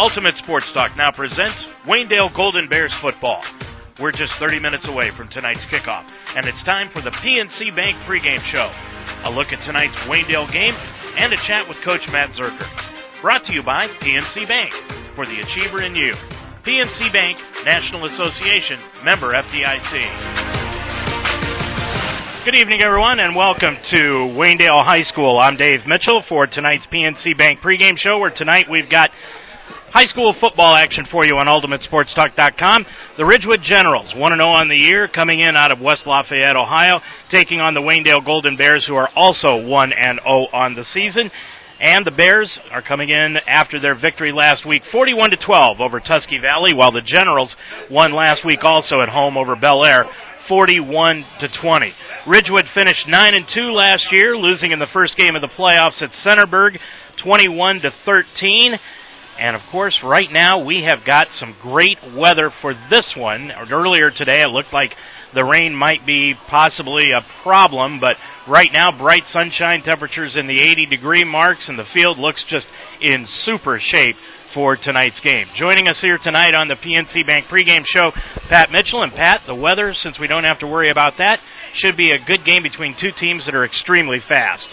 [0.00, 3.44] Ultimate Sports Talk now presents Waynedale Golden Bears football.
[4.00, 8.00] We're just 30 minutes away from tonight's kickoff, and it's time for the PNC Bank
[8.08, 8.72] pregame show.
[9.28, 10.72] A look at tonight's Waynedale game
[11.20, 12.64] and a chat with Coach Matt Zerker.
[13.20, 14.72] Brought to you by PNC Bank
[15.12, 16.16] for the Achiever in You.
[16.64, 17.36] PNC Bank,
[17.68, 19.92] National Association, member FDIC.
[22.46, 24.00] Good evening, everyone, and welcome to
[24.32, 25.38] Waynedale High School.
[25.38, 29.10] I'm Dave Mitchell for tonight's PNC Bank pregame show, where tonight we've got
[29.92, 32.86] high school football action for you on UltimateSportsTalk.com.
[33.18, 37.00] The Ridgewood Generals, 1 0 on the year, coming in out of West Lafayette, Ohio,
[37.30, 41.30] taking on the Waynedale Golden Bears, who are also 1 0 on the season.
[41.80, 45.98] And the Bears are coming in after their victory last week, 41 to 12 over
[45.98, 47.56] Tusky Valley, while the Generals
[47.90, 50.04] won last week also at home over Bellaire,
[50.46, 51.92] 41 to 20.
[52.26, 56.02] Ridgewood finished 9 and 2 last year, losing in the first game of the playoffs
[56.02, 56.78] at Centerburg,
[57.22, 58.78] 21 to 13.
[59.40, 63.50] And of course, right now we have got some great weather for this one.
[63.50, 64.90] Earlier today, it looked like
[65.34, 70.60] the rain might be possibly a problem, but right now, bright sunshine temperatures in the
[70.60, 72.66] 80 degree marks, and the field looks just
[73.00, 74.16] in super shape
[74.52, 75.46] for tonight's game.
[75.56, 78.10] Joining us here tonight on the PNC Bank pregame show,
[78.50, 79.02] Pat Mitchell.
[79.02, 81.38] And Pat, the weather, since we don't have to worry about that,
[81.72, 84.68] should be a good game between two teams that are extremely fast.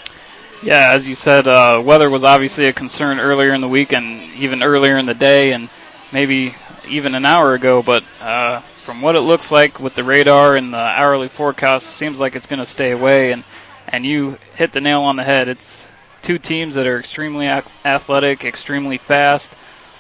[0.64, 4.34] Yeah, as you said, uh, weather was obviously a concern earlier in the week and
[4.36, 5.70] even earlier in the day and
[6.12, 6.56] maybe
[6.90, 7.84] even an hour ago.
[7.86, 12.18] But uh, from what it looks like with the radar and the hourly forecast, seems
[12.18, 13.32] like it's going to stay away.
[13.32, 13.44] And
[13.88, 15.48] and you hit the nail on the head.
[15.48, 15.86] It's
[16.26, 19.50] two teams that are extremely athletic, extremely fast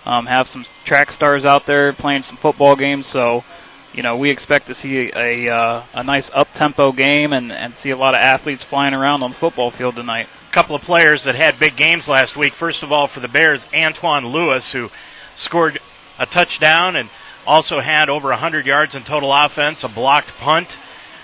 [0.07, 3.09] um, have some track stars out there playing some football games.
[3.11, 3.41] So,
[3.93, 7.73] you know, we expect to see a uh, a nice up tempo game and and
[7.75, 10.27] see a lot of athletes flying around on the football field tonight.
[10.49, 12.53] A couple of players that had big games last week.
[12.59, 14.89] First of all, for the Bears, Antoine Lewis, who
[15.37, 15.79] scored
[16.19, 17.09] a touchdown and
[17.45, 20.69] also had over 100 yards in total offense, a blocked punt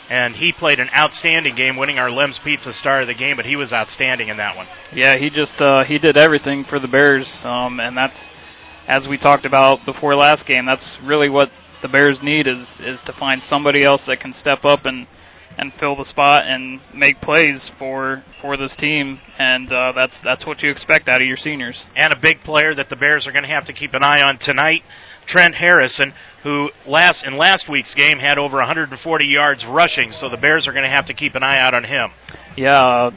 [0.10, 3.38] and he played an outstanding game, winning our Lem's Pizza Star of the game.
[3.38, 4.68] But he was outstanding in that one.
[4.94, 8.18] Yeah, he just uh, he did everything for the Bears, um, and that's
[8.88, 11.50] as we talked about before last game, that's really what
[11.84, 15.06] the Bears need is is to find somebody else that can step up and
[15.58, 20.48] and fill the spot and make plays for for this team, and uh, that's that's
[20.48, 21.86] what you expect out of your seniors.
[21.96, 24.22] And a big player that the Bears are going to have to keep an eye
[24.22, 24.82] on tonight,
[25.28, 30.38] Trent Harrison, who last in last week's game had over 140 yards rushing, so the
[30.38, 32.10] Bears are going to have to keep an eye out on him.
[32.58, 33.12] Yeah,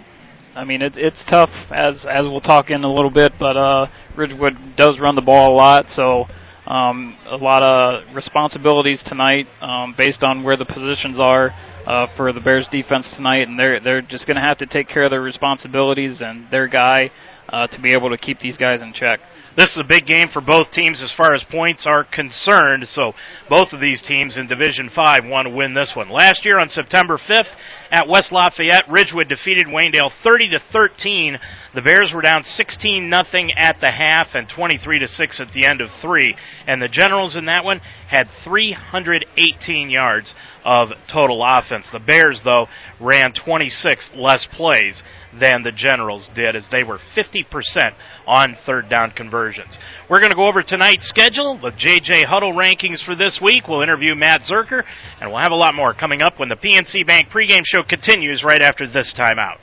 [0.55, 3.87] I mean, it, it's tough as as we'll talk in a little bit, but uh,
[4.17, 6.27] Ridgewood does run the ball a lot, so
[6.67, 11.51] um, a lot of responsibilities tonight um, based on where the positions are
[11.87, 14.89] uh, for the Bears defense tonight, and they're they're just going to have to take
[14.89, 17.11] care of their responsibilities and their guy
[17.49, 19.21] uh, to be able to keep these guys in check.
[19.57, 22.87] This is a big game for both teams as far as points are concerned.
[22.91, 23.15] So
[23.49, 26.11] both of these teams in Division 5 want to win this one.
[26.11, 27.49] Last year on September 5th
[27.91, 31.39] at West Lafayette, Ridgewood defeated Waynedale 30 to 13.
[31.75, 35.67] The Bears were down 16 nothing at the half and 23 to 6 at the
[35.67, 36.37] end of 3.
[36.67, 37.81] And the Generals in that one
[38.11, 40.35] had 318 yards
[40.67, 41.89] of total offense.
[41.91, 42.67] The Bears though
[43.01, 45.03] ran 26 less plays
[45.41, 47.93] than the Generals did, as they were 50%
[48.27, 49.77] on third down conversions.
[50.09, 53.69] We're going to go over tonight's schedule, the JJ Huddle rankings for this week.
[53.69, 54.83] We'll interview Matt Zerker,
[55.21, 58.45] and we'll have a lot more coming up when the PNC Bank pregame show continues
[58.45, 59.59] right after this timeout.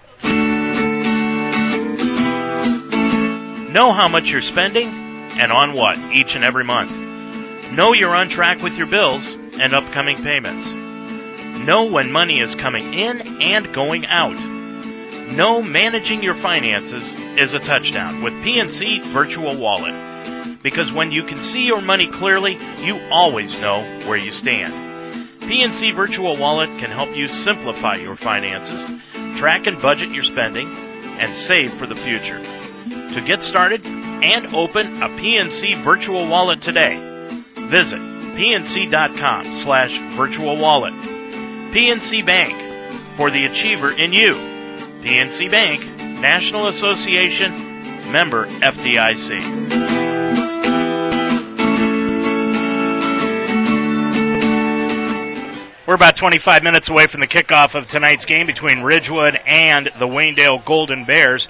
[3.73, 6.91] Know how much you're spending and on what each and every month.
[7.73, 11.66] Know you're on track with your bills and upcoming payments.
[11.66, 14.53] Know when money is coming in and going out
[15.33, 17.01] Know managing your finances
[17.41, 20.61] is a touchdown with PNC Virtual Wallet.
[20.61, 22.53] Because when you can see your money clearly,
[22.85, 25.41] you always know where you stand.
[25.49, 28.77] PNC Virtual Wallet can help you simplify your finances,
[29.41, 32.38] track and budget your spending, and save for the future.
[33.18, 36.94] To get started and open a PNC Virtual Wallet today,
[37.74, 37.97] visit
[38.38, 40.94] pnc.com slash virtual wallet.
[41.74, 44.52] PNC Bank, for the achiever in you.
[45.03, 45.83] PNC Bank,
[46.21, 49.83] National Association, member FDIC.
[55.85, 60.07] We're about 25 minutes away from the kickoff of tonight's game between Ridgewood and the
[60.07, 61.50] Waynedale Golden Bears.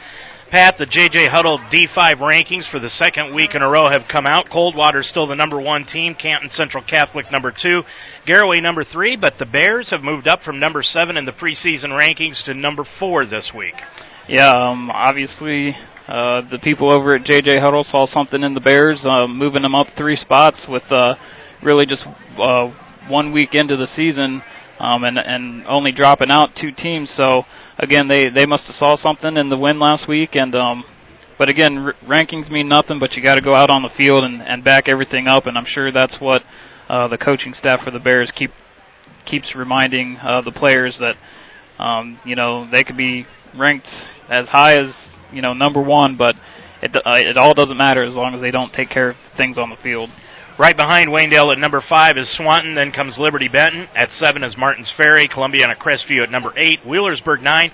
[0.53, 4.27] Pat, the JJ Huddle D5 rankings for the second week in a row have come
[4.27, 4.51] out.
[4.51, 7.81] Coldwater still the number one team, Canton Central Catholic number two,
[8.27, 11.89] Garaway number three, but the Bears have moved up from number seven in the preseason
[11.89, 13.73] rankings to number four this week.
[14.29, 15.75] Yeah, um, obviously
[16.07, 19.73] uh, the people over at JJ Huddle saw something in the Bears, uh, moving them
[19.73, 21.15] up three spots with uh,
[21.63, 22.05] really just
[22.37, 22.71] uh,
[23.09, 24.43] one week into the season,
[24.83, 27.09] um, and and only dropping out two teams.
[27.15, 27.43] So
[27.79, 30.83] again, they they must have saw something in the win last week, and um,
[31.39, 34.25] but again, r- rankings mean nothing, but you got to go out on the field
[34.25, 36.41] and and back everything up, and I'm sure that's what
[36.89, 38.51] uh, the coaching staff for the Bears keep
[39.25, 41.15] keeps reminding uh, the players that
[41.81, 43.25] um, you know they could be
[43.57, 43.87] ranked
[44.29, 44.93] as high as
[45.31, 46.35] you know number one, but
[46.81, 49.57] it uh, it all doesn't matter as long as they don't take care of things
[49.57, 50.09] on the field.
[50.59, 52.75] Right behind Waynedale at number five is Swanton.
[52.75, 53.87] Then comes Liberty Benton.
[53.95, 55.25] At seven is Martins Ferry.
[55.25, 56.79] Columbiana Crestview at number eight.
[56.85, 57.71] Wheelersburg nine.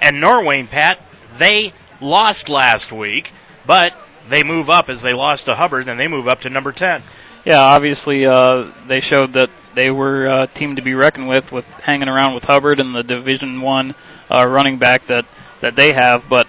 [0.00, 0.98] And Norwayne, Pat,
[1.38, 3.28] they lost last week,
[3.66, 3.92] but
[4.30, 7.02] they move up as they lost to Hubbard, and they move up to number 10.
[7.44, 11.64] Yeah, obviously uh, they showed that they were a team to be reckoned with, with
[11.84, 13.94] hanging around with Hubbard and the Division One
[14.30, 15.24] uh, running back that
[15.62, 16.46] that they have, but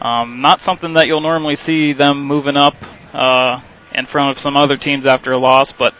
[0.00, 2.74] um, not something that you'll normally see them moving up
[3.12, 3.60] uh,
[3.94, 5.72] in front of some other teams after a loss.
[5.78, 5.92] But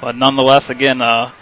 [0.00, 1.32] but nonetheless, again, uh,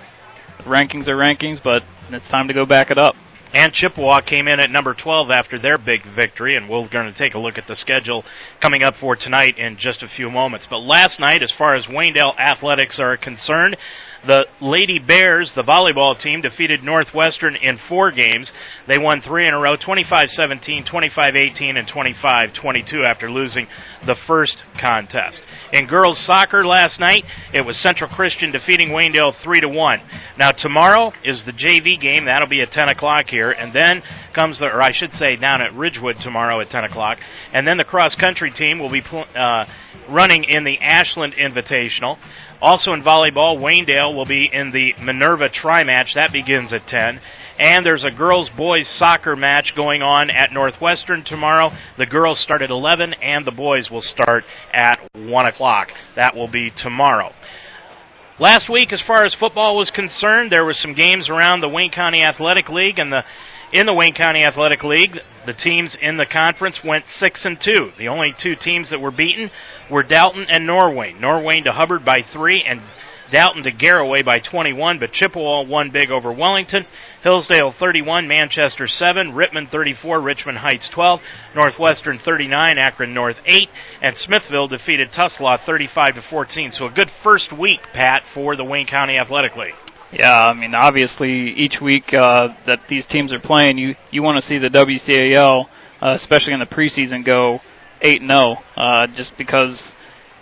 [0.67, 3.15] rankings are rankings, but it's time to go back it up.
[3.53, 7.19] And Chippewa came in at number 12 after their big victory, and we're going to
[7.19, 8.25] take a look at the schedule
[8.61, 10.67] coming up for tonight in just a few moments.
[10.69, 13.77] But last night, as far as Waynedale athletics are concerned,
[14.27, 18.51] the Lady Bears, the volleyball team, defeated Northwestern in four games.
[18.87, 23.67] They won three in a row 25 17, 25 18, and 25 22 after losing
[24.07, 25.41] the first contest.
[25.73, 30.01] In girls soccer last night, it was Central Christian defeating Waynedale 3 to 1.
[30.39, 32.27] Now, tomorrow is the JV game.
[32.27, 33.51] That'll be at 10 o'clock here.
[33.51, 34.03] And then
[34.35, 37.19] comes the, or I should say, down at Ridgewood tomorrow at 10 o'clock.
[37.53, 39.65] And then the cross country team will be uh,
[40.11, 42.19] running in the Ashland Invitational.
[42.61, 46.15] Also in volleyball, Waynedale will be in the Minerva Tri Match.
[46.15, 47.21] That begins at 10.
[47.59, 51.71] And there's a girls boys soccer match going on at Northwestern tomorrow.
[51.99, 55.89] The girls start at 11 and the boys will start at 1 o'clock.
[56.17, 57.33] That will be tomorrow.
[58.41, 61.91] Last week, as far as football was concerned, there were some games around the Wayne
[61.91, 63.25] County Athletic League and the
[63.73, 67.93] in the Wayne County Athletic League, the teams in the conference went 6 and 2.
[67.99, 69.51] The only two teams that were beaten
[69.91, 71.21] were Dalton and Norwayne.
[71.21, 72.81] Norwayne to Hubbard by 3 and
[73.31, 76.87] Dalton to Garaway by 21, but Chippewa won big over Wellington.
[77.23, 81.21] Hillsdale 31, Manchester 7, Rittman 34, Richmond Heights 12,
[81.55, 83.69] Northwestern 39, Akron North 8,
[84.03, 86.73] and Smithville defeated Tuslaw 35 to 14.
[86.73, 89.75] So a good first week, Pat, for the Wayne County Athletic League.
[90.13, 94.41] Yeah, I mean, obviously, each week uh, that these teams are playing, you you want
[94.41, 95.67] to see the WCAL,
[96.01, 97.61] uh, especially in the preseason, go
[98.01, 99.93] eight and zero, oh, uh, just because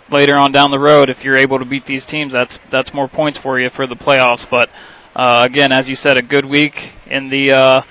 [0.09, 3.09] later on down the road, if you're able to beat these teams, that's that's more
[3.09, 4.45] points for you for the playoffs.
[4.49, 4.69] But
[5.17, 6.75] uh, again, as you said, a good week
[7.05, 7.81] in the uh,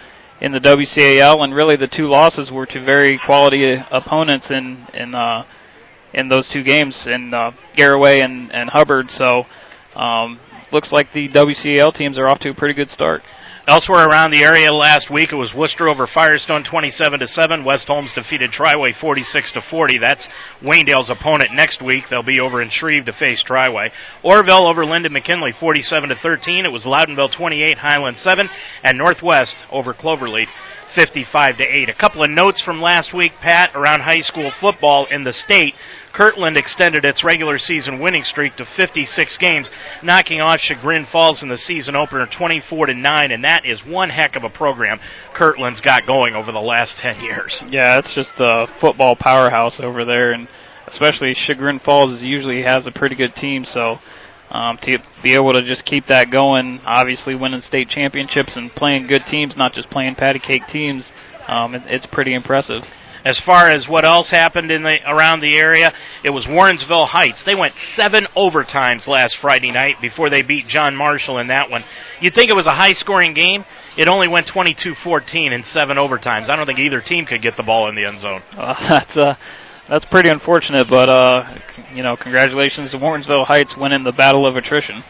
[0.41, 5.15] in the WCAL, and really the two losses were to very quality opponents in in
[5.15, 5.45] uh,
[6.15, 9.11] in those two games in uh, Garaway and and Hubbard.
[9.11, 9.45] So.
[9.95, 10.41] Um,
[10.73, 13.23] looks like the WCAL teams are off to a pretty good start.
[13.69, 17.65] Elsewhere around the area last week, it was Wooster over Firestone 27 to 7.
[17.65, 19.99] West Holmes defeated Triway 46 to 40.
[19.99, 20.29] That's
[20.63, 22.05] Waynedale's opponent next week.
[22.09, 23.89] They'll be over in Shreve to face Triway.
[24.25, 26.65] Orrville over Linden McKinley 47 to 13.
[26.65, 28.49] It was Loudonville 28, Highland 7,
[28.85, 30.47] and Northwest over Cloverleaf
[30.97, 31.89] 55 to 8.
[31.91, 35.75] A couple of notes from last week, Pat, around high school football in the state.
[36.15, 39.71] Kirtland extended its regular season winning streak to 56 games,
[40.03, 44.09] knocking off Chagrin Falls in the season opener 24 to 9, and that is one
[44.09, 44.99] heck of a program
[45.37, 47.63] Kirtland's got going over the last 10 years.
[47.69, 50.49] Yeah, it's just a football powerhouse over there, and
[50.89, 53.99] especially Chagrin Falls usually has a pretty good team, so
[54.51, 59.07] um, to be able to just keep that going, obviously winning state championships and playing
[59.07, 61.11] good teams, not just playing patty cake teams,
[61.49, 62.83] um, it, it's pretty impressive.
[63.25, 65.91] As far as what else happened in the around the area,
[66.23, 67.43] it was Warrensville Heights.
[67.45, 71.83] They went seven overtimes last Friday night before they beat John Marshall in that one.
[72.21, 73.65] You'd think it was a high-scoring game.
[73.99, 76.49] It only went 22-14 in seven overtimes.
[76.49, 78.43] I don't think either team could get the ball in the end zone.
[78.57, 79.35] Uh, that's uh,
[79.89, 81.59] that's pretty unfortunate, but uh,
[81.95, 85.05] you know, congratulations to Warrensville Heights winning the battle of attrition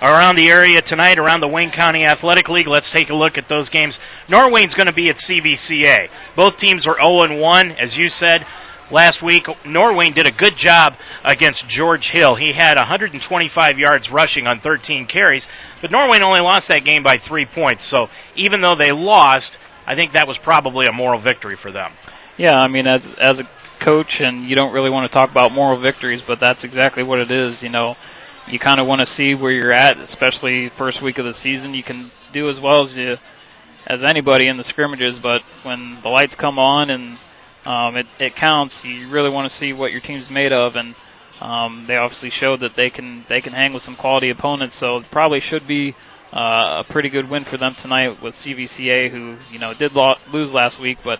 [0.00, 2.68] around the area tonight, around the Wayne County Athletic League.
[2.68, 3.98] Let's take a look at those games.
[4.28, 6.08] Norwayne's going to be at CVCA.
[6.36, 8.46] Both teams are 0 1, as you said
[8.92, 9.44] last week.
[9.66, 10.92] Norwayne did a good job
[11.24, 12.36] against George Hill.
[12.36, 15.46] He had 125 yards rushing on 13 carries,
[15.82, 17.90] but Norwayne only lost that game by three points.
[17.90, 21.92] So even though they lost, I think that was probably a moral victory for them.
[22.38, 23.48] Yeah, I mean, as as a
[23.84, 27.18] coach, and you don't really want to talk about moral victories, but that's exactly what
[27.18, 27.62] it is.
[27.62, 27.94] You know,
[28.48, 31.74] you kind of want to see where you're at, especially first week of the season.
[31.74, 33.16] You can do as well as you
[33.86, 37.18] as anybody in the scrimmages, but when the lights come on and
[37.64, 38.78] um, it it counts.
[38.84, 40.94] You really want to see what your team's made of, and
[41.40, 44.78] um, they obviously showed that they can they can hang with some quality opponents.
[44.78, 45.94] So it probably should be
[46.32, 50.14] uh, a pretty good win for them tonight with CVCA, who you know did lo-
[50.32, 51.18] lose last week, but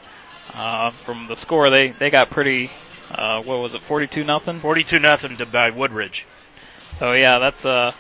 [0.53, 2.71] uh, from the score they they got pretty.
[3.09, 4.59] Uh, what was it, 42 nothing?
[4.61, 6.25] 42 nothing to by Woodridge.
[6.99, 7.93] So yeah, that's uh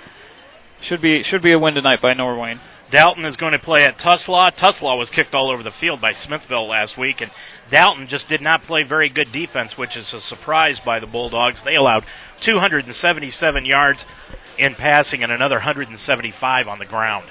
[0.82, 2.60] should be should be a win tonight by Norwayne.
[2.90, 4.50] Dalton is going to play at Tuslaw.
[4.56, 7.32] Tuslaw was kicked all over the field by Smithville last week, and
[7.70, 11.60] Dalton just did not play very good defense, which is a surprise by the Bulldogs.
[11.64, 12.04] They allowed
[12.46, 14.04] 277 yards
[14.58, 17.26] in passing and another 175 on the ground.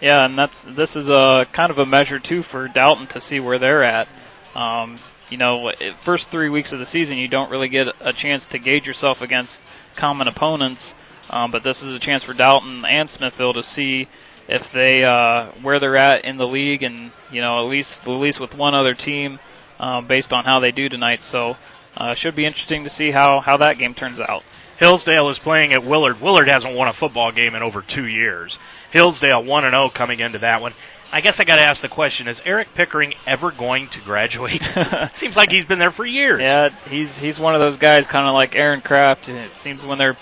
[0.00, 3.40] Yeah, and that's this is a kind of a measure too for Dalton to see
[3.40, 4.06] where they're at.
[4.54, 4.98] Um,
[5.30, 5.70] you know,
[6.04, 9.18] first three weeks of the season, you don't really get a chance to gauge yourself
[9.20, 9.58] against
[9.98, 10.92] common opponents,
[11.30, 14.08] um, but this is a chance for Dalton and Smithville to see
[14.48, 18.08] if they uh, where they're at in the league, and you know at least at
[18.08, 19.38] least with one other team
[19.78, 21.20] um, based on how they do tonight.
[21.30, 21.54] So
[21.96, 24.42] uh, should be interesting to see how how that game turns out.
[24.78, 26.20] Hillsdale is playing at Willard.
[26.20, 28.58] Willard hasn't won a football game in over two years.
[28.90, 30.74] Hillsdale one and zero oh coming into that one.
[31.12, 34.62] I guess I got to ask the question: Is Eric Pickering ever going to graduate?
[35.16, 36.40] seems like he's been there for years.
[36.42, 39.28] Yeah, he's he's one of those guys, kind of like Aaron Kraft.
[39.28, 40.16] It seems when they're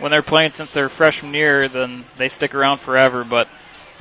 [0.00, 3.24] when they're playing since their freshman year, then they stick around forever.
[3.28, 3.46] But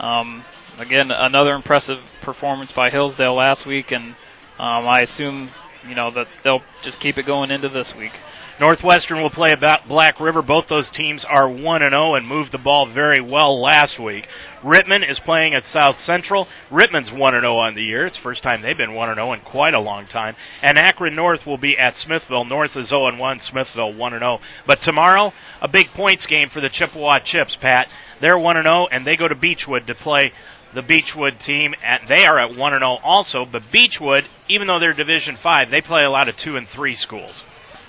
[0.03, 0.43] um,
[0.79, 4.15] again, another impressive performance by Hillsdale last week, and
[4.57, 5.51] um, I assume
[5.87, 8.13] you know that they'll just keep it going into this week.
[8.57, 10.41] Northwestern will play about Black River.
[10.41, 14.25] Both those teams are 1 and 0 and moved the ball very well last week.
[14.63, 16.47] Rittman is playing at South Central.
[16.71, 18.05] Rittman's 1 and 0 on the year.
[18.05, 20.37] It's the first time they've been 1 and 0 in quite a long time.
[20.61, 22.45] And Akron North will be at Smithville.
[22.45, 24.39] North is 0 and 1, Smithville 1 and 0.
[24.65, 27.87] But tomorrow, a big points game for the Chippewa Chips, Pat.
[28.21, 30.31] They're 1 and 0 and they go to Beechwood to play
[30.73, 33.45] the Beechwood team, and they are at one and zero also.
[33.49, 36.95] But Beechwood, even though they're Division Five, they play a lot of two and three
[36.95, 37.43] schools.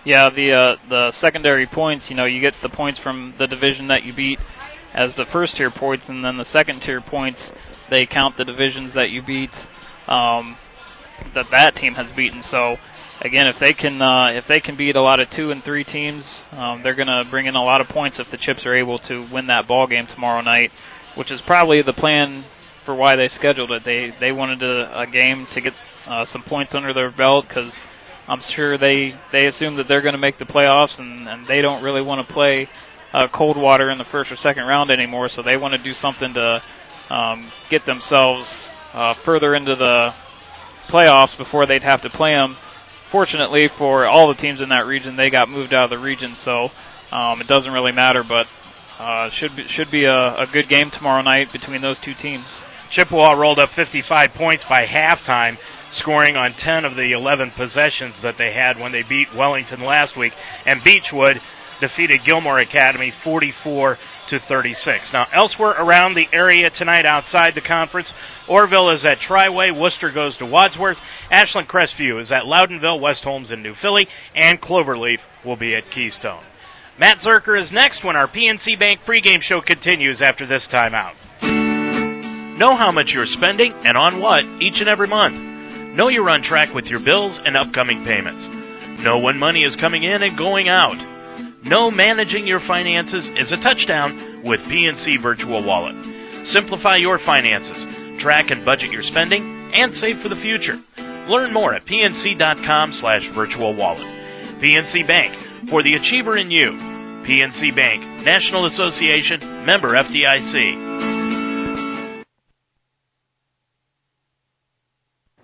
[0.07, 3.89] Yeah, the uh, the secondary points, you know, you get the points from the division
[3.89, 4.39] that you beat
[4.95, 7.51] as the first tier points, and then the second tier points
[7.91, 9.51] they count the divisions that you beat
[10.07, 10.57] um,
[11.35, 12.41] that that team has beaten.
[12.41, 12.77] So
[13.21, 15.83] again, if they can uh, if they can beat a lot of two and three
[15.83, 18.77] teams, um, they're going to bring in a lot of points if the Chips are
[18.77, 20.71] able to win that ball game tomorrow night,
[21.19, 22.45] which is probably the plan
[22.85, 23.83] for why they scheduled it.
[23.85, 25.73] They they wanted a, a game to get
[26.07, 27.73] uh, some points under their belt because
[28.29, 31.63] I'm sure they they assume that they're going to make the playoffs, and, and they
[31.63, 32.69] don't really want to play
[33.13, 35.29] uh, Coldwater in the first or second round anymore.
[35.29, 36.63] So they want to do something to
[37.11, 40.11] um, get themselves uh, further into the
[40.89, 42.57] playoffs before they'd have to play them.
[43.13, 46.35] Fortunately for all the teams in that region, they got moved out of the region,
[46.37, 46.69] so
[47.13, 48.25] um, it doesn't really matter.
[48.27, 48.47] But
[48.99, 52.47] uh, should be, should be a, a good game tomorrow night between those two teams.
[52.91, 55.59] Chippewa rolled up 55 points by halftime
[55.97, 60.17] scoring on 10 of the 11 possessions that they had when they beat Wellington last
[60.17, 60.33] week.
[60.65, 61.41] And Beechwood
[61.81, 63.99] defeated Gilmour Academy 44
[64.31, 65.11] to 36.
[65.13, 68.13] Now, elsewhere around the area tonight outside the conference,
[68.49, 70.97] Orrville is at Triway, Wooster goes to Wadsworth,
[71.31, 75.91] Ashland Crestview is at Loudonville, West Holmes in New Philly, and Cloverleaf will be at
[75.93, 76.43] Keystone.
[76.99, 81.15] Matt Zerker is next when our PNC Bank pregame show continues after this timeout.
[82.59, 85.56] Know how much you're spending and on what each and every month.
[85.97, 88.45] Know you're on track with your bills and upcoming payments.
[89.01, 91.01] Know when money is coming in and going out.
[91.65, 95.97] Know managing your finances is a touchdown with PNC Virtual Wallet.
[96.53, 100.77] Simplify your finances, track and budget your spending, and save for the future.
[101.33, 104.05] Learn more at pnc.com slash virtual wallet.
[104.61, 106.77] PNC Bank, for the achiever in you.
[107.25, 111.16] PNC Bank, National Association, member FDIC.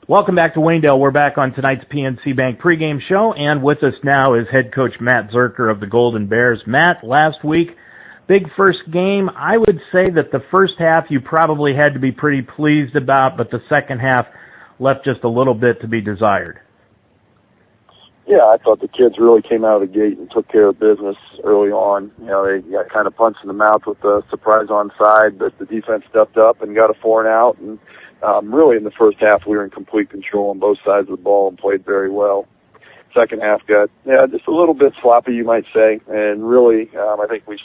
[0.09, 0.99] Welcome back to Waynedale.
[0.99, 4.94] We're back on tonight's PNC Bank pregame show, and with us now is head coach
[5.00, 6.61] Matt Zerker of the Golden Bears.
[6.66, 7.76] Matt, last week,
[8.26, 9.30] big first game.
[9.30, 13.37] I would say that the first half you probably had to be pretty pleased about,
[13.37, 14.26] but the second half
[14.80, 16.59] left just a little bit to be desired.
[18.26, 20.80] Yeah, I thought the kids really came out of the gate and took care of
[20.80, 22.11] business early on.
[22.18, 25.38] You know, they got kind of punched in the mouth with the surprise on side,
[25.38, 27.78] but the defense stepped up and got a four and out and
[28.23, 31.17] um, really in the first half we were in complete control on both sides of
[31.17, 32.47] the ball and played very well.
[33.14, 37.21] Second half got yeah just a little bit sloppy you might say, and really um,
[37.21, 37.59] I think we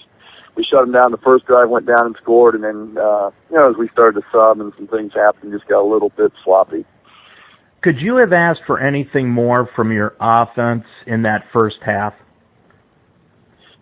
[0.56, 3.58] we shut them down the first drive, went down and scored, and then uh, you
[3.58, 6.34] know as we started to sub and some things happened, just got a little bit
[6.44, 6.86] sloppy.
[7.82, 12.14] Could you have asked for anything more from your offense in that first half?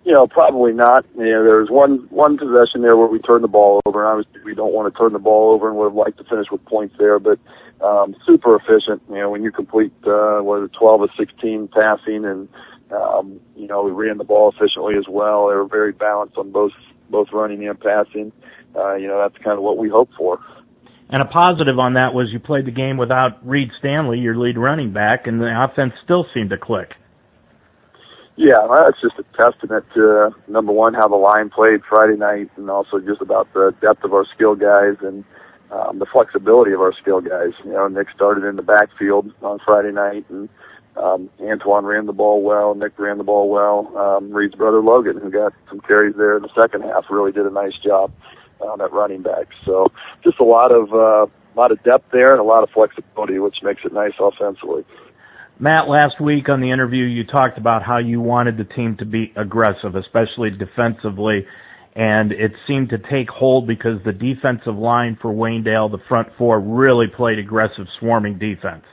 [0.05, 1.03] You know, probably not.
[1.17, 4.07] You know, there was one one possession there where we turned the ball over, and
[4.07, 6.45] obviously we don't want to turn the ball over, and would have liked to finish
[6.51, 7.17] with points there.
[7.17, 7.39] But
[7.81, 9.01] um, super efficient.
[9.09, 12.47] You know, when you complete uh, what is it, 12 of 16 passing, and
[12.91, 15.49] um, you know we ran the ball efficiently as well.
[15.49, 16.73] They were very balanced on both
[17.09, 18.31] both running and passing.
[18.75, 20.39] Uh, you know, that's kind of what we hope for.
[21.09, 24.57] And a positive on that was you played the game without Reed Stanley, your lead
[24.57, 26.91] running back, and the offense still seemed to click.
[28.37, 32.49] Yeah, well, that's just a testament to number one how the line played Friday night,
[32.57, 35.23] and also just about the depth of our skill guys and
[35.71, 37.51] um, the flexibility of our skill guys.
[37.63, 40.49] You know, Nick started in the backfield on Friday night, and
[40.97, 42.75] um, Antoine ran the ball well.
[42.75, 43.97] Nick ran the ball well.
[43.97, 47.45] Um, Reed's brother Logan, who got some carries there in the second half, really did
[47.45, 48.11] a nice job
[48.61, 49.47] um, at running back.
[49.65, 49.87] So
[50.25, 53.39] just a lot of uh, a lot of depth there and a lot of flexibility,
[53.39, 54.83] which makes it nice offensively.
[55.57, 59.05] Matt, last week on the interview, you talked about how you wanted the team to
[59.05, 61.45] be aggressive, especially defensively,
[61.95, 66.59] and it seemed to take hold because the defensive line for Waynedale, the front four,
[66.59, 68.83] really played aggressive, swarming defense.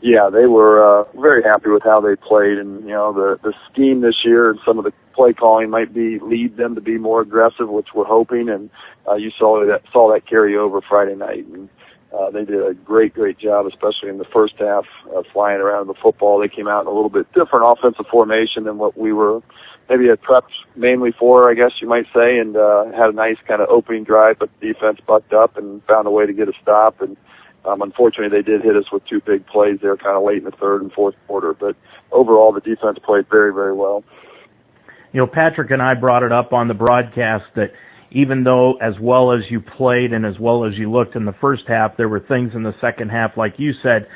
[0.00, 3.52] Yeah, they were uh, very happy with how they played, and you know the the
[3.70, 6.98] scheme this year and some of the play calling might be lead them to be
[6.98, 8.68] more aggressive, which we're hoping, and
[9.08, 11.46] uh, you saw that saw that carry over Friday night.
[11.46, 11.68] And,
[12.14, 15.86] uh, they did a great, great job, especially in the first half, uh, flying around
[15.86, 16.38] the football.
[16.38, 19.42] They came out in a little bit different offensive formation than what we were
[19.88, 23.36] maybe had prepped mainly for, I guess you might say, and uh, had a nice
[23.46, 26.52] kind of opening drive, but defense bucked up and found a way to get a
[26.62, 27.00] stop.
[27.00, 27.16] And
[27.64, 30.44] um, unfortunately, they did hit us with two big plays there, kind of late in
[30.44, 31.52] the third and fourth quarter.
[31.52, 31.76] But
[32.10, 34.04] overall, the defense played very, very well.
[35.12, 37.72] You know, Patrick and I brought it up on the broadcast that
[38.14, 41.34] even though as well as you played and as well as you looked in the
[41.40, 44.06] first half, there were things in the second half, like you said,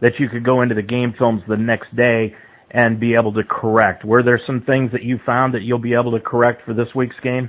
[0.00, 2.34] that you could go into the game films the next day
[2.70, 4.04] and be able to correct.
[4.04, 6.88] Were there some things that you found that you'll be able to correct for this
[6.94, 7.48] week's game?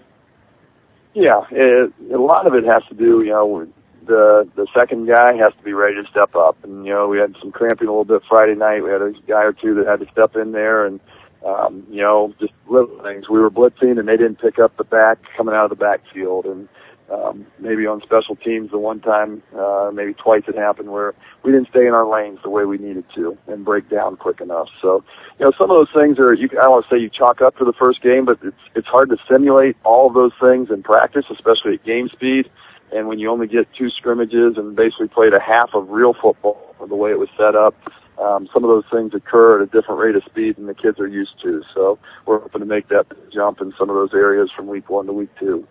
[1.13, 3.67] Yeah, it, a lot of it has to do, you know,
[4.05, 7.17] the the second guy has to be ready to step up, and you know we
[7.17, 8.81] had some cramping a little bit Friday night.
[8.81, 11.01] We had a guy or two that had to step in there and
[11.45, 13.29] um, you know, just little things.
[13.29, 16.45] We were blitzing and they didn't pick up the back coming out of the backfield
[16.45, 16.67] and
[17.11, 21.51] um, maybe on special teams the one time, uh, maybe twice it happened where we
[21.51, 24.67] didn't stay in our lanes the way we needed to and break down quick enough.
[24.81, 25.03] So,
[25.39, 27.41] you know, some of those things are, you, I don't want to say you chalk
[27.41, 30.69] up for the first game, but it's, it's hard to simulate all of those things
[30.69, 32.49] in practice, especially at game speed.
[32.91, 36.75] And when you only get two scrimmages and basically played a half of real football
[36.85, 37.75] the way it was set up,
[38.19, 40.99] um, some of those things occur at a different rate of speed than the kids
[40.99, 41.61] are used to.
[41.73, 45.05] So we're hoping to make that jump in some of those areas from week one
[45.05, 45.67] to week two.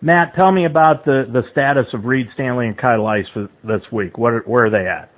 [0.00, 3.80] Matt, tell me about the, the status of Reed Stanley and Kyle Ice for this
[3.90, 4.18] week.
[4.18, 5.10] What are, where are they at?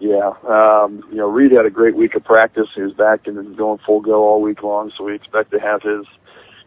[0.00, 2.66] Yeah, um, you know, Reed had a great week of practice.
[2.74, 5.82] He was back and going full go all week long, so we expect to have
[5.82, 6.06] his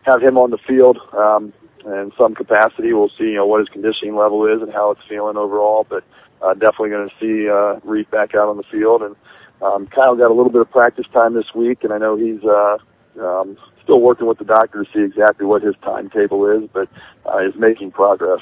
[0.03, 1.51] have him on the field um,
[1.86, 2.93] in some capacity.
[2.93, 6.03] We'll see, you know, what his conditioning level is and how it's feeling overall, but
[6.45, 9.01] uh, definitely going to see uh, Reed back out on the field.
[9.01, 9.15] And
[9.62, 12.43] um, Kyle got a little bit of practice time this week, and I know he's
[12.43, 12.77] uh,
[13.19, 16.88] um, still working with the doctor to see exactly what his timetable is, but
[17.25, 18.41] uh, is making progress.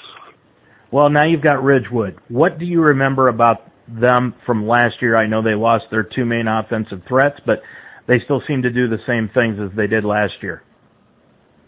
[0.92, 2.20] Well, now you've got Ridgewood.
[2.28, 5.16] What do you remember about them from last year?
[5.16, 7.62] I know they lost their two main offensive threats, but
[8.08, 10.62] they still seem to do the same things as they did last year.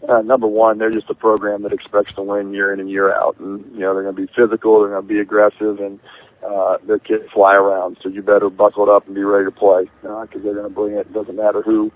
[0.08, 3.12] Uh, number one, they're just a program that expects to win year in and year
[3.12, 5.98] out, and you know they're going to be physical, they're going to be aggressive, and
[6.46, 7.98] uh, their kids fly around.
[8.02, 10.68] So you better buckle it up and be ready to play because uh, they're going
[10.68, 11.06] to bring it.
[11.06, 11.90] It doesn't matter who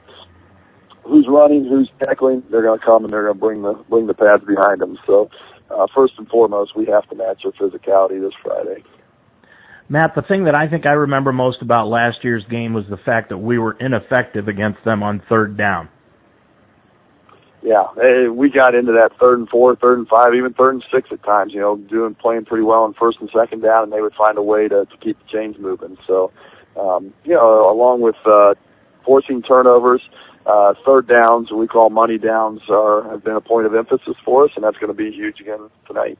[1.04, 2.42] who's running, who's tackling.
[2.50, 4.98] They're going to come and they're going to bring the bring the pads behind them.
[5.06, 5.30] So
[5.70, 8.84] uh, first and foremost, we have to match their physicality this Friday.
[9.88, 12.96] Matt, the thing that I think I remember most about last year's game was the
[12.96, 15.88] fact that we were ineffective against them on third down
[17.62, 21.10] yeah, we got into that third and four, third and five, even third and six
[21.12, 21.52] at times.
[21.52, 24.38] You know, doing playing pretty well in first and second down, and they would find
[24.38, 25.98] a way to, to keep the chains moving.
[26.06, 26.32] So,
[26.78, 28.54] um, you know, along with uh,
[29.04, 30.00] forcing turnovers,
[30.46, 34.44] uh, third downs, we call money downs, are have been a point of emphasis for
[34.44, 36.18] us, and that's going to be huge again tonight.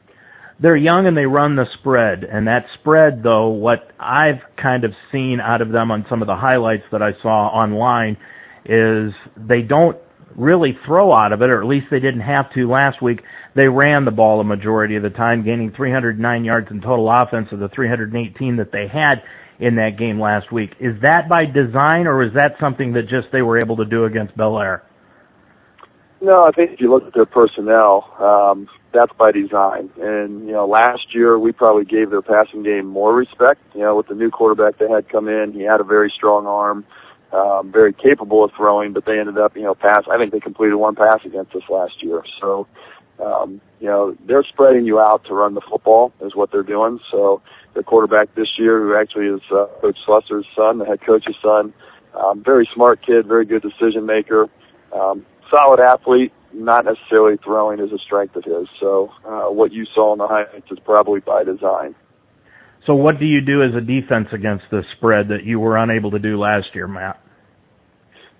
[0.58, 4.92] They're young and they run the spread, and that spread, though, what I've kind of
[5.10, 8.18] seen out of them on some of the highlights that I saw online
[8.66, 9.96] is they don't
[10.36, 13.22] really throw out of it, or at least they didn't have to last week.
[13.54, 17.48] They ran the ball a majority of the time, gaining 309 yards in total offense
[17.52, 19.22] of the 318 that they had
[19.58, 20.70] in that game last week.
[20.80, 24.04] Is that by design, or is that something that just they were able to do
[24.04, 24.82] against Bellaire?
[26.22, 29.90] No, I think if you look at their personnel, um, that's by design.
[29.98, 33.60] And you know, last year we probably gave their passing game more respect.
[33.74, 36.46] You know, with the new quarterback they had come in, he had a very strong
[36.46, 36.84] arm
[37.32, 40.04] um, very capable of throwing, but they ended up, you know, pass.
[40.10, 42.24] I think they completed one pass against us last year.
[42.40, 42.66] So,
[43.20, 47.00] Um, you know, they're spreading you out to run the football is what they're doing.
[47.10, 47.42] So
[47.74, 51.74] the quarterback this year, who actually is uh, Coach Slusser's son, the head coach's son,
[52.14, 54.48] um, very smart kid, very good decision maker,
[54.92, 58.66] um, solid athlete, not necessarily throwing is a strength of his.
[58.78, 61.94] So uh, what you saw in the highlights is probably by design.
[62.86, 66.10] So what do you do as a defense against the spread that you were unable
[66.12, 67.20] to do last year, Matt?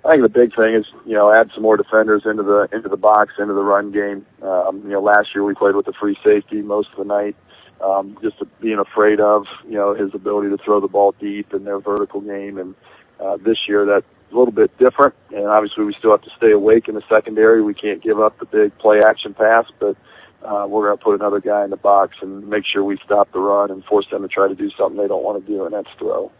[0.05, 2.89] I think the big thing is, you know, add some more defenders into the into
[2.89, 4.25] the box, into the run game.
[4.43, 7.37] Um, you know, last year we played with the free safety most of the night,
[7.83, 11.65] um, just being afraid of, you know, his ability to throw the ball deep in
[11.65, 12.57] their vertical game.
[12.57, 12.75] And
[13.21, 15.15] uh, this year that's a little bit different.
[15.35, 17.63] And obviously we still have to stay awake in the secondary.
[17.63, 19.99] We can't give up the big play action pass, but
[20.45, 23.33] uh, we're going to put another guy in the box and make sure we stop
[23.33, 25.65] the run and force them to try to do something they don't want to do,
[25.65, 26.31] and that's throw.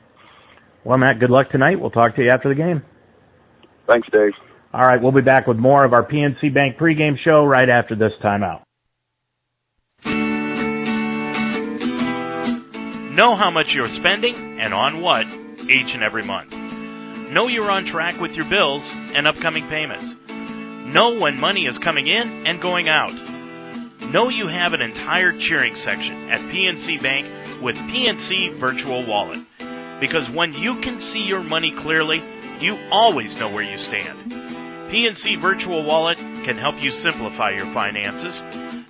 [0.85, 1.79] Well, Matt, good luck tonight.
[1.79, 2.83] We'll talk to you after the game.
[3.87, 4.33] Thanks, Dave.
[4.73, 7.97] All right, we'll be back with more of our PNC Bank pregame show right after
[7.97, 8.63] this timeout.
[13.17, 15.27] Know how much you're spending and on what
[15.69, 16.53] each and every month.
[17.33, 20.15] Know you're on track with your bills and upcoming payments.
[20.95, 23.30] Know when money is coming in and going out.
[24.09, 29.41] Know you have an entire cheering section at PNC Bank with PNC Virtual Wallet.
[30.01, 32.19] Because when you can see your money clearly,
[32.61, 34.33] you always know where you stand.
[34.91, 38.35] PNC Virtual Wallet can help you simplify your finances,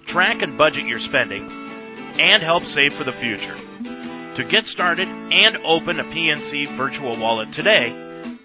[0.07, 3.59] track and budget your spending, and help save for the future.
[4.37, 7.91] To get started and open a PNC Virtual Wallet today,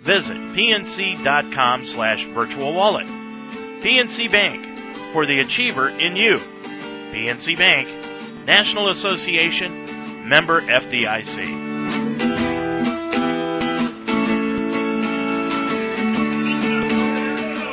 [0.02, 3.06] visit pnc.com slash virtual wallet.
[3.06, 6.55] PNC Bank, for the achiever in you.
[7.16, 7.88] PNC Bank,
[8.46, 11.75] National Association, member FDIC.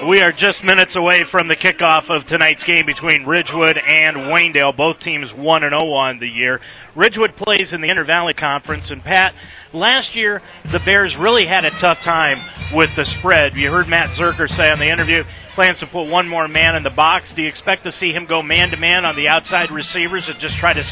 [0.09, 4.77] We are just minutes away from the kickoff of tonight's game between Ridgewood and Waynedale.
[4.77, 6.59] Both teams 1 and 0 on the year.
[6.97, 9.33] Ridgewood plays in the Inter Valley Conference and Pat,
[9.73, 12.43] last year the Bears really had a tough time
[12.75, 13.55] with the spread.
[13.55, 15.23] You heard Matt Zerker say on the interview
[15.55, 17.33] plans to put one more man in the box.
[17.37, 20.41] Do you expect to see him go man to man on the outside receivers and
[20.41, 20.83] just try to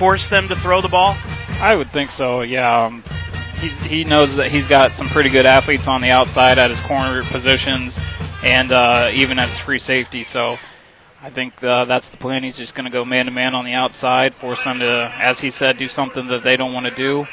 [0.00, 1.14] force them to throw the ball?
[1.14, 2.42] I would think so.
[2.42, 2.66] Yeah.
[2.66, 3.04] Um,
[3.88, 7.22] he knows that he's got some pretty good athletes on the outside at his corner
[7.30, 7.96] positions
[8.46, 10.24] and uh, even as free safety.
[10.30, 10.56] So
[11.20, 12.44] I think uh, that's the plan.
[12.44, 15.40] He's just going to go man to man on the outside, force them to, as
[15.40, 17.24] he said, do something that they don't want to do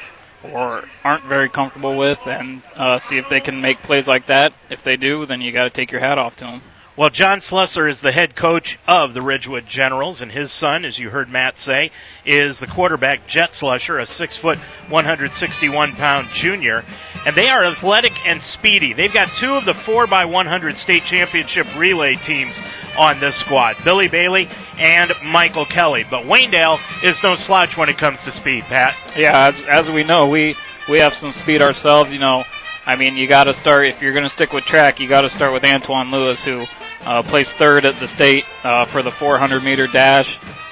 [0.43, 4.51] or aren't very comfortable with, and uh, see if they can make plays like that.
[4.69, 6.61] If they do, then you got to take your hat off to them.
[6.95, 10.99] Well, John Slusser is the head coach of the Ridgewood Generals, and his son, as
[10.99, 11.89] you heard Matt say,
[12.23, 16.83] is the quarterback Jet Slusser, a six foot, 161 pound junior.
[17.25, 18.93] And they are athletic and speedy.
[18.93, 22.53] They've got two of the four by 100 state championship relay teams
[22.95, 26.05] on this squad Billy Bailey and Michael Kelly.
[26.07, 29.17] But Waynedale is no slouch when it comes to speed, Pat.
[29.17, 30.55] Yeah, as, as we know, we,
[30.87, 32.11] we have some speed ourselves.
[32.11, 32.43] You know,
[32.85, 34.99] I mean, you got to start if you're going to stick with track.
[34.99, 36.65] You got to start with Antoine Lewis, who
[37.05, 40.27] uh, placed third at the state uh, for the 400 meter dash,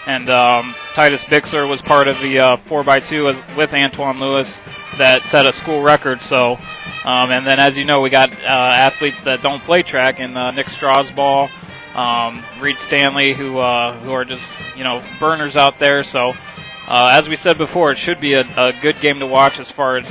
[0.08, 4.48] and um, Titus Bixler was part of the uh, 4x2 as, with Antoine Lewis
[4.98, 6.20] that set a school record.
[6.22, 6.56] So,
[7.06, 8.36] um, and then as you know, we got uh,
[8.76, 11.50] athletes that don't play track, and uh, Nick Strasball,
[11.96, 16.04] um, Reed Stanley, who uh, who are just you know burners out there.
[16.04, 16.34] So.
[16.94, 19.96] As we said before, it should be a, a good game to watch as far
[19.96, 20.04] as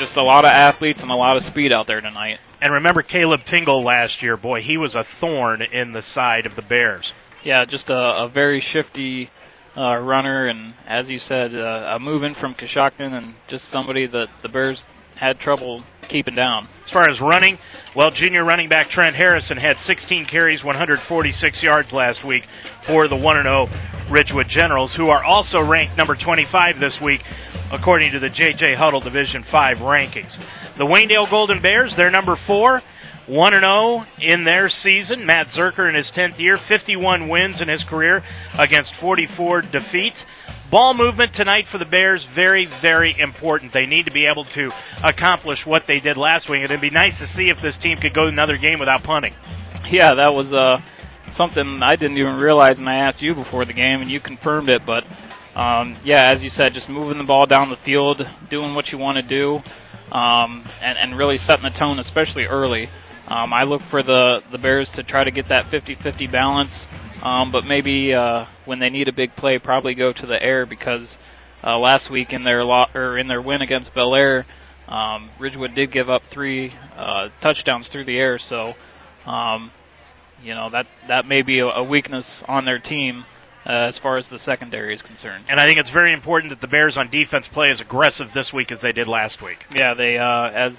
[0.00, 2.38] just a lot of athletes and a lot of speed out there tonight.
[2.64, 6.56] And remember Caleb Tingle last year, boy, he was a thorn in the side of
[6.56, 7.12] the Bears.
[7.44, 9.28] Yeah, just a, a very shifty
[9.76, 14.06] uh, runner, and as you said, uh, a move in from Coshocton, and just somebody
[14.06, 14.82] that the Bears
[15.20, 16.66] had trouble keeping down.
[16.86, 17.58] As far as running,
[17.94, 22.44] well, junior running back Trent Harrison had 16 carries, 146 yards last week
[22.86, 23.66] for the 1 0
[24.10, 27.20] Ridgewood Generals, who are also ranked number 25 this week
[27.72, 28.74] according to the J.J.
[28.76, 30.32] Huddle Division 5 rankings.
[30.76, 32.82] The Waynedale Golden Bears, they're number 4,
[33.28, 35.24] 1 0 in their season.
[35.24, 38.22] Matt Zerker in his 10th year, 51 wins in his career
[38.58, 40.22] against 44 defeats.
[40.72, 43.72] Ball movement tonight for the Bears, very, very important.
[43.72, 44.70] They need to be able to
[45.04, 46.64] accomplish what they did last week.
[46.64, 49.34] It'd be nice to see if this team could go another game without punting.
[49.88, 50.78] Yeah, that was uh,
[51.36, 54.68] something I didn't even realize, and I asked you before the game, and you confirmed
[54.68, 54.82] it.
[54.84, 55.04] But
[55.54, 58.98] um, yeah, as you said, just moving the ball down the field, doing what you
[58.98, 59.60] want to do,
[60.12, 62.88] um, and, and really setting the tone, especially early.
[63.26, 66.86] Um, I look for the the Bears to try to get that 50-50 balance,
[67.22, 70.66] um, but maybe uh, when they need a big play, probably go to the air
[70.66, 71.16] because
[71.62, 74.44] uh, last week in their lo- or in their win against Bellaire,
[74.88, 78.38] um, Ridgewood did give up three uh, touchdowns through the air.
[78.38, 78.74] So
[79.24, 79.72] um,
[80.42, 83.24] you know that that may be a, a weakness on their team
[83.66, 85.44] uh, as far as the secondary is concerned.
[85.48, 88.52] And I think it's very important that the Bears on defense play as aggressive this
[88.52, 89.58] week as they did last week.
[89.74, 90.72] Yeah, they uh, as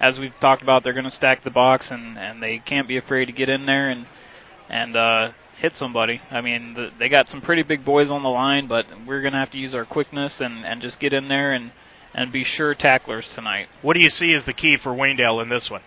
[0.00, 2.98] as we've talked about, they're going to stack the box and and they can't be
[2.98, 4.06] afraid to get in there and
[4.68, 6.20] and uh, hit somebody.
[6.30, 9.32] I mean, the, they got some pretty big boys on the line, but we're going
[9.32, 11.72] to have to use our quickness and and just get in there and
[12.14, 13.66] and be sure tacklers tonight.
[13.82, 15.82] What do you see as the key for Waynedale in this one?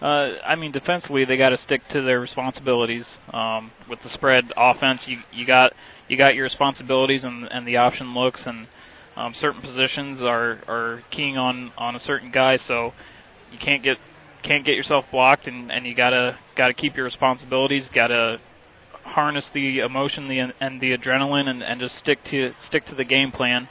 [0.00, 3.18] Uh, I mean, defensively, they got to stick to their responsibilities.
[3.34, 5.72] Um, with the spread offense, you you got
[6.08, 8.66] you got your responsibilities and and the option looks and
[9.16, 12.92] um, certain positions are are keying on on a certain guy, so
[13.52, 13.98] you can't get
[14.42, 17.88] can't get yourself blocked, and and you gotta gotta keep your responsibilities.
[17.94, 18.40] Gotta
[19.04, 23.04] harness the emotion, the and the adrenaline, and and just stick to stick to the
[23.04, 23.68] game plan.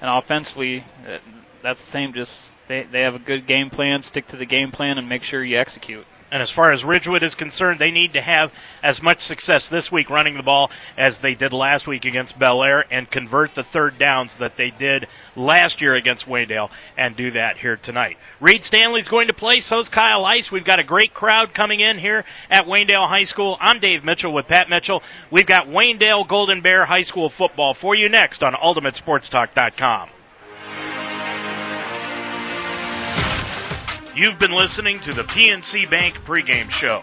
[0.00, 1.18] And offensively, uh,
[1.62, 2.14] that's the same.
[2.14, 2.32] Just
[2.68, 4.02] they they have a good game plan.
[4.02, 6.06] Stick to the game plan and make sure you execute.
[6.30, 8.50] And as far as Ridgewood is concerned, they need to have
[8.82, 12.84] as much success this week running the ball as they did last week against Bellaire
[12.90, 17.56] and convert the third downs that they did last year against Waynedale and do that
[17.56, 18.16] here tonight.
[18.40, 20.50] Reed Stanley's going to play, so's Kyle Ice.
[20.52, 23.56] We've got a great crowd coming in here at Waynedale High School.
[23.60, 25.02] I'm Dave Mitchell with Pat Mitchell.
[25.32, 30.10] We've got Waynedale Golden Bear High School football for you next on UltimateSportsTalk.com.
[34.18, 37.02] You've been listening to the PNC Bank pregame show,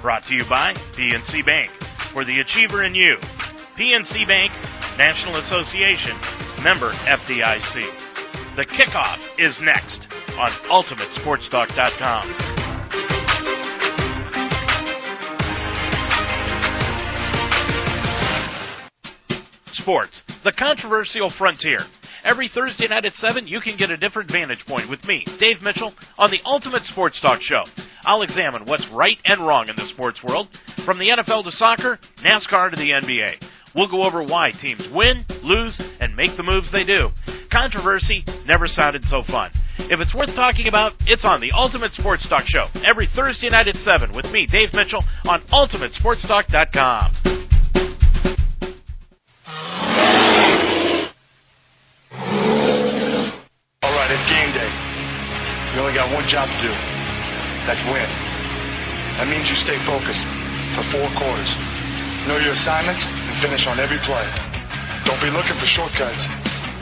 [0.00, 1.68] brought to you by PNC Bank,
[2.14, 3.18] for the achiever in you.
[3.76, 4.50] PNC Bank,
[4.96, 6.16] National Association,
[6.64, 8.56] member FDIC.
[8.56, 10.00] The kickoff is next
[10.40, 12.32] on UltimateSportsTalk.com.
[19.74, 21.80] Sports, the controversial frontier.
[22.24, 25.60] Every Thursday night at 7, you can get a different vantage point with me, Dave
[25.60, 27.64] Mitchell, on the Ultimate Sports Talk Show.
[28.02, 30.48] I'll examine what's right and wrong in the sports world,
[30.86, 33.44] from the NFL to soccer, NASCAR to the NBA.
[33.74, 37.10] We'll go over why teams win, lose, and make the moves they do.
[37.52, 39.50] Controversy never sounded so fun.
[39.76, 43.68] If it's worth talking about, it's on the Ultimate Sports Talk Show every Thursday night
[43.68, 47.53] at 7 with me, Dave Mitchell, on UltimateSportsTalk.com.
[56.04, 56.74] got one job to do.
[57.64, 58.10] That's win.
[59.16, 60.26] That means you stay focused
[60.76, 61.48] for four quarters.
[62.28, 64.26] Know your assignments and finish on every play.
[65.08, 66.26] Don't be looking for shortcuts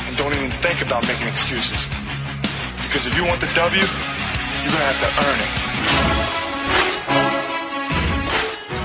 [0.09, 1.79] and don't even think about making excuses.
[2.89, 3.85] Because if you want the W,
[4.65, 5.53] you're going to have to earn it.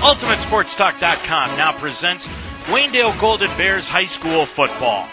[0.06, 2.24] UltimateSportsTalk.com now presents
[2.70, 5.10] Waynedale Golden Bears High School Football.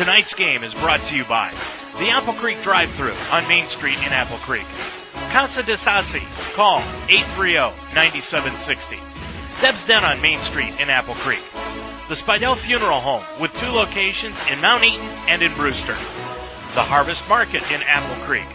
[0.00, 1.52] Tonight's game is brought to you by
[1.98, 4.62] the Apple Creek drive-thru on Main Street in Apple Creek.
[5.34, 6.22] Casa de Sassi.
[6.54, 6.78] Call
[7.34, 9.02] 830-9760.
[9.58, 11.42] Deb's Den on Main Street in Apple Creek.
[12.06, 15.98] The Spidell Funeral Home with two locations in Mount Eaton and in Brewster.
[16.78, 18.46] The Harvest Market in Apple Creek.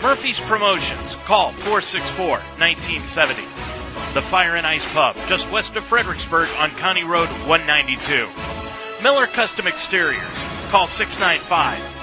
[0.00, 1.20] Murphy's Promotions.
[1.28, 4.16] Call 464-1970.
[4.16, 8.59] The Fire and Ice Pub, just west of Fredericksburg on County Road 192.
[9.02, 10.36] Miller Custom Exteriors.
[10.68, 11.48] Call 695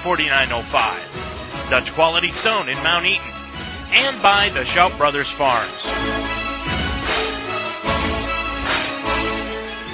[0.02, 1.70] 4905.
[1.70, 3.34] Dutch Quality Stone in Mount Eaton.
[3.94, 5.78] And by the Shout Brothers Farms.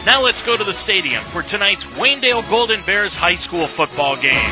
[0.07, 4.51] Now let's go to the stadium for tonight's Waynedale Golden Bears High School football game.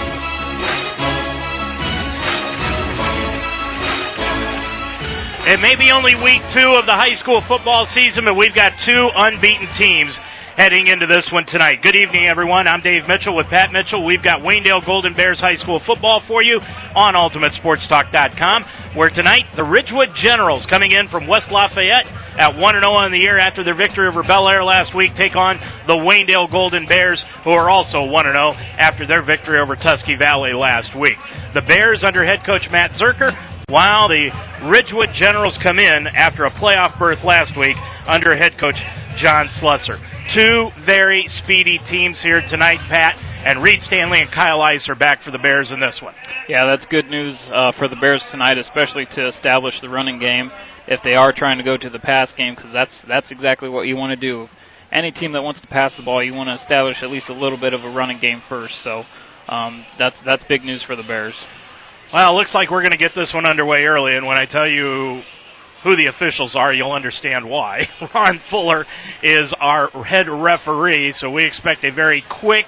[5.47, 8.71] It may be only week two of the high school football season, but we've got
[8.85, 10.15] two unbeaten teams
[10.61, 11.81] heading into this one tonight.
[11.81, 12.67] Good evening, everyone.
[12.67, 14.05] I'm Dave Mitchell with Pat Mitchell.
[14.05, 16.61] We've got Waynedale Golden Bears High School football for you
[16.93, 22.05] on UltimateSportsTalk.com, where tonight the Ridgewood Generals, coming in from West Lafayette
[22.37, 25.57] at 1 0 on the year after their victory over Bellaire last week, take on
[25.89, 30.53] the Waynedale Golden Bears, who are also 1 0 after their victory over Tusky Valley
[30.53, 31.17] last week.
[31.57, 33.33] The Bears, under head coach Matt Zerker,
[33.65, 34.29] while the
[34.69, 38.77] Ridgewood Generals come in after a playoff berth last week under head coach
[39.17, 39.97] John Slusser.
[40.33, 43.17] Two very speedy teams here tonight, Pat.
[43.43, 46.13] And Reed Stanley and Kyle Ice are back for the Bears in this one.
[46.47, 50.49] Yeah, that's good news uh, for the Bears tonight, especially to establish the running game
[50.87, 53.87] if they are trying to go to the pass game, because that's that's exactly what
[53.87, 54.47] you want to do.
[54.89, 57.33] Any team that wants to pass the ball, you want to establish at least a
[57.33, 58.75] little bit of a running game first.
[58.85, 59.03] So
[59.49, 61.35] um, that's that's big news for the Bears.
[62.13, 64.45] Well, it looks like we're going to get this one underway early, and when I
[64.45, 65.23] tell you
[65.83, 67.87] who the officials are, you'll understand why.
[68.13, 68.85] Ron Fuller
[69.23, 72.65] is our head referee, so we expect a very quick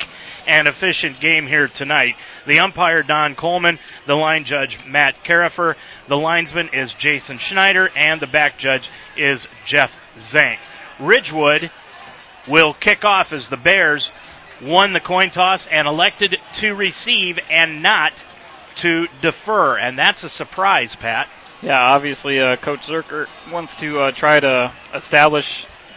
[0.47, 2.15] and efficient game here tonight.
[2.47, 5.75] The umpire, Don Coleman, the line judge, Matt Carifer,
[6.09, 9.89] the linesman is Jason Schneider, and the back judge is Jeff
[10.31, 10.59] Zank.
[10.99, 11.71] Ridgewood
[12.49, 14.09] will kick off as the Bears
[14.61, 18.11] won the coin toss and elected to receive and not
[18.81, 19.77] to defer.
[19.77, 21.27] And that's a surprise, Pat.
[21.63, 25.45] Yeah, obviously, uh, Coach Zerker wants to uh, try to establish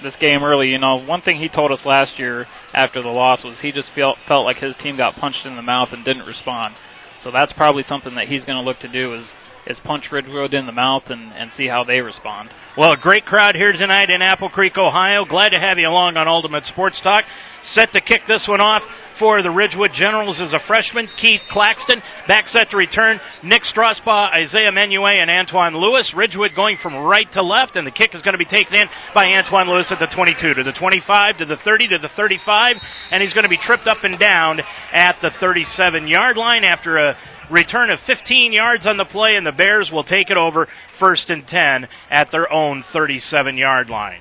[0.00, 0.68] this game early.
[0.68, 3.90] You know, one thing he told us last year after the loss was he just
[3.92, 6.76] felt felt like his team got punched in the mouth and didn't respond.
[7.24, 9.26] So that's probably something that he's going to look to do is
[9.66, 12.54] is punch Ridgewood in the mouth and, and see how they respond.
[12.78, 15.24] Well, a great crowd here tonight in Apple Creek, Ohio.
[15.24, 17.24] Glad to have you along on Ultimate Sports Talk.
[17.64, 18.82] Set to kick this one off
[19.18, 22.02] for the Ridgewood Generals is a freshman, Keith Claxton.
[22.28, 26.12] Back set to return, Nick Strasbaugh, Isaiah Menue, and Antoine Lewis.
[26.16, 28.86] Ridgewood going from right to left, and the kick is going to be taken in
[29.14, 32.76] by Antoine Lewis at the 22, to the 25, to the 30, to the 35,
[33.10, 34.60] and he's going to be tripped up and down
[34.92, 37.16] at the 37 yard line after a
[37.50, 41.30] return of 15 yards on the play, and the Bears will take it over first
[41.30, 44.20] and 10 at their own 37 yard line.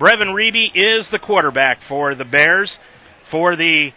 [0.00, 2.76] Brevin Reeby is the quarterback for the Bears.
[3.30, 3.90] For the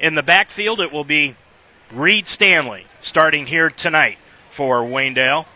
[0.00, 1.36] in the backfield, it will be
[1.92, 4.16] Reed Stanley starting here tonight
[4.56, 5.46] for Waynedale.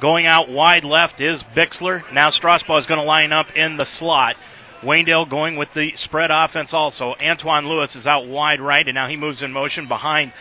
[0.00, 2.02] Going out wide left is Bixler.
[2.12, 4.36] Now Strasbaugh is going to line up in the slot.
[4.82, 7.14] Waynedale going with the spread offense also.
[7.22, 10.32] Antoine Lewis is out wide right, and now he moves in motion behind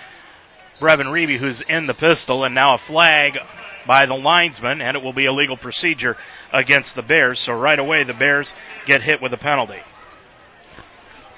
[0.82, 3.34] Brevin Reeby, who's in the pistol, and now a flag
[3.88, 6.18] by the linesman, and it will be a legal procedure
[6.52, 7.42] against the Bears.
[7.46, 8.48] So right away, the Bears
[8.86, 9.80] get hit with a penalty.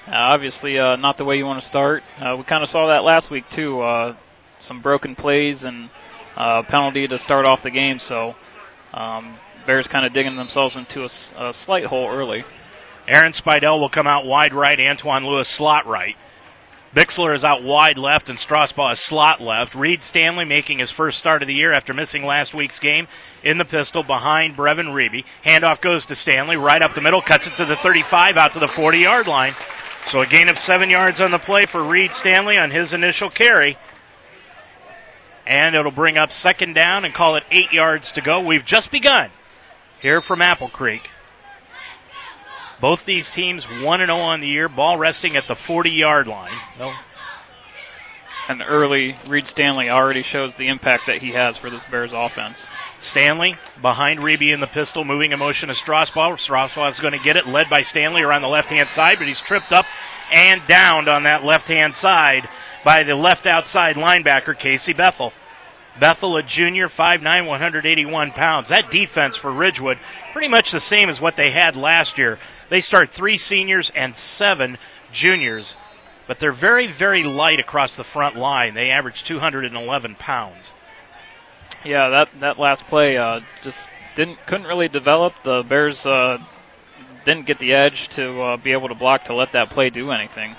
[0.08, 2.02] Uh, obviously, uh, not the way you want to start.
[2.18, 3.82] Uh, we kind of saw that last week too.
[4.60, 5.90] Some broken plays and
[6.34, 7.98] uh, penalty to start off the game.
[8.00, 8.34] So
[8.94, 12.42] um, Bears kind of digging themselves into a, a slight hole early.
[13.06, 14.78] Aaron Spidell will come out wide right.
[14.80, 16.14] Antoine Lewis slot right.
[16.96, 19.74] Bixler is out wide left and Strasbaugh is slot left.
[19.74, 23.06] Reed Stanley making his first start of the year after missing last week's game
[23.44, 25.24] in the pistol behind Brevin Reeby.
[25.44, 28.60] Handoff goes to Stanley right up the middle, cuts it to the 35 out to
[28.60, 29.52] the 40 yard line.
[30.10, 33.30] So a gain of seven yards on the play for Reed Stanley on his initial
[33.30, 33.76] carry.
[35.46, 38.40] And it'll bring up second down and call it eight yards to go.
[38.40, 39.30] We've just begun
[40.00, 41.02] here from Apple Creek.
[42.80, 46.52] Both these teams 1 0 on the year, ball resting at the 40 yard line.
[48.48, 52.56] And early Reed Stanley already shows the impact that he has for this Bears offense.
[53.12, 56.38] Stanley behind Reeby in the pistol, moving a motion to Strasbaugh.
[56.48, 59.28] Strasbaugh is going to get it, led by Stanley around the left hand side, but
[59.28, 59.84] he's tripped up
[60.32, 62.48] and downed on that left hand side
[62.84, 65.30] by the left outside linebacker, Casey Bethel.
[66.00, 68.68] Bethel, a junior, 5'9", 181 pounds.
[68.68, 69.98] That defense for Ridgewood,
[70.32, 72.38] pretty much the same as what they had last year.
[72.70, 74.78] They start three seniors and seven
[75.12, 75.74] juniors,
[76.28, 78.74] but they're very, very light across the front line.
[78.74, 80.64] They average 211 pounds.
[81.84, 83.78] Yeah, that that last play uh, just
[84.14, 85.32] didn't couldn't really develop.
[85.44, 86.36] The Bears uh,
[87.24, 90.10] didn't get the edge to uh, be able to block to let that play do
[90.10, 90.54] anything.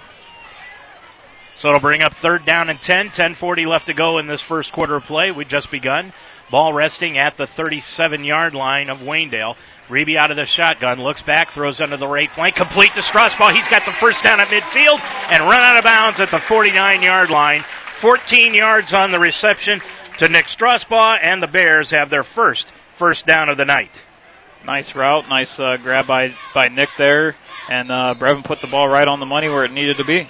[1.61, 3.09] So it'll bring up third down and 10.
[3.09, 5.31] 10:40 left to go in this first quarter of play.
[5.31, 6.13] We've just begun.
[6.49, 9.55] Ball resting at the 37-yard line of Waynedale.
[9.89, 13.51] Reeby out of the shotgun, looks back, throws under the right flank, complete to Strasbaugh.
[13.51, 17.29] He's got the first down at midfield and run out of bounds at the 49-yard
[17.31, 17.63] line.
[18.01, 19.81] 14 yards on the reception
[20.19, 22.65] to Nick Strasbaugh, and the Bears have their first
[22.99, 23.89] first down of the night.
[24.65, 27.33] Nice route, nice uh, grab by by Nick there,
[27.69, 30.27] and uh, Brevin put the ball right on the money where it needed to be.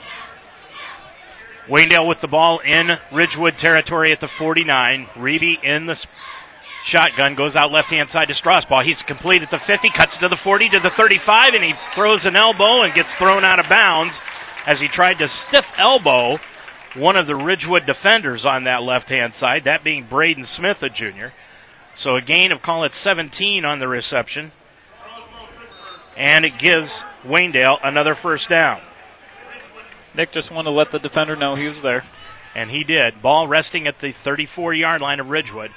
[1.68, 5.08] Waynedale with the ball in Ridgewood territory at the 49.
[5.18, 5.96] Reeby in the
[6.86, 8.84] shotgun goes out left hand side to Strasbaugh.
[8.84, 12.26] He's complete at the 50, cuts to the 40 to the 35, and he throws
[12.26, 14.14] an elbow and gets thrown out of bounds
[14.66, 16.38] as he tried to stiff elbow
[16.96, 20.90] one of the Ridgewood defenders on that left hand side, that being Braden Smith, a
[20.90, 21.34] junior.
[21.98, 24.52] So a gain of call it 17 on the reception.
[26.18, 26.92] And it gives
[27.26, 28.82] Waynedale another first down.
[30.16, 32.04] Nick just wanted to let the defender know he was there.
[32.56, 33.22] And he did.
[33.22, 35.70] Ball resting at the 34 yard line of Ridgewood.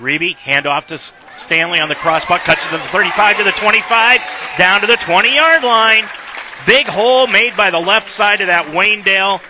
[0.00, 0.98] Reeby, handoff to
[1.46, 4.18] Stanley on the crossbuck, cuts to the 35 to the 25,
[4.58, 6.04] down to the 20 yard line.
[6.66, 9.40] Big hole made by the left side of that Waynedale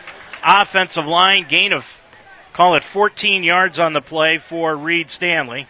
[0.45, 1.47] offensive line.
[1.49, 1.83] Gain of,
[2.57, 5.67] call it 14 yards on the play for Reed Stanley.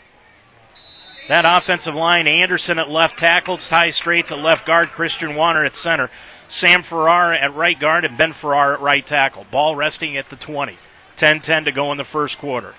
[1.29, 5.75] That offensive line, Anderson at left tackle, Ty Straits at left guard, Christian Warner at
[5.77, 6.11] center,
[6.51, 9.47] Sam Farrar at right guard, and Ben Farrar at right tackle.
[9.51, 10.77] Ball resting at the 20.
[11.23, 12.75] 10-10 to go in the first quarter.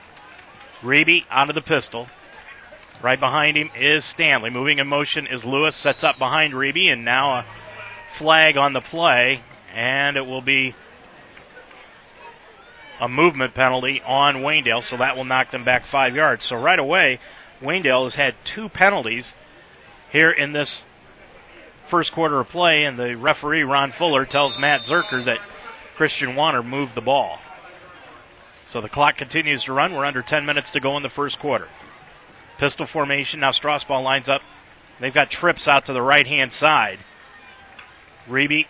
[0.84, 2.08] Reeby out of the pistol.
[3.04, 4.50] Right behind him is Stanley.
[4.50, 5.82] Moving in motion is Lewis.
[5.82, 7.46] Sets up behind Reeby, and now a
[8.20, 9.42] flag on the play,
[9.74, 10.76] and it will be
[13.02, 16.46] a movement penalty on Waynedale, so that will knock them back five yards.
[16.48, 17.20] So right away,
[17.62, 19.30] Waynedale has had two penalties
[20.12, 20.84] here in this
[21.90, 25.40] first quarter of play, and the referee, Ron Fuller, tells Matt Zerker that
[25.98, 27.40] Christian Warner moved the ball.
[28.74, 29.94] So the clock continues to run.
[29.94, 31.68] We're under 10 minutes to go in the first quarter.
[32.60, 33.40] Pistol formation.
[33.40, 34.42] Now Strasbaugh lines up.
[35.00, 36.98] They've got trips out to the right hand side.
[38.28, 38.66] Reeby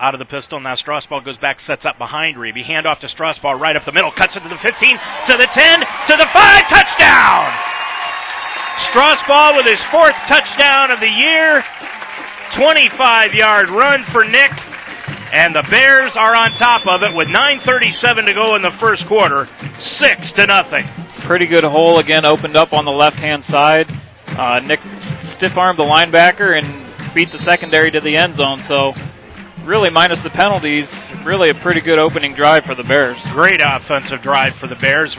[0.00, 0.58] out of the pistol.
[0.58, 2.64] Now Strasbaugh goes back, sets up behind Reeby.
[2.64, 4.10] Hand off to Strasbaugh right up the middle.
[4.10, 4.74] Cuts it to the 15,
[5.30, 5.80] to the 10,
[6.10, 6.62] to the 5.
[6.74, 7.46] Touchdown!
[8.90, 11.62] Strasbaugh with his fourth touchdown of the year.
[12.58, 14.50] 25 yard run for Nick.
[15.28, 19.04] And the Bears are on top of it with 9.37 to go in the first
[19.04, 19.44] quarter.
[19.44, 20.88] 6 to nothing.
[21.28, 23.84] Pretty good hole again opened up on the left hand side.
[24.24, 24.80] Uh, Nick
[25.36, 28.64] stiff armed the linebacker and beat the secondary to the end zone.
[28.64, 28.96] So,
[29.68, 30.88] really, minus the penalties,
[31.28, 33.20] really a pretty good opening drive for the Bears.
[33.36, 35.12] Great offensive drive for the Bears.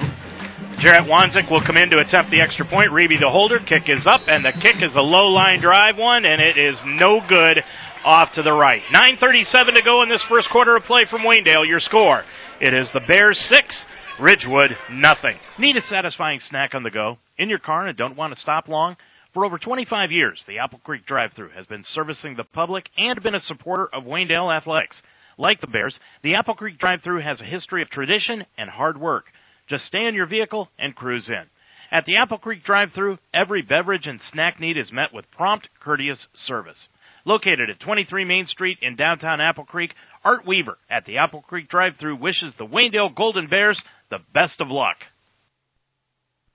[0.82, 2.90] Jarrett Wanzik will come in to attempt the extra point.
[2.90, 3.60] Reeby the holder.
[3.60, 6.80] Kick is up, and the kick is a low line drive one, and it is
[6.86, 7.60] no good
[8.04, 8.82] off to the right.
[8.94, 11.68] 9.37 to go in this first quarter of play from Waynedale.
[11.68, 12.24] Your score.
[12.62, 13.86] It is the Bears 6,
[14.20, 15.38] Ridgewood nothing.
[15.58, 17.18] Need a satisfying snack on the go?
[17.38, 18.98] In your car and don't want to stop long?
[19.34, 23.36] For over 25 years, the Apple Creek drive-thru has been servicing the public and been
[23.36, 25.02] a supporter of Waynedale athletics.
[25.38, 29.26] Like the Bears, the Apple Creek drive-thru has a history of tradition and hard work.
[29.68, 31.44] Just stay in your vehicle and cruise in.
[31.92, 36.28] At the Apple Creek drive-thru, every beverage and snack need is met with prompt, courteous
[36.34, 36.88] service.
[37.26, 39.94] Located at 23 Main Street in downtown Apple Creek,
[40.24, 44.70] Art Weaver at the Apple Creek drive-thru wishes the Waynedale Golden Bears the best of
[44.70, 44.98] luck.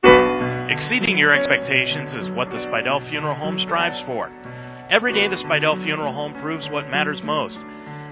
[0.03, 4.29] Exceeding your expectations is what the Spidell Funeral Home strives for.
[4.91, 7.57] Every day, the Spidell Funeral Home proves what matters most.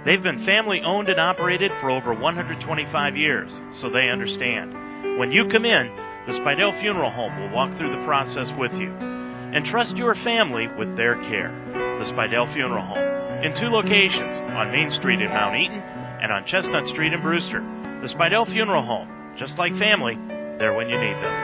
[0.04, 3.50] They've been family owned and operated for over 125 years,
[3.80, 5.18] so they understand.
[5.18, 5.86] When you come in,
[6.26, 9.21] the Spidell Funeral Home will walk through the process with you.
[9.52, 11.52] And trust your family with their care.
[11.76, 13.44] The Spidell Funeral Home.
[13.44, 17.60] In two locations, on Main Street in Mount Eaton and on Chestnut Street in Brewster.
[18.00, 19.36] The Spidell Funeral Home.
[19.36, 20.16] Just like family,
[20.56, 21.34] they're when you need them.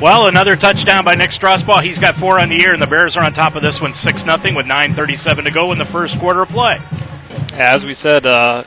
[0.00, 1.82] Well, another touchdown by Nick Strasbaugh.
[1.82, 3.94] He's got four on the year, and the Bears are on top of this one
[3.94, 6.78] 6 0 with 9.37 to go in the first quarter of play.
[7.58, 8.62] As we said, uh,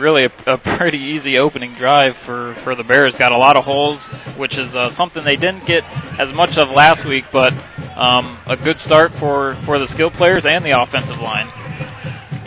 [0.00, 3.14] really a, a, pretty easy opening drive for, for the Bears.
[3.18, 4.00] Got a lot of holes,
[4.38, 5.84] which is uh, something they didn't get
[6.18, 7.52] as much of last week, but
[8.00, 11.52] um, a good start for, for the skill players and the offensive line.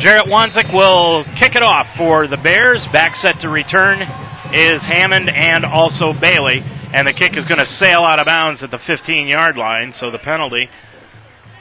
[0.01, 2.81] Jarrett Wanzik will kick it off for the Bears.
[2.91, 4.01] Back set to return
[4.51, 8.63] is Hammond and also Bailey, and the kick is going to sail out of bounds
[8.63, 10.67] at the 15 yard line, so the penalty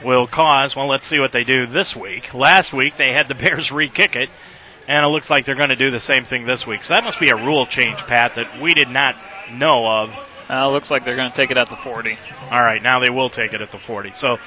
[0.03, 2.23] will cause, well, let's see what they do this week.
[2.33, 4.29] Last week they had the Bears re kick it
[4.87, 6.81] and it looks like they're going to do the same thing this week.
[6.83, 9.15] So that must be a rule change, Pat, that we did not
[9.51, 10.09] know of.
[10.49, 12.17] Uh, looks like they're going to take it at the 40.
[12.51, 14.11] All right, now they will take it at the 40.
[14.17, 14.37] So,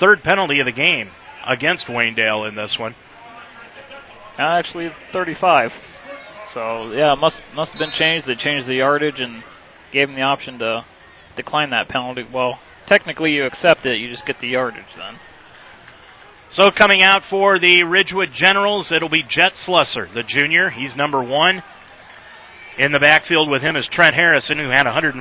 [0.00, 1.10] third penalty of the game
[1.46, 2.94] against Waynedale in this one.
[4.38, 5.70] Actually, 35.
[6.54, 8.26] So yeah, must must have been changed.
[8.26, 9.42] They changed the yardage and
[9.92, 10.84] gave them the option to
[11.36, 12.24] decline that penalty.
[12.32, 15.18] Well, technically you accept it, you just get the yardage then.
[16.50, 20.70] So coming out for the Ridgewood Generals, it'll be Jet Slusser, the junior.
[20.70, 21.62] He's number one.
[22.80, 25.20] In the backfield with him is Trent Harrison, who had 146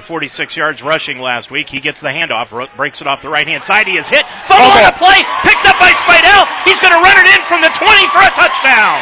[0.56, 1.68] yards rushing last week.
[1.68, 3.92] He gets the handoff, breaks it off the right hand side.
[3.92, 4.24] He is hit.
[4.48, 6.48] Fumble on a play, picked up by Spidell.
[6.64, 8.96] He's going to run it in from the 20 for a touchdown.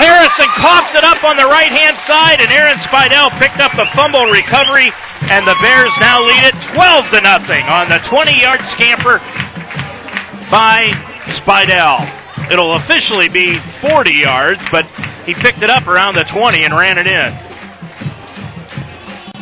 [0.00, 3.86] Harrison coughed it up on the right hand side, and Aaron Spidell picked up the
[3.94, 4.90] fumble recovery,
[5.30, 9.22] and the Bears now lead it 12 to nothing on the 20 yard scamper
[10.50, 10.88] by
[11.40, 12.50] Spidell.
[12.50, 14.84] It'll officially be 40 yards, but
[15.24, 17.30] he picked it up around the 20 and ran it in.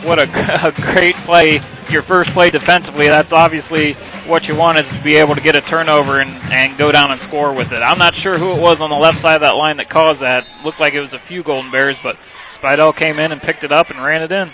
[0.07, 0.27] What a,
[0.69, 1.59] a great play.
[1.91, 3.95] Your first play defensively, that's obviously
[4.27, 7.11] what you want is to be able to get a turnover and, and go down
[7.11, 7.83] and score with it.
[7.83, 10.23] I'm not sure who it was on the left side of that line that caused
[10.23, 10.45] that.
[10.65, 12.17] Looked like it was a few Golden Bears, but
[12.59, 14.51] Spidell came in and picked it up and ran it in.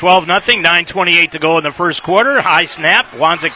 [0.00, 2.40] 12 nothing, 9:28 to go in the first quarter.
[2.40, 3.12] High snap.
[3.14, 3.52] Wanzik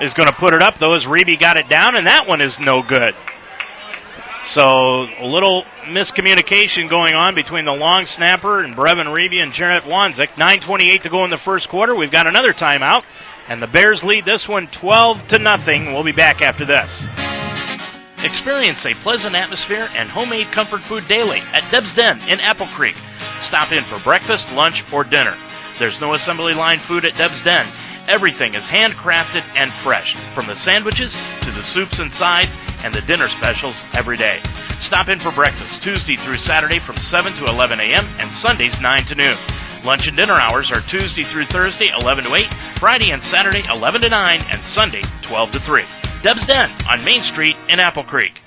[0.00, 2.40] is going to put it up, though, as Reeby got it down, and that one
[2.40, 3.14] is no good.
[4.52, 9.84] So a little miscommunication going on between the long snapper and Brevin Reeby and Jarrett
[9.84, 10.36] Wanzik.
[10.36, 11.94] 9:28 to go in the first quarter.
[11.94, 13.02] We've got another timeout,
[13.48, 15.94] and the Bears lead this one 12 to nothing.
[15.94, 16.90] We'll be back after this.
[18.20, 22.96] Experience a pleasant atmosphere and homemade comfort food daily at Deb's Den in Apple Creek.
[23.48, 25.36] Stop in for breakfast, lunch, or dinner.
[25.78, 27.64] There's no assembly line food at Deb's Den
[28.04, 31.08] Everything is handcrafted and fresh, from the sandwiches
[31.40, 32.52] to the soups and sides
[32.84, 34.44] and the dinner specials every day.
[34.84, 38.04] Stop in for breakfast Tuesday through Saturday from 7 to 11 a.m.
[38.20, 39.38] and Sundays 9 to noon.
[39.88, 42.44] Lunch and dinner hours are Tuesday through Thursday 11 to 8
[42.76, 45.84] Friday and Saturday 11 to 9 and Sunday 12 to 3.
[46.20, 48.43] Deb's Den on Main Street in Apple Creek.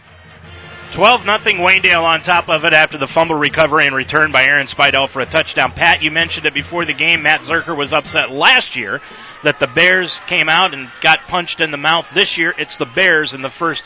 [0.95, 4.67] 12 nothing Waynedale on top of it after the fumble recovery and return by Aaron
[4.67, 5.73] Spidell for a touchdown.
[5.75, 7.23] Pat, you mentioned it before the game.
[7.23, 9.01] Matt Zerker was upset last year
[9.43, 12.05] that the Bears came out and got punched in the mouth.
[12.15, 13.81] This year, it's the Bears in the first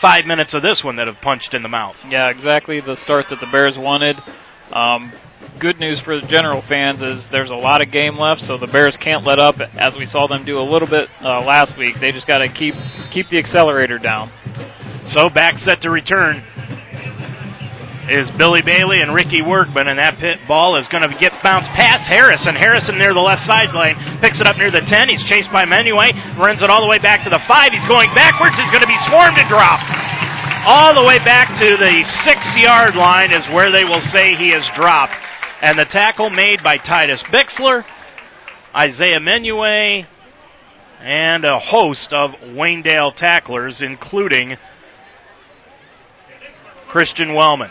[0.00, 1.96] five minutes of this one that have punched in the mouth.
[2.08, 4.16] Yeah, exactly the start that the Bears wanted.
[4.72, 5.12] Um,
[5.60, 8.66] good news for the general fans is there's a lot of game left, so the
[8.66, 9.56] Bears can't let up.
[9.78, 12.48] As we saw them do a little bit uh, last week, they just got to
[12.52, 12.74] keep
[13.12, 14.30] keep the accelerator down.
[15.14, 16.42] So back set to return
[18.10, 21.70] is Billy Bailey and Ricky Workman, and that pit ball is going to get bounced
[21.74, 22.54] past Harrison.
[22.54, 25.10] Harrison near the left side lane picks it up near the 10.
[25.10, 27.70] He's chased by Menuet, runs it all the way back to the 5.
[27.70, 28.54] He's going backwards.
[28.54, 29.86] He's going to be swarmed and dropped.
[30.66, 31.94] All the way back to the
[32.26, 35.14] six yard line is where they will say he is dropped.
[35.62, 37.86] And the tackle made by Titus Bixler,
[38.74, 40.06] Isaiah Menuet,
[41.00, 44.56] and a host of Waynedale tacklers, including
[46.88, 47.70] Christian Wellman.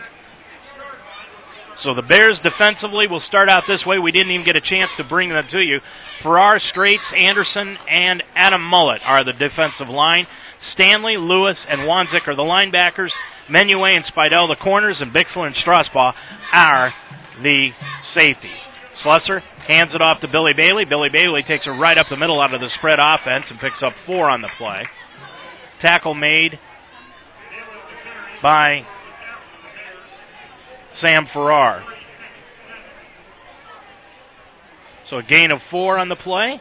[1.79, 3.99] So the Bears defensively will start out this way.
[3.99, 5.81] We didn't even get a chance to bring them to you.
[6.23, 10.25] Farrar, Straits, Anderson, and Adam Mullet are the defensive line.
[10.71, 13.11] Stanley, Lewis, and Wanzik are the linebackers.
[13.49, 16.13] Menuet and Spidell the corners, and Bixler and Strasbaugh
[16.53, 16.91] are
[17.43, 17.71] the
[18.13, 18.69] safeties.
[19.03, 20.85] Slusser hands it off to Billy Bailey.
[20.85, 23.83] Billy Bailey takes it right up the middle out of the spread offense and picks
[23.83, 24.83] up four on the play.
[25.81, 26.57] Tackle made
[28.41, 28.85] by
[30.95, 31.83] Sam Farrar.
[35.09, 36.59] So a gain of four on the play.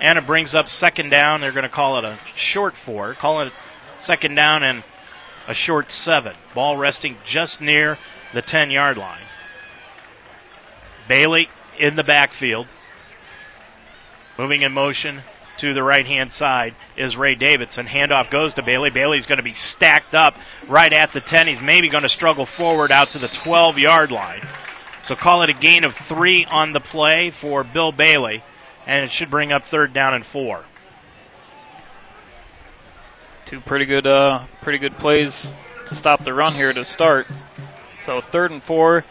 [0.00, 1.40] And it brings up second down.
[1.40, 2.18] They're going to call it a
[2.52, 3.16] short four.
[3.20, 3.52] Calling it
[4.04, 4.84] second down and
[5.48, 6.34] a short seven.
[6.54, 7.96] Ball resting just near
[8.34, 9.24] the 10 yard line.
[11.08, 11.48] Bailey
[11.78, 12.66] in the backfield.
[14.38, 15.22] Moving in motion
[15.62, 17.86] to the right hand side is Ray Davidson.
[17.86, 18.90] Handoff goes to Bailey.
[18.90, 20.34] Bailey's going to be stacked up
[20.68, 21.46] right at the 10.
[21.46, 24.42] He's maybe going to struggle forward out to the 12 yard line.
[25.06, 28.42] So call it a gain of three on the play for Bill Bailey,
[28.86, 30.64] and it should bring up third down and four.
[33.48, 35.30] Two pretty good, uh, pretty good plays
[35.88, 37.26] to stop the run here to start.
[38.04, 39.04] So third and four,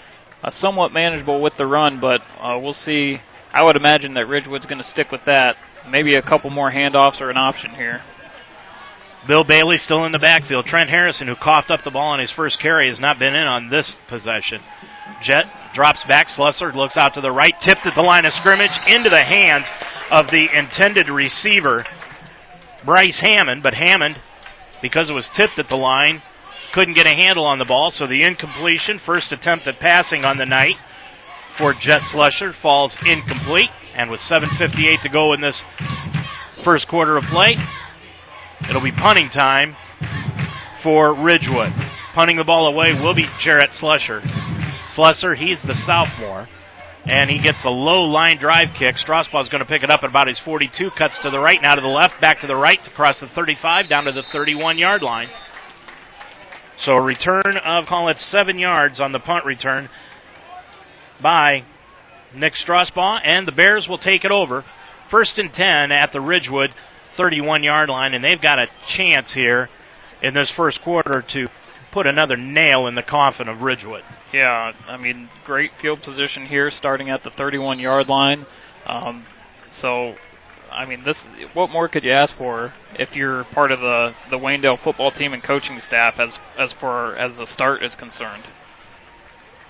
[0.44, 3.20] uh, somewhat manageable with the run, but uh, we'll see.
[3.54, 5.56] I would imagine that Ridgewood's going to stick with that
[5.90, 8.02] maybe a couple more handoffs are an option here.
[9.28, 10.66] Bill Bailey still in the backfield.
[10.66, 13.46] Trent Harrison, who coughed up the ball on his first carry, has not been in
[13.46, 14.62] on this possession.
[15.22, 16.28] Jet drops back.
[16.28, 19.66] Slusser looks out to the right, tipped at the line of scrimmage into the hands
[20.10, 21.86] of the intended receiver,
[22.84, 23.62] Bryce Hammond.
[23.62, 24.18] But Hammond,
[24.82, 26.24] because it was tipped at the line,
[26.74, 27.92] couldn't get a handle on the ball.
[27.92, 30.76] So the incompletion, first attempt at passing on the night
[31.60, 33.70] for Jet Slusser, falls incomplete.
[33.96, 35.62] And with 7.58 to go in this
[36.64, 37.56] first quarter of play,
[38.70, 39.76] it'll be punting time
[40.84, 41.74] for Ridgewood.
[42.14, 44.22] Punting the ball away will be Jarrett Slusser.
[44.96, 46.48] Slusser, he's the sophomore,
[47.06, 48.96] and he gets a low line drive kick.
[48.96, 51.58] Strasbaugh is going to pick it up at about his 42, cuts to the right,
[51.62, 54.78] now to the left, back to the right, across the 35, down to the 31
[54.78, 55.30] yard line.
[56.84, 59.90] So a return of, call it seven yards on the punt return
[61.22, 61.64] by
[62.36, 64.64] Nick Strasbaugh, and the Bears will take it over.
[65.10, 66.72] First and 10 at the Ridgewood
[67.18, 69.70] 31 yard line, and they've got a chance here
[70.22, 71.48] in this first quarter to
[71.92, 74.04] put another nail in the coffin of Ridgewood.
[74.34, 78.46] Yeah, I mean, great field position here, starting at the 31 yard line.
[78.86, 79.26] Um,
[79.82, 80.16] so,
[80.72, 81.18] I mean, this
[81.54, 85.34] what more could you ask for if you're part of the the Waynedale football team
[85.34, 88.44] and coaching staff as as far as the start is concerned?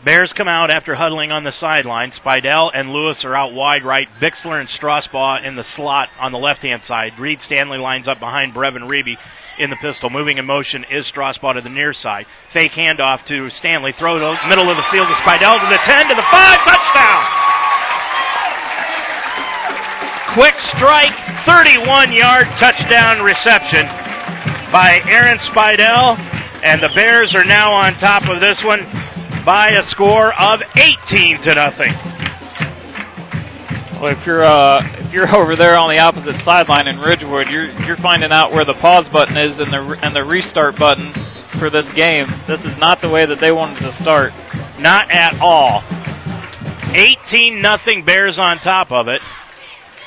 [0.03, 2.11] Bears come out after huddling on the sideline.
[2.11, 4.07] Spidell and Lewis are out wide right.
[4.19, 7.13] Bixler and Strasbaugh in the slot on the left hand side.
[7.19, 9.13] Reed Stanley lines up behind Brevin Reeby
[9.59, 10.09] in the pistol.
[10.09, 12.25] Moving in motion is Strasbaugh to the near side.
[12.51, 13.93] Fake handoff to Stanley.
[13.93, 16.57] Throw to middle of the field to Spidell to the 10 to the 5.
[16.65, 17.21] Touchdown!
[20.33, 21.13] Quick strike,
[21.45, 23.85] 31 yard touchdown reception
[24.73, 26.17] by Aaron Spidell.
[26.63, 28.81] And the Bears are now on top of this one
[29.45, 31.93] by a score of 18 to nothing.
[34.01, 37.69] Well, if you're uh, if you're over there on the opposite sideline in Ridgewood, you're
[37.85, 41.13] you're finding out where the pause button is and the and the restart button
[41.59, 42.25] for this game.
[42.47, 44.33] This is not the way that they wanted to start.
[44.81, 45.85] Not at all.
[46.93, 49.21] 18 nothing Bears on top of it.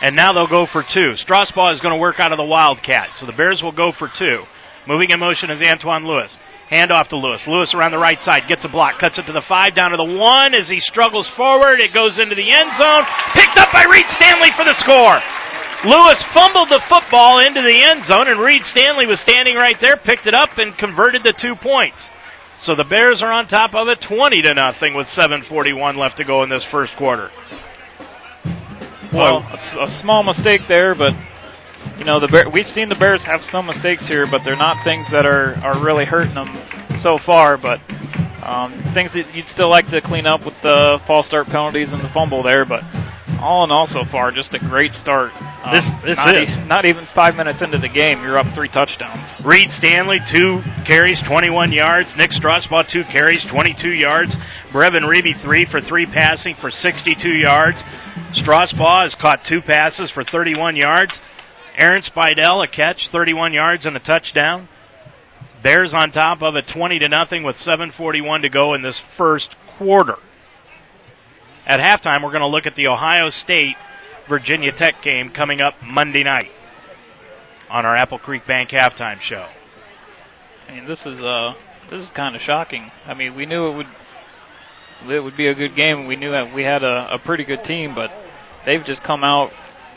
[0.02, 1.14] And now they'll go for two.
[1.24, 3.08] Strasbaugh is going to work out of the Wildcat.
[3.20, 4.42] So the Bears will go for two.
[4.86, 6.36] Moving in motion is Antoine Lewis.
[6.70, 7.44] Hand off to Lewis.
[7.46, 10.00] Lewis around the right side gets a block, cuts it to the five, down to
[10.00, 10.54] the one.
[10.56, 13.04] As he struggles forward, it goes into the end zone.
[13.36, 15.20] Picked up by Reed Stanley for the score.
[15.84, 20.00] Lewis fumbled the football into the end zone, and Reed Stanley was standing right there,
[20.00, 22.00] picked it up, and converted the two points.
[22.64, 26.24] So the Bears are on top of it, 20 to nothing, with 7:41 left to
[26.24, 27.28] go in this first quarter.
[29.12, 31.12] Well, a, a small mistake there, but
[31.98, 34.84] you know the Bear, we've seen the Bears have some mistakes here, but they're not
[34.84, 36.48] things that are are really hurting them
[37.00, 37.56] so far.
[37.56, 37.80] But
[38.44, 42.04] um, things that you'd still like to clean up with the false start penalties and
[42.04, 42.84] the fumble there, but
[43.40, 45.32] all in all so far, just a great start.
[45.64, 48.46] Um, this this not is e- not even five minutes into the game, you're up
[48.54, 49.32] three touchdowns.
[49.44, 52.08] Reed Stanley, two carries, 21 yards.
[52.16, 54.32] Nick Strasbaugh, two carries, 22 yards.
[54.72, 57.78] Brevin Reeby, three for three passing for 62 yards.
[58.36, 61.12] Strasbaugh has caught two passes for 31 yards.
[61.76, 64.68] Aaron Spidell, a catch, 31 yards and a touchdown.
[65.62, 69.56] Bears on top of it, 20 to nothing with 7:41 to go in this first
[69.78, 70.16] quarter.
[71.66, 73.76] At halftime, we're going to look at the Ohio State
[74.28, 76.50] Virginia Tech game coming up Monday night
[77.70, 79.48] on our Apple Creek Bank halftime show.
[80.68, 81.54] I mean, this is uh
[81.90, 82.90] this is kind of shocking.
[83.06, 83.86] I mean, we knew it would
[85.10, 86.06] it would be a good game.
[86.06, 88.10] We knew that we had a, a pretty good team, but
[88.64, 89.50] they've just come out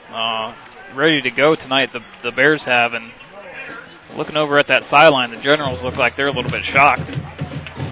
[0.10, 0.54] uh,
[0.98, 1.90] ready to go tonight.
[1.94, 3.12] The the Bears have, and
[4.18, 7.14] looking over at that sideline, the Generals look like they're a little bit shocked.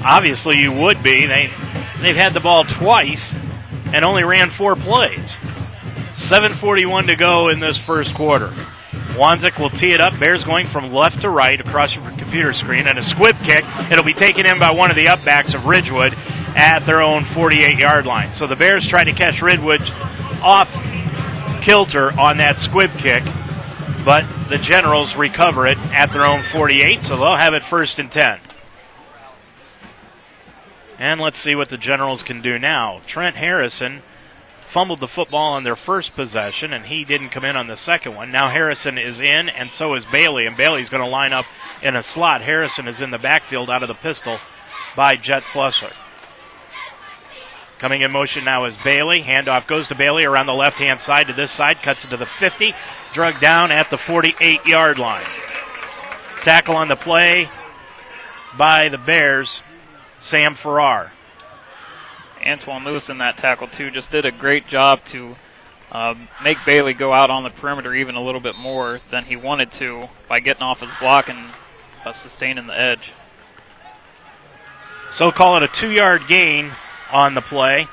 [0.01, 1.29] Obviously, you would be.
[1.29, 1.45] They
[2.01, 3.21] they've had the ball twice
[3.93, 5.37] and only ran four plays.
[6.33, 8.49] 7:41 to go in this first quarter.
[9.21, 10.17] Wanzik will tee it up.
[10.19, 13.63] Bears going from left to right across your computer screen, and a squib kick.
[13.91, 16.11] It'll be taken in by one of the upbacks of Ridgewood
[16.57, 18.33] at their own 48-yard line.
[18.35, 19.79] So the Bears try to catch Ridgewood
[20.43, 20.67] off
[21.65, 23.25] kilter on that squib kick,
[24.05, 28.11] but the Generals recover it at their own 48, so they'll have it first and
[28.11, 28.23] 10.
[30.99, 33.01] And let's see what the Generals can do now.
[33.07, 34.01] Trent Harrison
[34.73, 38.15] fumbled the football on their first possession, and he didn't come in on the second
[38.15, 38.31] one.
[38.31, 41.45] Now Harrison is in, and so is Bailey, and Bailey's going to line up
[41.81, 42.41] in a slot.
[42.41, 44.39] Harrison is in the backfield out of the pistol
[44.95, 45.91] by Jet Slusser.
[47.79, 49.21] Coming in motion now is Bailey.
[49.21, 52.27] Handoff goes to Bailey around the left hand side to this side, cuts into the
[52.39, 52.73] 50,
[53.13, 55.25] drug down at the 48 yard line.
[56.43, 57.49] Tackle on the play
[58.57, 59.61] by the Bears,
[60.21, 61.11] Sam Farrar.
[62.45, 65.35] Antoine Lewis in that tackle too just did a great job to
[65.91, 66.13] uh,
[66.43, 69.71] make Bailey go out on the perimeter even a little bit more than he wanted
[69.79, 71.51] to by getting off his block and
[72.05, 73.11] uh, sustaining the edge.
[75.17, 76.73] So call it a two yard gain
[77.15, 77.87] on the play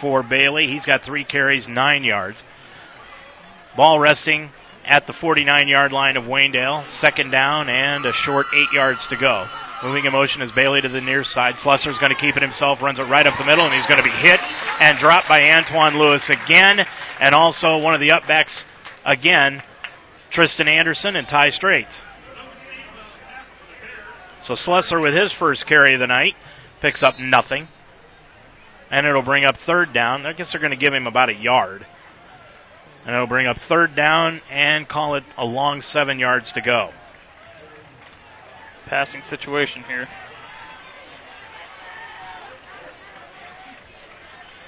[0.00, 0.68] for Bailey.
[0.68, 2.38] He's got three carries, nine yards.
[3.76, 4.50] Ball resting
[4.86, 6.86] at the 49 yard line of Waynedale.
[7.00, 9.46] Second down and a short eight yards to go.
[9.82, 11.54] Moving in motion is Bailey to the near side.
[11.64, 13.98] Slusser's going to keep it himself, runs it right up the middle, and he's going
[13.98, 16.78] to be hit and dropped by Antoine Lewis again,
[17.20, 18.54] and also one of the upbacks
[19.04, 19.62] again,
[20.32, 21.94] Tristan Anderson and Ty Straits.
[24.46, 26.34] So Slusser with his first carry of the night
[26.80, 27.68] picks up nothing.
[28.90, 30.24] And it'll bring up third down.
[30.26, 31.86] I guess they're going to give him about a yard.
[33.04, 36.90] And it'll bring up third down and call it a long seven yards to go.
[38.86, 40.08] Passing situation here.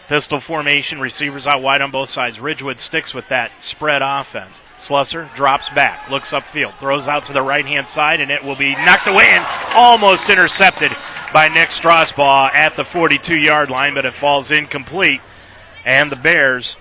[0.09, 2.41] Pistol formation, receivers out wide on both sides.
[2.41, 4.55] Ridgewood sticks with that spread offense.
[4.89, 8.57] Slusser drops back, looks upfield, throws out to the right hand side, and it will
[8.57, 10.91] be knocked away and almost intercepted
[11.33, 15.20] by Nick Strasbaugh at the 42 yard line, but it falls incomplete.
[15.85, 16.76] And the Bears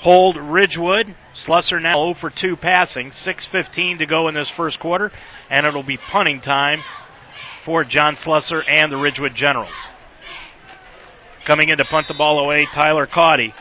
[0.00, 1.14] hold Ridgewood.
[1.46, 5.10] Slusser now 0 for 2 passing, 6.15 to go in this first quarter,
[5.50, 6.80] and it'll be punting time
[7.64, 9.72] for John Slusser and the Ridgewood Generals.
[11.46, 13.54] Coming in to punt the ball away, Tyler Caudy.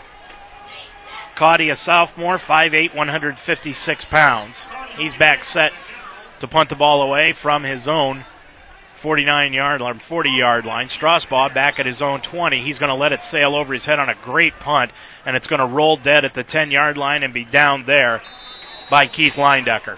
[1.38, 4.56] Caudy, a sophomore, 5'8, 156 pounds.
[4.98, 5.72] He's back set
[6.42, 8.26] to punt the ball away from his own
[9.04, 10.90] 49 yard line, 40 yard line.
[10.90, 12.64] Strasbaugh back at his own 20.
[12.64, 14.92] He's going to let it sail over his head on a great punt,
[15.26, 18.22] and it's going to roll dead at the 10 yard line and be down there
[18.90, 19.98] by Keith Leindecker.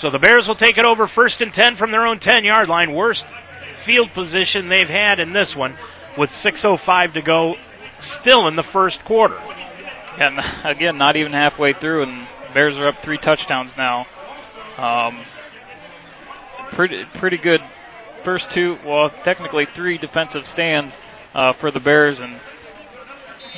[0.00, 2.68] So the Bears will take it over first and 10 from their own 10 yard
[2.68, 2.94] line.
[2.94, 3.24] Worst
[3.84, 5.76] field position they've had in this one
[6.16, 7.54] with 6.05 to go
[8.20, 9.38] still in the first quarter.
[10.18, 14.06] And again, not even halfway through, and Bears are up three touchdowns now.
[14.78, 15.24] Um,
[16.74, 17.60] pretty pretty good
[18.24, 20.92] first two, well, technically three defensive stands
[21.34, 22.40] uh, for the Bears, and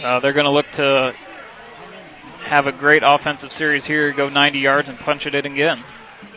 [0.04, 1.12] uh, they're going to look to
[2.46, 5.82] have a great offensive series here, go 90 yards and punch it in again.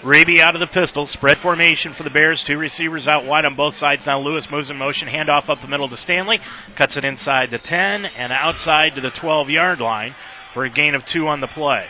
[0.04, 1.06] Raby out of the pistol.
[1.08, 2.44] Spread formation for the Bears.
[2.48, 4.04] Two receivers out wide on both sides.
[4.06, 5.08] Now Lewis moves in motion.
[5.08, 6.40] Handoff up the middle to Stanley.
[6.78, 10.16] Cuts it inside the 10 and outside to the 12 yard line
[10.54, 11.86] for a gain of two on the play.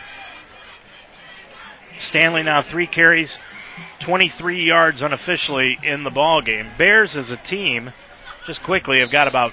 [2.08, 3.36] Stanley now three carries,
[4.04, 6.70] 23 yards unofficially in the ball game.
[6.78, 7.90] Bears as a team,
[8.46, 9.52] just quickly, have got about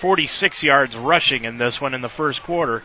[0.00, 2.82] 46 yards rushing in this one in the first quarter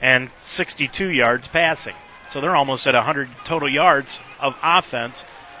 [0.00, 1.94] and 62 yards passing.
[2.36, 4.08] So they're almost at 100 total yards
[4.38, 5.14] of offense,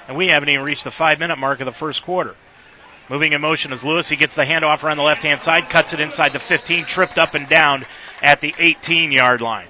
[0.08, 2.34] and we haven't even reached the five minute mark of the first quarter.
[3.08, 4.08] Moving in motion is Lewis.
[4.10, 7.16] He gets the handoff around the left hand side, cuts it inside the 15, tripped
[7.16, 7.86] up and down
[8.20, 9.68] at the 18 yard line.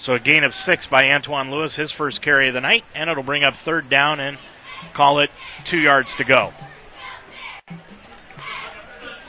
[0.00, 3.08] So a gain of six by Antoine Lewis, his first carry of the night, and
[3.08, 4.36] it'll bring up third down and
[4.96, 5.30] call it
[5.70, 6.50] two yards to go.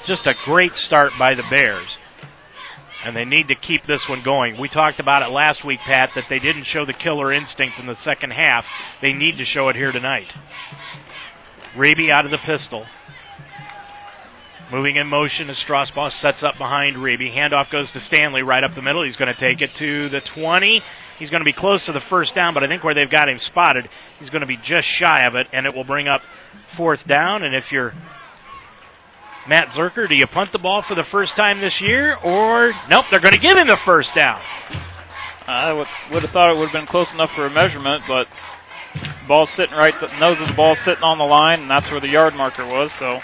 [0.08, 2.00] Just a great start by the Bears.
[3.04, 4.60] And they need to keep this one going.
[4.60, 7.88] We talked about it last week, Pat, that they didn't show the killer instinct in
[7.88, 8.64] the second half.
[9.02, 10.28] They need to show it here tonight.
[11.76, 12.86] Raby out of the pistol.
[14.72, 17.30] Moving in motion as Strasbaugh sets up behind Raby.
[17.30, 19.04] Handoff goes to Stanley right up the middle.
[19.04, 20.82] He's going to take it to the 20.
[21.20, 23.28] He's going to be close to the first down, but I think where they've got
[23.28, 23.90] him spotted,
[24.20, 26.22] he's going to be just shy of it, and it will bring up
[26.78, 27.44] fourth down.
[27.44, 27.94] And if you're
[29.48, 33.06] Matt Zerker, do you punt the ball for the first time this year, or nope,
[33.10, 34.40] they're going to give him the first down?
[35.48, 38.28] I would, would have thought it would have been close enough for a measurement, but
[39.28, 42.00] ball's sitting right, the nose of the ball sitting on the line, and that's where
[42.00, 42.94] the yard marker was.
[43.00, 43.20] So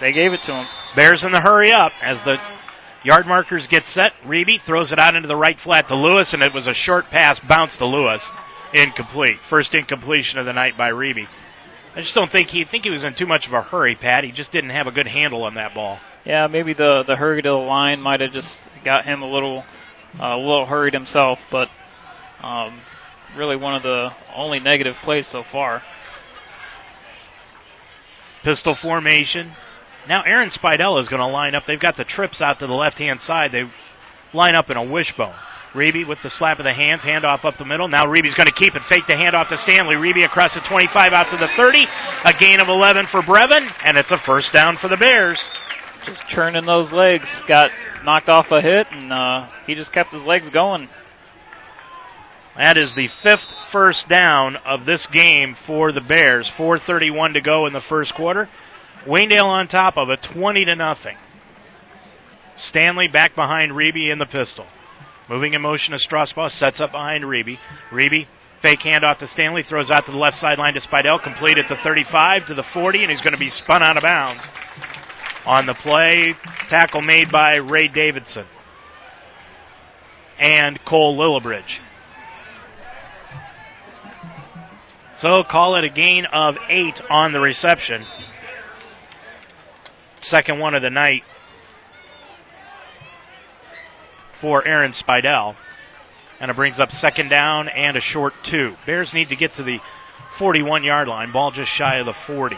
[0.00, 0.66] they gave it to him.
[0.94, 2.36] Bears in the hurry up as the
[3.02, 4.12] yard markers get set.
[4.26, 7.06] Reeby throws it out into the right flat to Lewis, and it was a short
[7.10, 8.20] pass, bounce to Lewis,
[8.74, 9.40] incomplete.
[9.48, 11.26] First incompletion of the night by Reeby.
[11.98, 14.22] I just don't think he think he was in too much of a hurry, Pat.
[14.22, 15.98] He just didn't have a good handle on that ball.
[16.24, 19.64] Yeah, maybe the the hurry to the line might have just got him a little
[20.20, 21.66] uh, a little hurried himself, but
[22.40, 22.80] um,
[23.36, 25.82] really one of the only negative plays so far.
[28.44, 29.54] Pistol formation.
[30.08, 31.64] Now Aaron Spidell is going to line up.
[31.66, 33.50] They've got the trips out to the left hand side.
[33.50, 33.64] They
[34.32, 35.34] line up in a wishbone.
[35.74, 37.88] Reeby with the slap of the hands, handoff up the middle.
[37.88, 39.96] Now Reeby's going to keep it, fake the handoff to Stanley.
[39.96, 41.84] Reeby across the 25 out to the 30.
[42.24, 45.40] A gain of 11 for Brevin, and it's a first down for the Bears.
[46.06, 47.26] Just churning those legs.
[47.46, 47.70] Got
[48.02, 50.88] knocked off a hit, and uh, he just kept his legs going.
[52.56, 56.50] That is the fifth first down of this game for the Bears.
[56.58, 58.48] 4:31 to go in the first quarter.
[59.06, 61.16] Waynedale on top of it, 20 to nothing.
[62.56, 64.66] Stanley back behind Reeby in the pistol.
[65.28, 67.58] Moving in motion to Strasbaugh, sets up behind Reeby.
[67.92, 68.26] Reeby,
[68.62, 71.76] fake handoff to Stanley, throws out to the left sideline to Spidell, complete at the
[71.82, 74.42] 35 to the 40, and he's going to be spun out of bounds.
[75.44, 76.34] On the play,
[76.68, 78.46] tackle made by Ray Davidson
[80.38, 81.78] and Cole Lillibridge.
[85.20, 88.06] So call it a gain of eight on the reception.
[90.22, 91.22] Second one of the night
[94.40, 95.54] for Aaron Spidell.
[96.40, 98.74] And it brings up second down and a short two.
[98.86, 99.78] Bears need to get to the
[100.38, 101.32] 41 yard line.
[101.32, 102.56] Ball just shy of the 40.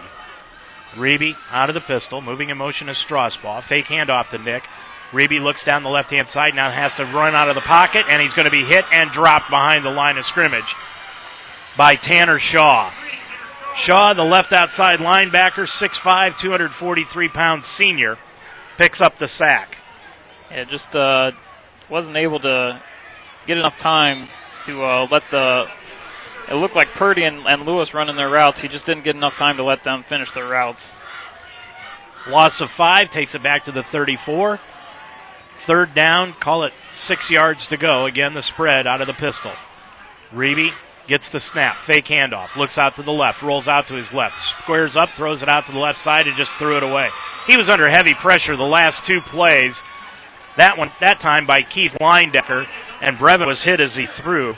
[0.97, 3.67] Reeby out of the pistol, moving in motion is Strasbaugh.
[3.69, 4.65] Fake handoff to Nick.
[5.13, 8.03] Reeby looks down the left hand side, now has to run out of the pocket,
[8.09, 10.75] and he's going to be hit and dropped behind the line of scrimmage
[11.77, 12.93] by Tanner Shaw.
[13.85, 18.17] Shaw, the left outside linebacker, 6'5, 243 pound senior,
[18.79, 19.77] picks up the sack.
[20.51, 21.31] Yeah, just uh,
[21.91, 22.81] wasn't able to
[23.47, 24.29] get enough time
[24.67, 25.65] to uh, let the.
[26.51, 28.61] It looked like Purdy and, and Lewis running their routes.
[28.61, 30.83] He just didn't get enough time to let them finish their routes.
[32.27, 34.59] Loss of five takes it back to the 34.
[35.67, 36.73] Third down, call it
[37.07, 38.07] six yards to go.
[38.07, 39.55] Again, the spread out of the pistol.
[40.33, 40.71] Reeby
[41.09, 44.35] gets the snap, fake handoff, looks out to the left, rolls out to his left,
[44.63, 47.09] squares up, throws it out to the left side, and just threw it away.
[47.49, 49.75] He was under heavy pressure the last two plays.
[50.57, 52.67] That one, that time by Keith Lindecker,
[53.01, 54.55] and Brevin was hit as he threw,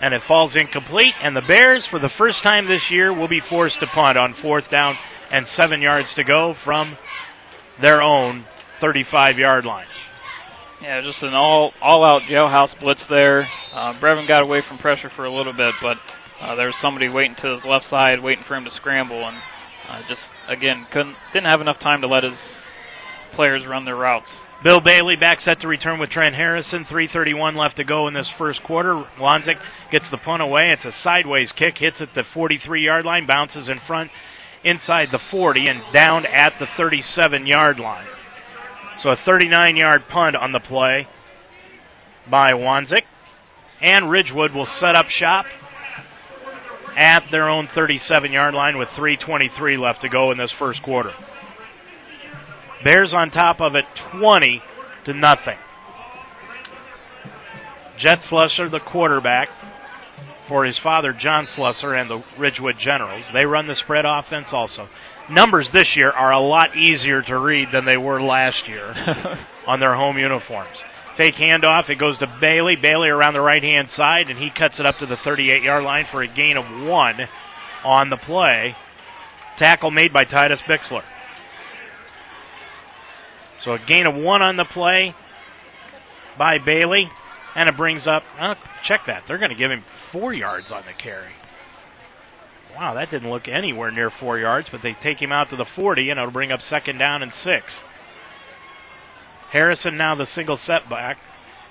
[0.00, 1.14] and it falls incomplete.
[1.22, 4.34] And the Bears, for the first time this year, will be forced to punt on
[4.40, 4.96] fourth down
[5.30, 6.96] and seven yards to go from
[7.80, 8.44] their own
[8.80, 9.86] 35 yard line.
[10.82, 13.46] Yeah, just an all all out jailhouse blitz there.
[13.72, 15.98] Uh, Brevin got away from pressure for a little bit, but
[16.40, 19.36] uh, there was somebody waiting to his left side, waiting for him to scramble, and
[19.88, 22.38] uh, just again couldn't didn't have enough time to let his
[23.34, 24.30] players run their routes.
[24.62, 26.84] Bill Bailey back set to return with Trent Harrison.
[26.84, 28.94] 3:31 left to go in this first quarter.
[29.18, 29.58] Wanzik
[29.90, 30.68] gets the punt away.
[30.70, 34.10] It's a sideways kick, hits at the 43-yard line, bounces in front
[34.62, 38.06] inside the 40 and down at the 37-yard line.
[39.02, 41.08] So a 39-yard punt on the play
[42.30, 43.04] by Wanzik.
[43.80, 45.46] And Ridgewood will set up shop
[46.98, 51.14] at their own 37 yard line with 3.23 left to go in this first quarter.
[52.84, 53.84] Bears on top of it
[54.18, 54.62] 20
[55.06, 55.58] to nothing.
[57.98, 59.48] Jet Slusser, the quarterback,
[60.48, 63.24] for his father, John Slusser, and the Ridgewood Generals.
[63.34, 64.88] They run the spread offense also.
[65.30, 68.92] Numbers this year are a lot easier to read than they were last year
[69.66, 70.76] on their home uniforms.
[71.16, 71.88] Fake handoff.
[71.90, 72.76] It goes to Bailey.
[72.80, 75.84] Bailey around the right hand side, and he cuts it up to the 38 yard
[75.84, 77.20] line for a gain of one
[77.84, 78.74] on the play.
[79.58, 81.02] Tackle made by Titus Bixler.
[83.64, 85.14] So a gain of one on the play
[86.38, 87.10] by Bailey.
[87.54, 88.54] And it brings up, oh,
[88.84, 89.24] check that.
[89.26, 89.82] They're going to give him
[90.12, 91.32] four yards on the carry.
[92.76, 95.66] Wow, that didn't look anywhere near four yards, but they take him out to the
[95.74, 97.80] 40, and it'll bring up second down and six.
[99.50, 101.18] Harrison now the single setback,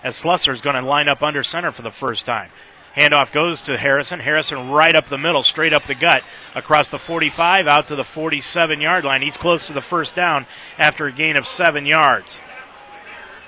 [0.03, 2.49] as Slusser is going to line up under center for the first time.
[2.95, 4.19] Handoff goes to Harrison.
[4.19, 6.21] Harrison right up the middle, straight up the gut,
[6.55, 9.21] across the 45, out to the 47 yard line.
[9.21, 10.45] He's close to the first down
[10.77, 12.27] after a gain of seven yards.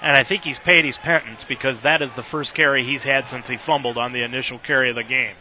[0.01, 3.25] And I think he's paid his penance because that is the first carry he's had
[3.29, 5.35] since he fumbled on the initial carry of the game.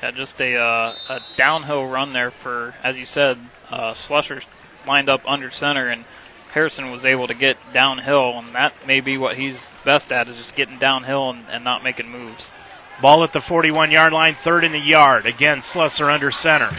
[0.00, 3.36] Yeah, just a uh, a downhill run there for, as you said,
[3.70, 4.40] uh, Slusser
[4.86, 6.04] lined up under center, and
[6.52, 10.36] Harrison was able to get downhill, and that may be what he's best at is
[10.36, 12.44] just getting downhill and, and not making moves.
[13.00, 15.24] Ball at the 41 yard line, third in the yard.
[15.24, 16.70] Again, Slusser under center.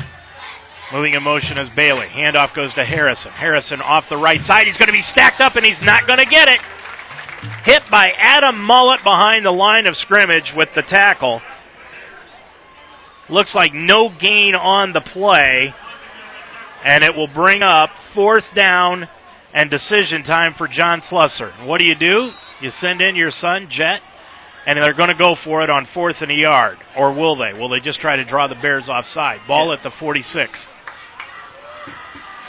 [0.94, 2.06] Moving in motion is Bailey.
[2.06, 3.32] Handoff goes to Harrison.
[3.32, 4.66] Harrison off the right side.
[4.66, 6.60] He's going to be stacked up and he's not going to get it.
[7.66, 11.42] Hit by Adam Mullet behind the line of scrimmage with the tackle.
[13.28, 15.74] Looks like no gain on the play.
[16.86, 19.08] And it will bring up fourth down
[19.54, 21.66] and decision time for John Slusser.
[21.68, 22.32] What do you do?
[22.62, 24.02] You send in your son, Jet,
[24.66, 26.78] and they're going to go for it on fourth and a yard.
[26.98, 27.54] Or will they?
[27.54, 29.42] Will they just try to draw the Bears offside?
[29.48, 29.74] Ball yeah.
[29.74, 30.68] at the 46.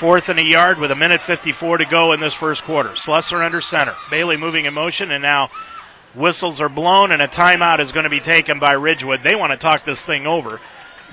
[0.00, 2.94] Fourth and a yard with a minute 54 to go in this first quarter.
[3.06, 3.94] Slusser under center.
[4.10, 5.50] Bailey moving in motion, and now
[6.16, 9.20] whistles are blown, and a timeout is going to be taken by Ridgewood.
[9.28, 10.58] They want to talk this thing over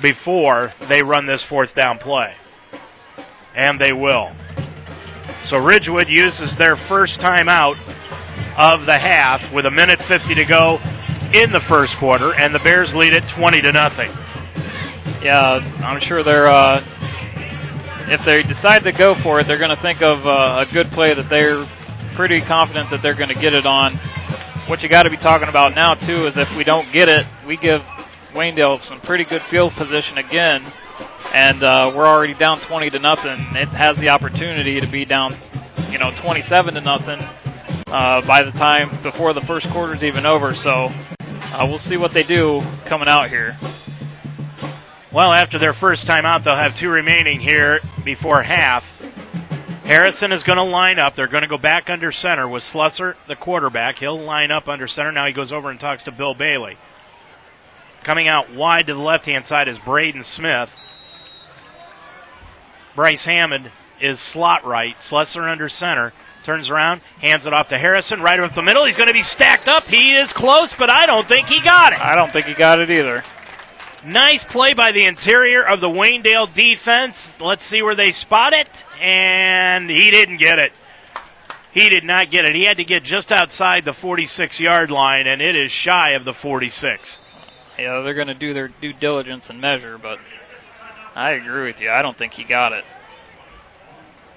[0.02, 2.34] before they run this fourth down play.
[3.56, 4.32] And they will.
[5.50, 7.80] So Ridgewood uses their first timeout
[8.58, 10.78] of the half with a minute 50 to go
[11.34, 14.12] in the first quarter, and the Bears lead it 20 to nothing.
[15.24, 16.82] Yeah, I'm sure they're uh,
[18.12, 20.92] if they decide to go for it, they're going to think of uh, a good
[20.92, 21.64] play that they're
[22.16, 23.96] pretty confident that they're going to get it on.
[24.68, 27.26] What you got to be talking about now too is if we don't get it,
[27.48, 27.82] we give
[28.36, 30.68] Waynedale some pretty good field position again,
[31.34, 33.56] and uh, we're already down 20 to nothing.
[33.56, 35.39] It has the opportunity to be down,
[35.92, 37.20] you know, 27 to nothing
[37.88, 40.54] uh, by the time before the first quarter is even over.
[40.56, 40.89] So
[41.30, 43.58] uh, we'll see what they do coming out here.
[45.14, 48.84] Well, after their first time out, they'll have two remaining here before half.
[49.84, 51.16] Harrison is going to line up.
[51.16, 53.96] They're going to go back under center with Slusser, the quarterback.
[53.98, 55.12] He'll line up under center.
[55.12, 56.78] Now he goes over and talks to Bill Bailey.
[58.06, 60.70] Coming out wide to the left hand side is Braden Smith.
[62.95, 63.72] Bryce Hammond
[64.02, 64.95] is slot right.
[65.10, 66.12] Slusser under center.
[66.45, 68.86] Turns around, hands it off to Harrison, right up the middle.
[68.88, 69.84] He's going to be stacked up.
[69.84, 71.99] He is close, but I don't think he got it.
[71.99, 73.22] I don't think he got it either.
[74.04, 77.14] Nice play by the interior of the Waynedale defense.
[77.39, 78.68] Let's see where they spot it.
[78.99, 80.72] And he didn't get it.
[81.74, 82.56] He did not get it.
[82.56, 86.26] He had to get just outside the 46 yard line, and it is shy of
[86.26, 87.18] the 46.
[87.78, 90.17] Yeah, they're going to do their due diligence and measure, but
[91.15, 91.89] I agree with you.
[91.89, 92.84] I don't think he got it.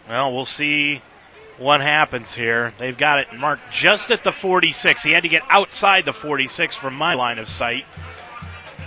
[0.09, 1.03] Well, we'll see
[1.59, 2.73] what happens here.
[2.79, 5.03] They've got it marked just at the 46.
[5.03, 7.85] He had to get outside the 46 from my line of sight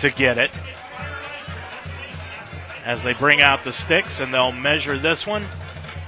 [0.02, 0.52] to get it.
[2.86, 5.44] As they bring out the sticks and they'll measure this one.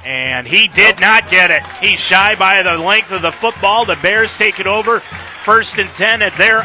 [0.06, 1.62] And he did not get it.
[1.82, 3.86] He's shy by the length of the football.
[3.86, 5.02] The Bears take it over.
[5.46, 6.64] First and 10 at their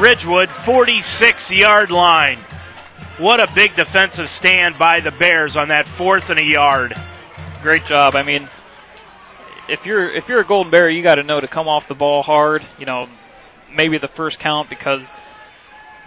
[0.00, 2.44] Ridgewood 46 yard line.
[3.20, 6.92] What a big defensive stand by the Bears on that fourth and a yard.
[7.62, 8.16] Great job.
[8.16, 8.48] I mean,
[9.68, 11.94] if you're if you're a Golden Bear, you got to know to come off the
[11.94, 12.62] ball hard.
[12.78, 13.06] You know,
[13.74, 15.02] maybe the first count because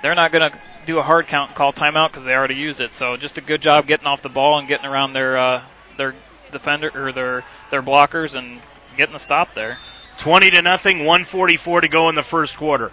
[0.01, 2.81] they're not going to do a hard count and call timeout because they already used
[2.81, 2.91] it.
[2.99, 5.63] So just a good job getting off the ball and getting around their uh,
[5.97, 6.13] their
[6.51, 8.61] defender or their their blockers and
[8.97, 9.77] getting the stop there.
[10.23, 12.91] 20 to nothing, 144 to go in the first quarter.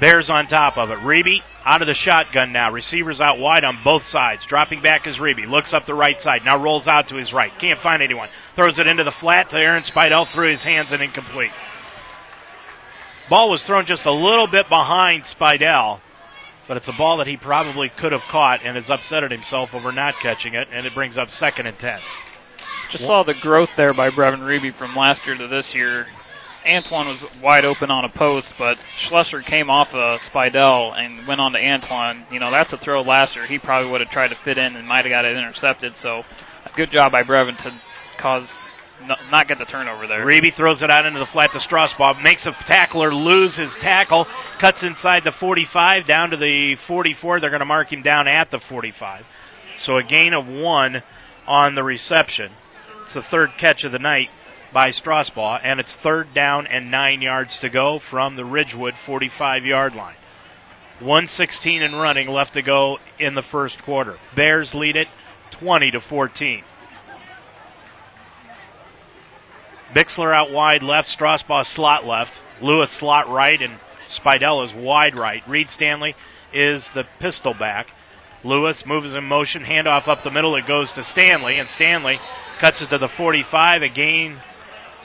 [0.00, 0.98] Bears on top of it.
[0.98, 2.70] Reeby out of the shotgun now.
[2.72, 4.46] Receivers out wide on both sides.
[4.48, 5.48] Dropping back is Reeby.
[5.48, 6.42] Looks up the right side.
[6.44, 7.50] Now rolls out to his right.
[7.60, 8.28] Can't find anyone.
[8.54, 11.50] Throws it into the flat to Aaron Spidell through his hands and incomplete.
[13.28, 16.00] Ball was thrown just a little bit behind Spidell.
[16.66, 19.90] but it's a ball that he probably could have caught and has upset himself over
[19.90, 21.98] not catching it, and it brings up second and 10.
[22.92, 26.06] Just saw the growth there by Brevin Reeby from last year to this year.
[26.68, 28.76] Antoine was wide open on a post, but
[29.08, 32.26] Schlesser came off of Spidell and went on to Antoine.
[32.30, 33.46] You know, that's a throw last year.
[33.46, 35.94] He probably would have tried to fit in and might have got it intercepted.
[35.96, 36.22] So,
[36.76, 37.80] good job by Brevin to
[38.20, 38.48] cause
[39.30, 40.26] not get the turnover there.
[40.26, 44.26] Reeby throws it out into the flat to Strasbaugh, makes a tackler lose his tackle,
[44.60, 47.40] cuts inside the 45 down to the 44.
[47.40, 49.24] They're going to mark him down at the 45.
[49.84, 51.02] So a gain of one
[51.46, 52.50] on the reception.
[53.04, 54.28] It's the third catch of the night
[54.72, 59.64] by Strasbaugh, and it's third down and nine yards to go from the Ridgewood 45
[59.64, 60.16] yard line.
[61.00, 64.16] 116 and running left to go in the first quarter.
[64.34, 65.06] Bears lead it
[65.60, 66.64] 20 to 14.
[69.94, 73.78] Bixler out wide left, Strasbaugh slot left, Lewis slot right, and
[74.20, 75.42] Spidell is wide right.
[75.48, 76.14] Reed Stanley
[76.52, 77.86] is the pistol back.
[78.44, 80.54] Lewis moves in motion, handoff up the middle.
[80.56, 82.18] It goes to Stanley, and Stanley
[82.60, 84.40] cuts it to the 45, a gain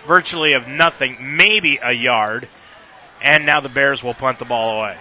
[0.07, 2.47] virtually of nothing, maybe a yard.
[3.21, 4.97] And now the Bears will punt the ball away.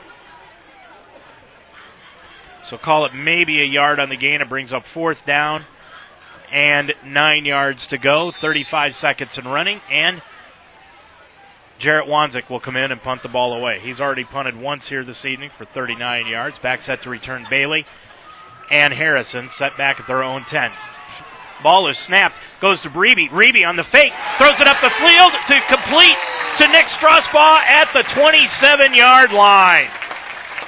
[2.71, 4.41] So call it maybe a yard on the gain.
[4.41, 5.67] It brings up fourth down
[6.53, 8.33] and nine yards to go.
[8.41, 9.81] 35 seconds and running.
[9.91, 10.23] And
[11.81, 13.81] Jarrett Wanzik will come in and punt the ball away.
[13.81, 16.59] He's already punted once here this evening for 39 yards.
[16.63, 17.85] Back set to return Bailey
[18.71, 20.71] and Harrison set back at their own 10.
[21.63, 23.29] Ball is snapped, goes to Reeby.
[23.35, 26.19] Reeby on the fake, throws it up the field to complete
[26.63, 29.91] to Nick Strasbaugh at the 27 yard line.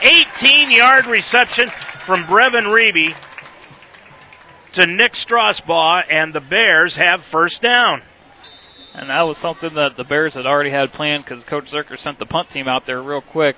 [0.03, 1.71] 18 yard reception
[2.07, 3.15] from Brevin Reeby
[4.75, 8.03] to Nick Strasbaugh, and the Bears have first down.
[8.93, 12.19] And that was something that the Bears had already had planned because Coach Zerker sent
[12.19, 13.57] the punt team out there real quick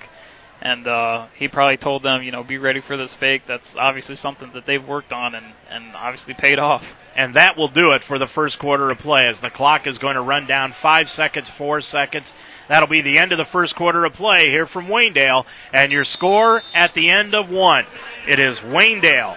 [0.61, 3.43] and uh, he probably told them, you know, be ready for this fake.
[3.47, 6.81] That's obviously something that they've worked on and, and obviously paid off.
[7.17, 9.97] And that will do it for the first quarter of play as the clock is
[9.97, 12.31] going to run down five seconds, four seconds.
[12.69, 15.43] That'll be the end of the first quarter of play here from Waynedale.
[15.73, 17.85] And your score at the end of one.
[18.27, 19.35] It is Waynedale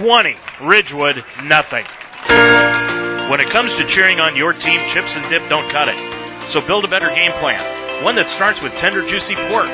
[0.00, 1.84] 20, Ridgewood nothing.
[3.28, 5.98] When it comes to cheering on your team, chips and dip don't cut it.
[6.50, 8.02] So build a better game plan.
[8.02, 9.68] One that starts with tender, juicy pork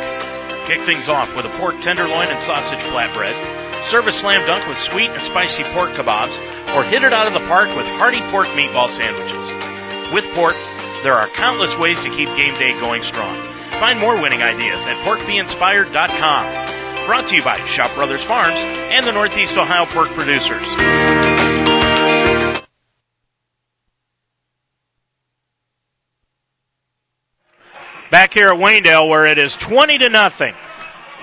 [0.67, 3.66] Kick things off with a pork tenderloin and sausage flatbread.
[3.91, 6.35] Serve a slam dunk with sweet and spicy pork kebabs,
[6.75, 9.47] or hit it out of the park with hearty pork meatball sandwiches.
[10.11, 10.59] With pork,
[11.07, 13.39] there are countless ways to keep game day going strong.
[13.79, 17.07] Find more winning ideas at porkbeinspired.com.
[17.07, 20.67] Brought to you by Shop Brothers Farms and the Northeast Ohio Pork Producers.
[28.11, 30.55] back here at Waynedale where it is 20 to nothing.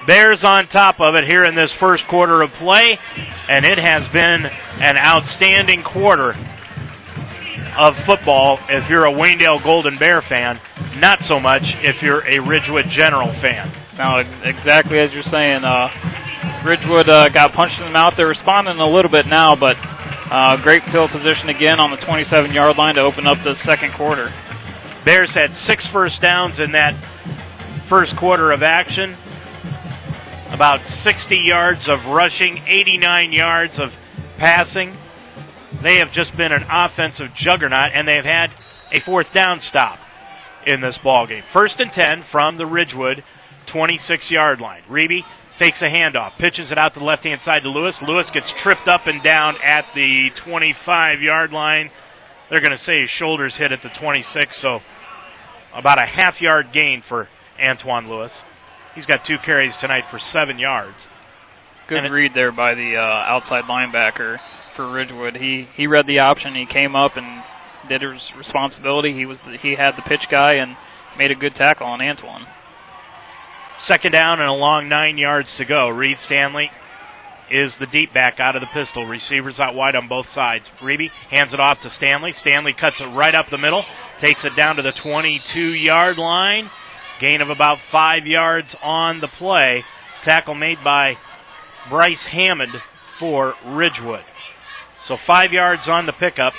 [0.06, 2.98] Bears on top of it here in this first quarter of play,
[3.48, 6.36] and it has been an outstanding quarter
[7.80, 10.60] of football if you're a Waynedale Golden Bear fan,
[11.00, 13.72] not so much if you're a Ridgewood General fan.
[13.98, 15.88] Now, exactly as you're saying, uh,
[16.66, 18.14] Ridgewood uh, got punched in the mouth.
[18.18, 22.52] They're responding a little bit now, but uh, great field position again on the 27
[22.52, 24.34] yard line to open up the second quarter.
[25.06, 26.92] Bears had six first downs in that
[27.90, 29.16] first quarter of action.
[30.54, 33.90] About 60 yards of rushing, 89 yards of
[34.38, 34.96] passing.
[35.82, 38.52] They have just been an offensive juggernaut, and they've had
[38.92, 39.98] a fourth down stop
[40.68, 41.42] in this ball game.
[41.52, 43.24] First and 10 from the Ridgewood
[43.72, 44.84] 26 yard line.
[44.88, 45.22] Reeby
[45.58, 48.00] fakes a handoff, pitches it out to the left hand side to Lewis.
[48.08, 51.90] Lewis gets tripped up and down at the 25 yard line.
[52.52, 54.82] They're going to say his shoulders hit at the 26, so
[55.74, 57.28] about a half yard gain for
[57.60, 58.32] Antoine Lewis.
[58.96, 60.98] He's got two carries tonight for seven yards.
[61.90, 64.38] Good read there by the uh, outside linebacker
[64.76, 65.36] for Ridgewood.
[65.36, 66.56] He he read the option.
[66.56, 67.44] He came up and
[67.90, 69.14] did his responsibility.
[69.14, 70.78] He was the, he had the pitch guy and
[71.18, 72.46] made a good tackle on Antoine.
[73.86, 75.90] Second down and a long nine yards to go.
[75.90, 76.70] Reed Stanley
[77.52, 79.06] is the deep back out of the pistol.
[79.06, 80.70] Receivers out wide on both sides.
[80.82, 82.32] Reeby hands it off to Stanley.
[82.34, 83.84] Stanley cuts it right up the middle,
[84.22, 86.70] takes it down to the 22 yard line.
[87.20, 89.84] Gain of about five yards on the play.
[90.24, 91.16] Tackle made by
[91.90, 92.74] Bryce Hammond
[93.20, 94.24] for Ridgewood.
[95.08, 96.54] So five yards on the pickup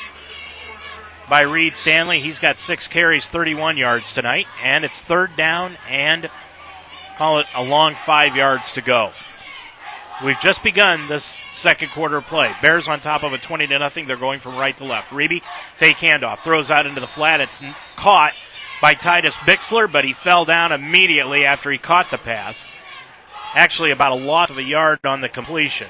[1.28, 2.20] by Reed Stanley.
[2.20, 6.28] He's got six carries, 31 yards tonight, and it's third down and
[7.16, 9.10] call it a long five yards to go.
[10.24, 11.28] We've just begun this
[11.62, 12.50] second quarter play.
[12.62, 14.06] Bears on top of a 20 to nothing.
[14.06, 15.08] They're going from right to left.
[15.08, 15.40] Reeby,
[15.80, 17.40] fake handoff, throws out into the flat.
[17.40, 17.50] It's
[17.98, 18.32] caught
[18.80, 22.56] by Titus Bixler, but he fell down immediately after he caught the pass.
[23.54, 25.88] Actually, about a loss of a yard on the completion.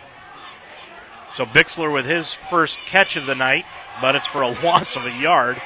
[1.36, 3.64] So Bixler with his first catch of the night,
[4.00, 5.56] but it's for a loss of a yard.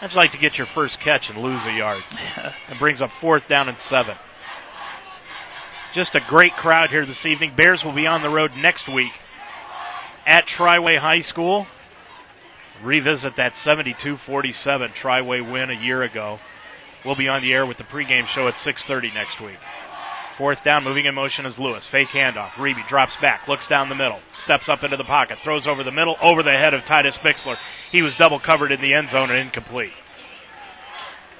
[0.00, 2.02] I'd like to get your first catch and lose a yard.
[2.70, 4.14] it brings up fourth down and seven.
[5.94, 7.54] Just a great crowd here this evening.
[7.56, 9.10] Bears will be on the road next week
[10.26, 11.66] at Triway High School.
[12.82, 16.38] Revisit that 72 47 Triway win a year ago.
[17.04, 19.58] We'll be on the air with the pregame show at 6:30 next week.
[20.36, 21.84] Fourth down, moving in motion is Lewis.
[21.90, 22.52] Fake handoff.
[22.52, 25.90] Reeby drops back, looks down the middle, steps up into the pocket, throws over the
[25.90, 27.56] middle, over the head of Titus Bixler.
[27.90, 29.90] He was double covered in the end zone and incomplete.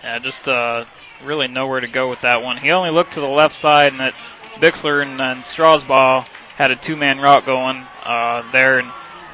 [0.03, 0.85] Yeah, just uh,
[1.25, 2.57] really nowhere to go with that one.
[2.57, 4.15] He only looked to the left side, and that
[4.61, 6.25] Bixler and, and Strasbaugh
[6.57, 8.91] had a two-man route going uh, there, and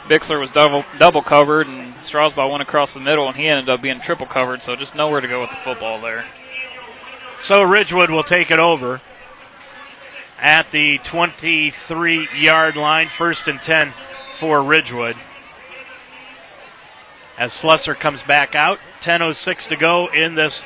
[0.08, 3.80] Bixler was double double covered, and Strasbaugh went across the middle, and he ended up
[3.80, 4.60] being triple covered.
[4.62, 6.24] So just nowhere to go with the football there.
[7.46, 9.00] So Ridgewood will take it over
[10.38, 13.94] at the 23 yard line, first and 10
[14.40, 15.16] for Ridgewood.
[17.38, 20.60] As Slusser comes back out, 10.06 to go in this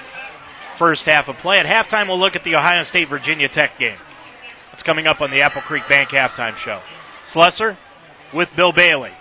[0.79, 1.57] first half of play.
[1.59, 3.97] At halftime, we'll look at the Ohio State Virginia Tech game.
[4.73, 6.81] It's coming up on the Apple Creek Bank halftime show.
[7.33, 7.79] Slusser
[8.35, 9.13] with Bill Bailey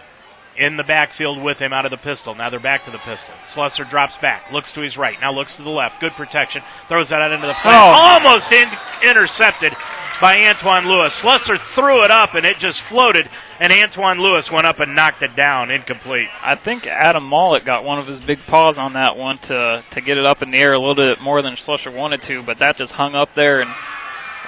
[0.58, 2.34] in the backfield with him out of the pistol.
[2.34, 3.34] Now they're back to the pistol.
[3.56, 6.02] Slusser drops back, looks to his right, now looks to the left.
[6.02, 6.62] Good protection.
[6.90, 7.78] Throws that out into the flat.
[7.78, 8.18] Oh.
[8.18, 8.66] Almost in,
[9.08, 9.74] intercepted
[10.20, 11.14] by Antoine Lewis.
[11.24, 13.30] Slusser threw it up and it just floated,
[13.60, 16.28] and Antoine Lewis went up and knocked it down, incomplete.
[16.42, 20.02] I think Adam Mollett got one of his big paws on that one to to
[20.02, 22.58] get it up in the air a little bit more than Slusser wanted to, but
[22.60, 23.62] that just hung up there.
[23.62, 23.70] And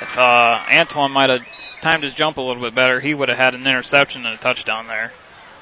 [0.02, 1.42] if uh, Antoine might have
[1.84, 4.42] timed his jump a little bit better, he would have had an interception and a
[4.42, 5.12] touchdown there.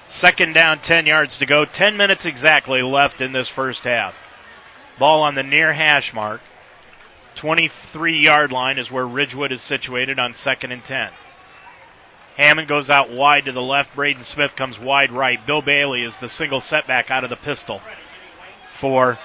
[0.10, 1.66] Second down, 10 yards to go.
[1.66, 4.14] 10 minutes exactly left in this first half.
[5.00, 6.42] Ball on the near hash mark.
[7.42, 11.10] 23 yard line is where Ridgewood is situated on second and 10.
[12.38, 13.90] Hammond goes out wide to the left.
[13.96, 15.40] Braden Smith comes wide right.
[15.46, 17.82] Bill Bailey is the single setback out of the pistol
[18.80, 19.18] for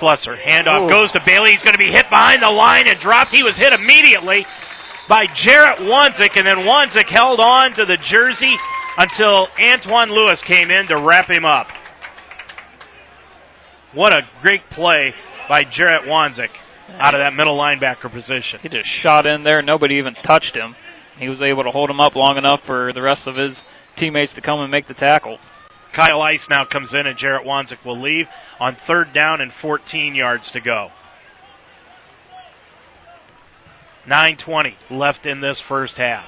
[0.00, 0.36] Slusser.
[0.36, 0.90] Handoff Ooh.
[0.90, 1.52] goes to Bailey.
[1.52, 3.30] He's going to be hit behind the line and dropped.
[3.30, 4.44] He was hit immediately
[5.08, 8.54] by Jarrett Wanzik, and then Wanzik held on to the jersey
[8.98, 11.68] until Antoine Lewis came in to wrap him up.
[13.94, 15.14] What a great play
[15.48, 16.50] by Jarrett Wanzik
[16.90, 18.58] out of that middle linebacker position.
[18.60, 19.62] He just shot in there.
[19.62, 20.74] Nobody even touched him.
[21.18, 23.58] He was able to hold him up long enough for the rest of his
[23.96, 25.38] teammates to come and make the tackle.
[25.94, 28.26] Kyle Ice now comes in, and Jarrett Wanzik will leave
[28.60, 30.90] on third down and 14 yards to go.
[34.08, 36.24] 9.20 left in this first half.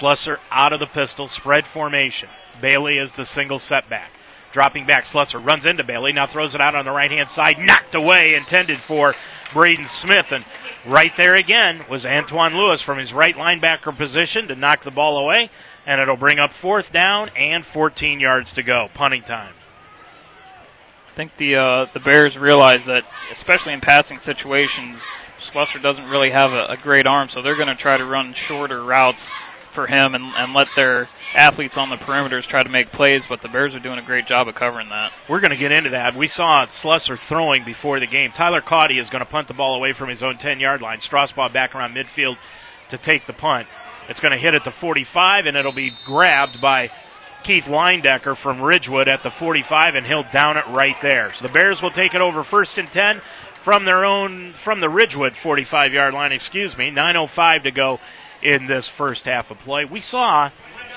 [0.00, 2.28] Slusser out of the pistol, spread formation.
[2.60, 4.10] Bailey is the single setback.
[4.52, 7.56] Dropping back, Slusser runs into Bailey, now throws it out on the right hand side,
[7.58, 9.14] knocked away, intended for
[9.54, 10.26] Braden Smith.
[10.30, 10.44] And
[10.86, 15.18] right there again was Antoine Lewis from his right linebacker position to knock the ball
[15.18, 15.50] away.
[15.86, 18.88] And it'll bring up fourth down and 14 yards to go.
[18.94, 19.54] Punting time.
[21.12, 23.02] I think the uh, the Bears realize that,
[23.34, 25.00] especially in passing situations,
[25.52, 28.34] Slusser doesn't really have a, a great arm, so they're going to try to run
[28.48, 29.22] shorter routes
[29.74, 33.42] for him and, and let their athletes on the perimeters try to make plays, but
[33.42, 35.12] the Bears are doing a great job of covering that.
[35.28, 36.16] We're going to get into that.
[36.16, 38.30] We saw Slusser throwing before the game.
[38.36, 41.00] Tyler Caudy is going to punt the ball away from his own 10 yard line.
[41.00, 42.36] Strasbaugh back around midfield
[42.90, 43.66] to take the punt.
[44.08, 46.88] It's going to hit at the 45, and it'll be grabbed by
[47.44, 51.32] Keith Leindecker from Ridgewood at the 45, and he'll down it right there.
[51.36, 53.20] So the Bears will take it over first and 10
[53.64, 56.90] from their own, from the Ridgewood 45 yard line, excuse me.
[56.90, 57.98] 9.05 to go
[58.42, 59.84] in this first half of play.
[59.84, 60.50] We saw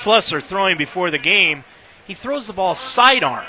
[0.03, 1.63] Slusser throwing before the game.
[2.07, 3.45] He throws the ball sidearm,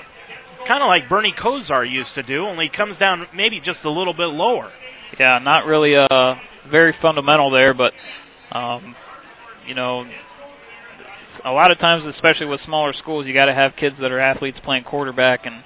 [0.67, 4.15] kind of like Bernie Kosar used to do, only comes down maybe just a little
[4.15, 4.71] bit lower.
[5.19, 6.35] Yeah, not really uh,
[6.71, 7.93] very fundamental there, but
[8.53, 8.95] um,
[9.67, 10.07] you know,
[11.45, 14.21] a lot of times, especially with smaller schools, you got to have kids that are
[14.21, 15.65] athletes playing quarterback and.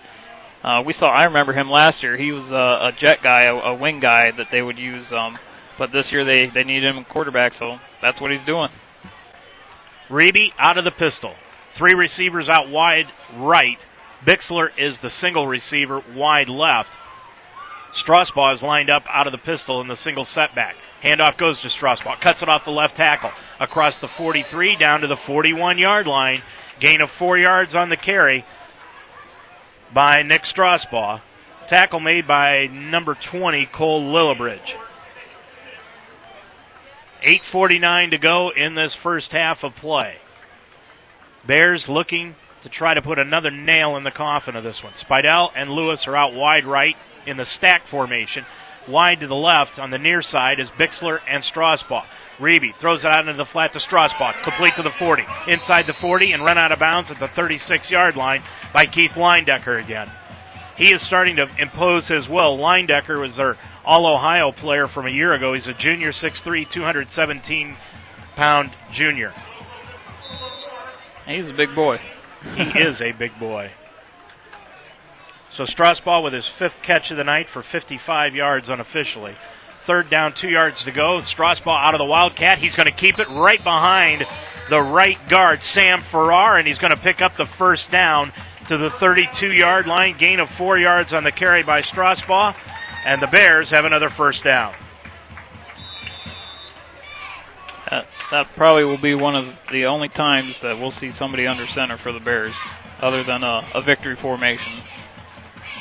[0.62, 1.06] Uh, we saw.
[1.06, 2.18] I remember him last year.
[2.18, 5.10] He was a, a jet guy, a, a wing guy that they would use.
[5.10, 5.38] Um,
[5.80, 8.68] but this year they they needed him in quarterback, so that's what he's doing.
[10.10, 11.34] Reeby out of the pistol.
[11.78, 13.06] Three receivers out wide
[13.38, 13.78] right.
[14.26, 16.90] Bixler is the single receiver wide left.
[18.04, 20.74] Strasbaugh is lined up out of the pistol in the single setback.
[21.02, 22.20] Handoff goes to Strasbaugh.
[22.20, 23.30] Cuts it off the left tackle.
[23.58, 26.42] Across the 43 down to the 41 yard line.
[26.80, 28.44] Gain of four yards on the carry
[29.94, 31.22] by Nick Strasbaugh.
[31.68, 34.89] Tackle made by number 20, Cole Lillibridge.
[37.26, 40.14] 8.49 to go in this first half of play.
[41.46, 44.92] Bears looking to try to put another nail in the coffin of this one.
[44.94, 46.94] Spidell and Lewis are out wide right
[47.26, 48.44] in the stack formation.
[48.88, 52.04] Wide to the left on the near side is Bixler and Strasbaugh.
[52.40, 55.22] Reeby throws it out into the flat to Strasbaugh, complete to the 40.
[55.48, 58.42] Inside the 40 and run out of bounds at the 36 yard line
[58.72, 60.08] by Keith Leindecker again.
[60.76, 62.56] He is starting to impose his will.
[62.56, 63.58] Leindecker was their
[63.90, 65.52] All Ohio player from a year ago.
[65.52, 67.76] He's a junior, 6'3, 217
[68.36, 69.32] pound junior.
[71.26, 71.96] He's a big boy.
[72.54, 73.72] he is a big boy.
[75.56, 79.34] So Strasbaugh with his fifth catch of the night for 55 yards unofficially.
[79.88, 81.20] Third down, two yards to go.
[81.36, 82.58] Strasbaugh out of the Wildcat.
[82.58, 84.22] He's going to keep it right behind
[84.70, 88.32] the right guard, Sam Farrar, and he's going to pick up the first down
[88.68, 90.14] to the 32 yard line.
[90.16, 92.54] Gain of four yards on the carry by Strasbaugh,
[93.04, 94.74] and the Bears have another first down.
[97.90, 101.66] That, that probably will be one of the only times that we'll see somebody under
[101.66, 102.54] center for the Bears,
[103.00, 104.82] other than a, a victory formation.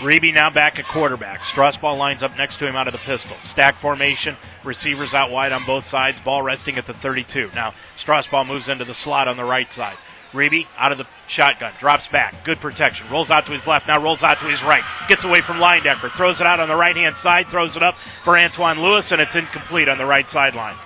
[0.02, 1.40] Reeby now back at quarterback.
[1.54, 3.36] Strasbaugh lines up next to him out of the pistol.
[3.52, 4.38] Stack formation.
[4.64, 6.18] Receivers out wide on both sides.
[6.24, 7.50] Ball resting at the 32.
[7.54, 7.74] Now
[8.06, 9.98] Strasbaugh moves into the slot on the right side.
[10.34, 11.74] Reeby out of the shotgun.
[11.80, 12.46] Drops back.
[12.46, 13.10] Good protection.
[13.12, 13.86] Rolls out to his left.
[13.88, 14.84] Now rolls out to his right.
[15.08, 16.16] Gets away from Leindecker.
[16.16, 17.46] Throws it out on the right hand side.
[17.52, 20.78] Throws it up for Antoine Lewis, and it's incomplete on the right sideline.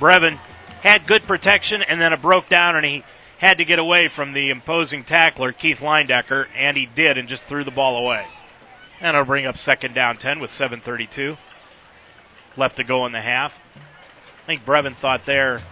[0.00, 0.38] Brevin
[0.82, 3.02] had good protection, and then it broke down, and he
[3.38, 7.42] had to get away from the imposing tackler, Keith Leindecker, and he did and just
[7.48, 8.24] threw the ball away.
[9.00, 11.36] And it'll bring up second down 10 with 7.32
[12.56, 13.52] left to go in the half.
[13.74, 15.62] I think Brevin thought there,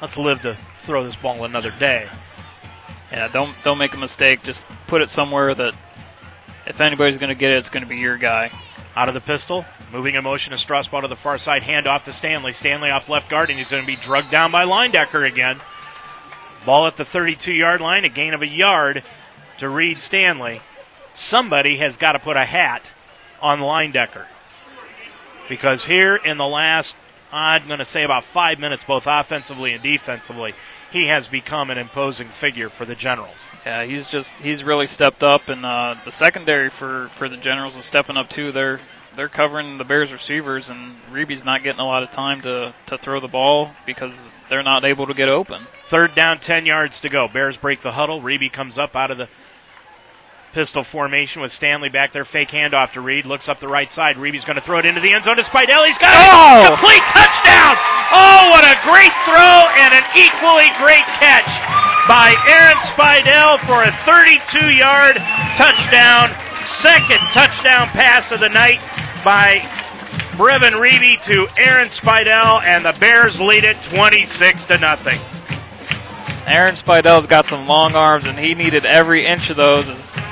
[0.00, 2.06] let's live to throw this ball another day.
[3.10, 4.40] Yeah, don't don't make a mistake.
[4.44, 5.72] Just put it somewhere that
[6.66, 8.50] if anybody's going to get it, it's going to be your guy.
[8.94, 12.04] Out of the pistol, moving in motion to Strasbaugh to the far side, hand off
[12.04, 12.52] to Stanley.
[12.52, 15.60] Stanley off left guard, and he's going to be drugged down by Leindecker again.
[16.66, 19.02] Ball at the 32 yard line, a gain of a yard
[19.60, 20.60] to Reed Stanley.
[21.30, 22.82] Somebody has got to put a hat
[23.40, 24.26] on Leindecker.
[25.48, 26.92] Because here in the last,
[27.32, 30.52] I'm going to say about five minutes, both offensively and defensively,
[30.90, 33.36] he has become an imposing figure for the Generals.
[33.66, 37.76] Yeah, he's just he's really stepped up, and uh, the secondary for for the Generals
[37.76, 38.52] is stepping up too.
[38.52, 38.80] They're
[39.16, 42.98] they're covering the Bears receivers, and Reeby's not getting a lot of time to to
[42.98, 44.12] throw the ball because
[44.48, 45.66] they're not able to get open.
[45.90, 47.28] Third down, ten yards to go.
[47.32, 48.22] Bears break the huddle.
[48.22, 49.28] Reeby comes up out of the
[50.54, 52.24] pistol formation with Stanley back there.
[52.24, 53.26] Fake handoff to Reed.
[53.26, 54.16] Looks up the right side.
[54.16, 55.84] Reeby's going to throw it into the end zone to Spidell.
[55.86, 56.64] He's got oh!
[56.64, 56.76] it.
[56.76, 57.74] Complete touchdown.
[58.14, 61.48] Oh, what a great throw and an equally great catch
[62.08, 65.16] by Aaron Spidell for a 32 yard
[65.60, 66.32] touchdown.
[66.80, 68.80] Second touchdown pass of the night
[69.24, 69.60] by
[70.38, 75.18] Brevin Reeby to Aaron Spidell, and the Bears lead it 26 to nothing.
[76.46, 79.84] Aaron Spidell's got some long arms, and he needed every inch of those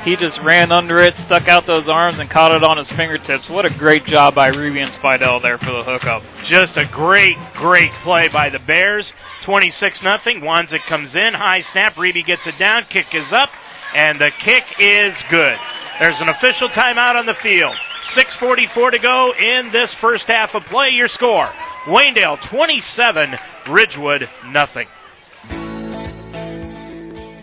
[0.06, 3.50] he just ran under it, stuck out those arms, and caught it on his fingertips.
[3.50, 6.22] What a great job by Reeby and Spidell there for the hookup.
[6.46, 9.10] Just a great, great play by the Bears.
[9.44, 10.46] 26 nothing.
[10.46, 11.98] Wanzik comes in, high snap.
[11.98, 12.86] Reeby gets it down.
[12.88, 13.50] Kick is up,
[13.98, 15.58] and the kick is good.
[15.98, 17.74] There's an official timeout on the field.
[18.14, 20.90] 6:44 to go in this first half of play.
[20.94, 21.50] Your score:
[21.90, 23.34] Waynedale 27,
[23.74, 24.86] Ridgewood nothing.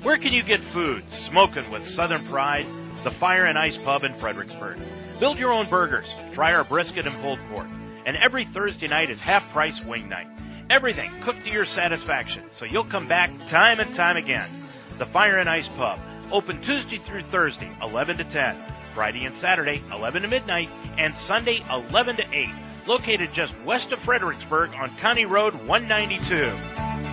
[0.03, 1.01] Where can you get food?
[1.29, 2.65] Smoking with Southern Pride,
[3.05, 4.77] the Fire and Ice Pub in Fredericksburg.
[5.17, 6.05] Build your own burgers.
[6.33, 7.69] Try our brisket and pulled pork.
[8.05, 10.27] And every Thursday night is half price wing night.
[10.69, 14.69] Everything cooked to your satisfaction, so you'll come back time and time again.
[14.99, 15.97] The Fire and Ice Pub,
[16.33, 18.91] open Tuesday through Thursday, 11 to 10.
[18.93, 20.67] Friday and Saturday, 11 to midnight,
[20.99, 22.87] and Sunday, 11 to 8.
[22.87, 27.12] Located just west of Fredericksburg on County Road 192.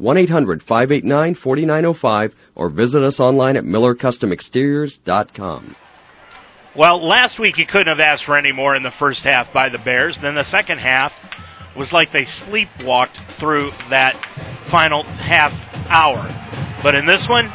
[0.00, 5.76] 1 800 589 4905 or visit us online at MillerCustomExteriors.com.
[6.76, 9.68] Well, last week you couldn't have asked for any more in the first half by
[9.68, 10.18] the Bears.
[10.22, 11.12] Then the second half
[11.76, 14.14] was like they sleepwalked through that
[14.70, 15.52] final half
[15.90, 16.24] hour.
[16.82, 17.52] But in this one,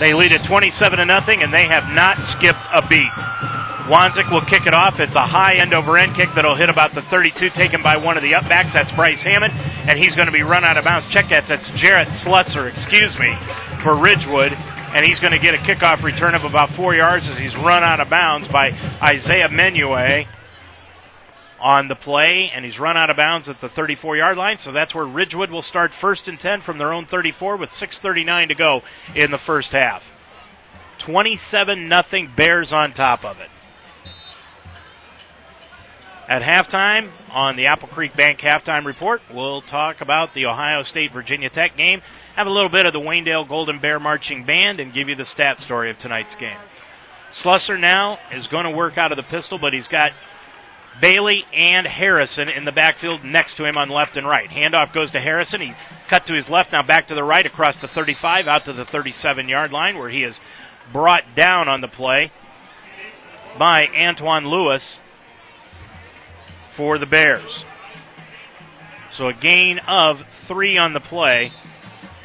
[0.00, 3.12] they lead at 27 to nothing, and they have not skipped a beat.
[3.84, 4.96] Wanzik will kick it off.
[4.96, 8.16] It's a high end over end kick that'll hit about the 32, taken by one
[8.16, 8.72] of the upbacks.
[8.72, 11.04] That's Bryce Hammond, and he's going to be run out of bounds.
[11.12, 11.44] Check that.
[11.52, 13.28] That's Jarrett Slutzer, excuse me,
[13.84, 14.56] for Ridgewood.
[14.56, 17.84] And he's going to get a kickoff return of about four yards as he's run
[17.84, 18.70] out of bounds by
[19.02, 20.24] Isaiah Menue.
[21.60, 24.56] on the play, and he's run out of bounds at the 34 yard line.
[24.60, 28.48] So that's where Ridgewood will start first and 10 from their own 34 with 6.39
[28.48, 28.80] to go
[29.14, 30.02] in the first half.
[31.04, 33.48] 27 nothing Bears on top of it.
[36.26, 41.12] At halftime, on the Apple Creek Bank halftime report, we'll talk about the Ohio State
[41.12, 42.00] Virginia Tech game,
[42.34, 45.26] have a little bit of the Waynedale Golden Bear Marching Band, and give you the
[45.26, 46.56] stat story of tonight's game.
[47.42, 50.12] Slusser now is going to work out of the pistol, but he's got
[50.98, 54.48] Bailey and Harrison in the backfield next to him on left and right.
[54.48, 55.60] Handoff goes to Harrison.
[55.60, 55.72] He
[56.08, 58.86] cut to his left, now back to the right across the 35 out to the
[58.86, 60.36] 37 yard line where he is
[60.90, 62.32] brought down on the play
[63.58, 65.00] by Antoine Lewis
[66.76, 67.64] for the Bears.
[69.16, 70.16] So a gain of
[70.48, 71.50] three on the play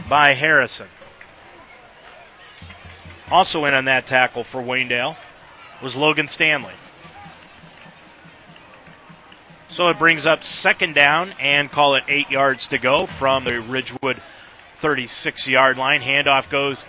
[0.09, 0.87] by Harrison.
[3.29, 5.15] Also in on that tackle for Waynedale
[5.83, 6.73] was Logan Stanley.
[9.71, 13.59] So it brings up second down and call it eight yards to go from the
[13.59, 14.19] Ridgewood
[14.81, 16.01] 36 yard line.
[16.01, 16.83] Handoff goes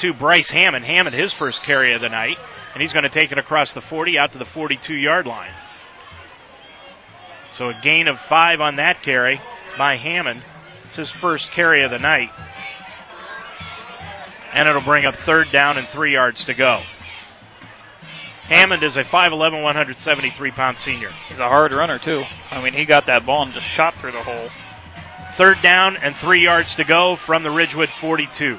[0.00, 0.86] to Bryce Hammond.
[0.86, 2.36] Hammond, his first carry of the night,
[2.72, 5.52] and he's going to take it across the 40 out to the 42 yard line.
[7.58, 9.40] So a gain of five on that carry
[9.76, 10.42] by Hammond.
[10.88, 12.30] It's his first carry of the night.
[14.54, 16.82] And it'll bring up third down and three yards to go.
[18.48, 21.10] Hammond is a 5'11, 173 pound senior.
[21.28, 22.22] He's a hard runner, too.
[22.50, 24.50] I mean, he got that ball and just shot through the hole.
[25.38, 28.58] Third down and three yards to go from the Ridgewood 42.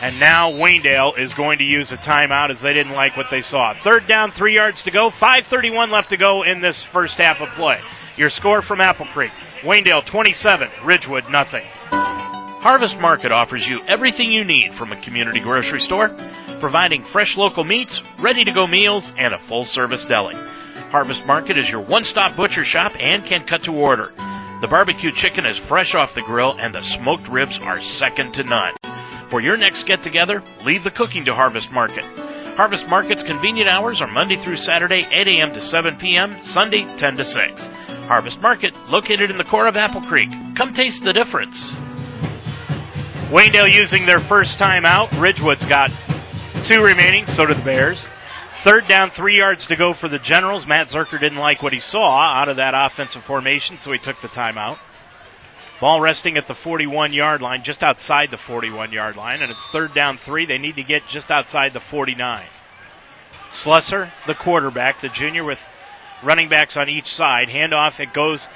[0.00, 3.42] And now Waynedale is going to use a timeout as they didn't like what they
[3.42, 3.74] saw.
[3.84, 5.10] Third down, three yards to go.
[5.20, 7.76] 5.31 left to go in this first half of play.
[8.16, 9.30] Your score from Apple Creek.
[9.62, 11.64] Waynedale 27, Ridgewood nothing.
[11.90, 16.08] Harvest Market offers you everything you need from a community grocery store,
[16.60, 20.34] providing fresh local meats, ready to go meals, and a full service deli.
[20.88, 24.12] Harvest Market is your one stop butcher shop and can cut to order.
[24.60, 28.44] The barbecue chicken is fresh off the grill, and the smoked ribs are second to
[28.44, 28.99] none.
[29.30, 32.02] For your next get together, leave the cooking to Harvest Market.
[32.58, 35.54] Harvest Market's convenient hours are Monday through Saturday, 8 a.m.
[35.54, 37.38] to 7 p.m., Sunday, 10 to 6.
[38.10, 40.28] Harvest Market, located in the core of Apple Creek.
[40.58, 41.54] Come taste the difference.
[43.30, 45.14] Waynedale using their first time out.
[45.14, 45.94] Ridgewood's got
[46.66, 48.02] two remaining, so do the Bears.
[48.66, 50.66] Third down, three yards to go for the Generals.
[50.66, 54.16] Matt Zerker didn't like what he saw out of that offensive formation, so he took
[54.22, 54.76] the timeout.
[55.80, 59.68] Ball resting at the 41 yard line, just outside the 41 yard line, and it's
[59.72, 60.44] third down three.
[60.44, 62.46] They need to get just outside the 49.
[63.64, 65.58] Slusser, the quarterback, the junior with
[66.22, 67.48] running backs on each side.
[67.48, 68.46] Handoff, it goes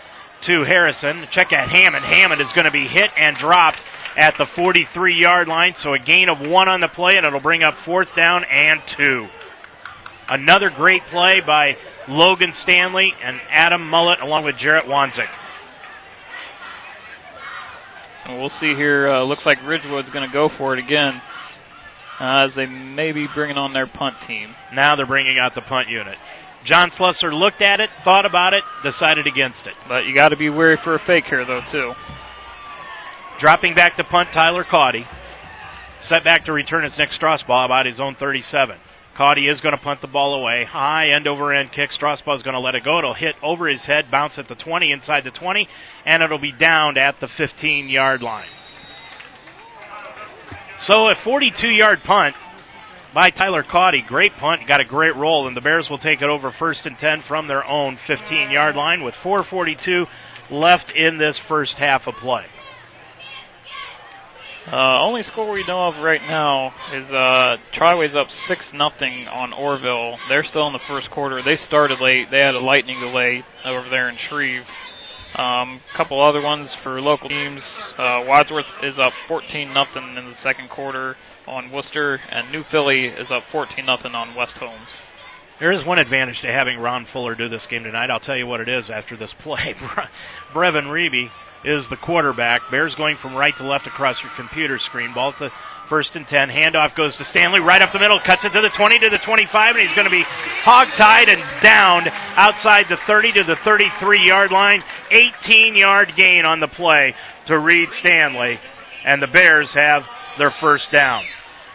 [0.47, 1.25] to Harrison.
[1.33, 2.05] Check at Hammond.
[2.05, 3.81] Hammond is going to be hit and dropped
[4.19, 7.41] at the 43 yard line, so a gain of one on the play, and it'll
[7.41, 9.27] bring up fourth down and two.
[10.29, 11.77] Another great play by
[12.07, 15.29] Logan Stanley and Adam Mullet along with Jarrett Wanzik.
[18.27, 19.09] And we'll see here.
[19.09, 21.21] Uh, looks like Ridgewood's going to go for it again
[22.21, 24.55] uh, as they may be bringing on their punt team.
[24.73, 26.17] Now they're bringing out the punt unit.
[26.65, 29.75] John Slusser looked at it, thought about it, decided against it.
[29.87, 31.93] But you got to be wary for a fake here, though, too.
[33.39, 35.05] Dropping back to punt, Tyler Caudy.
[36.01, 38.79] Set back to return his next Strasbaugh about his own 37.
[39.17, 40.65] Caudy is going to punt the ball away.
[40.65, 41.91] High end over end kick.
[41.91, 42.99] Strasbaugh is going to let it go.
[42.99, 45.69] It'll hit over his head, bounce at the 20, inside the 20,
[46.05, 48.49] and it'll be downed at the 15 yard line.
[50.81, 52.35] So a 42 yard punt
[53.15, 54.03] by Tyler Caudy.
[54.07, 54.63] Great punt.
[54.67, 57.47] Got a great roll, and the Bears will take it over first and 10 from
[57.47, 60.07] their own 15 yard line with 4.42
[60.51, 62.47] left in this first half of play.
[64.71, 69.53] Uh, only score we know of right now is uh, Triway's up six nothing on
[69.53, 70.17] Orrville.
[70.31, 71.43] They're still in the first quarter.
[71.43, 72.29] They started late.
[72.31, 74.63] They had a lightning delay over there in Shreve.
[75.35, 77.63] A um, couple other ones for local teams.
[77.99, 81.17] Uh, Wadsworth is up 14 nothing in the second quarter
[81.47, 84.89] on Wooster, and New Philly is up 14 nothing on West Holmes.
[85.61, 88.11] There is one advantage to having Ron Fuller do this game tonight.
[88.11, 89.75] I'll tell you what it is after this play.
[90.55, 91.29] Brevin Reeby
[91.65, 92.63] is the quarterback.
[92.71, 95.15] Bears going from right to left across your computer screen.
[95.15, 95.51] Ball at the
[95.89, 96.49] first and 10.
[96.49, 99.21] Handoff goes to Stanley right up the middle, cuts it to the 20 to the
[99.25, 100.25] 25, and he's going to be
[100.65, 104.83] hog-tied and downed outside the 30 to the 33 yard line.
[105.11, 107.15] 18 yard gain on the play
[107.47, 108.59] to Reed Stanley,
[109.05, 110.03] and the Bears have
[110.39, 111.25] their first down.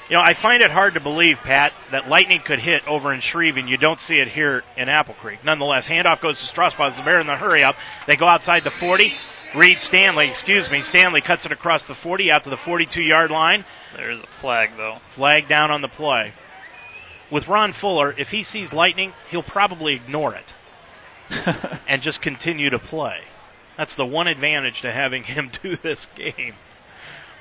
[0.09, 3.21] You know, I find it hard to believe, Pat, that lightning could hit over in
[3.21, 5.37] Shreve and you don't see it here in Apple Creek.
[5.45, 6.97] Nonetheless, handoff goes to Strasbaugh.
[6.97, 7.75] The Bear in the hurry up.
[8.07, 9.13] They go outside the 40.
[9.55, 13.31] Reed Stanley, excuse me, Stanley cuts it across the 40 out to the 42 yard
[13.31, 13.65] line.
[13.95, 14.97] There's a flag, though.
[15.15, 16.33] Flag down on the play.
[17.31, 20.45] With Ron Fuller, if he sees lightning, he'll probably ignore it.
[21.87, 23.19] and just continue to play.
[23.77, 26.53] That's the one advantage to having him do this game.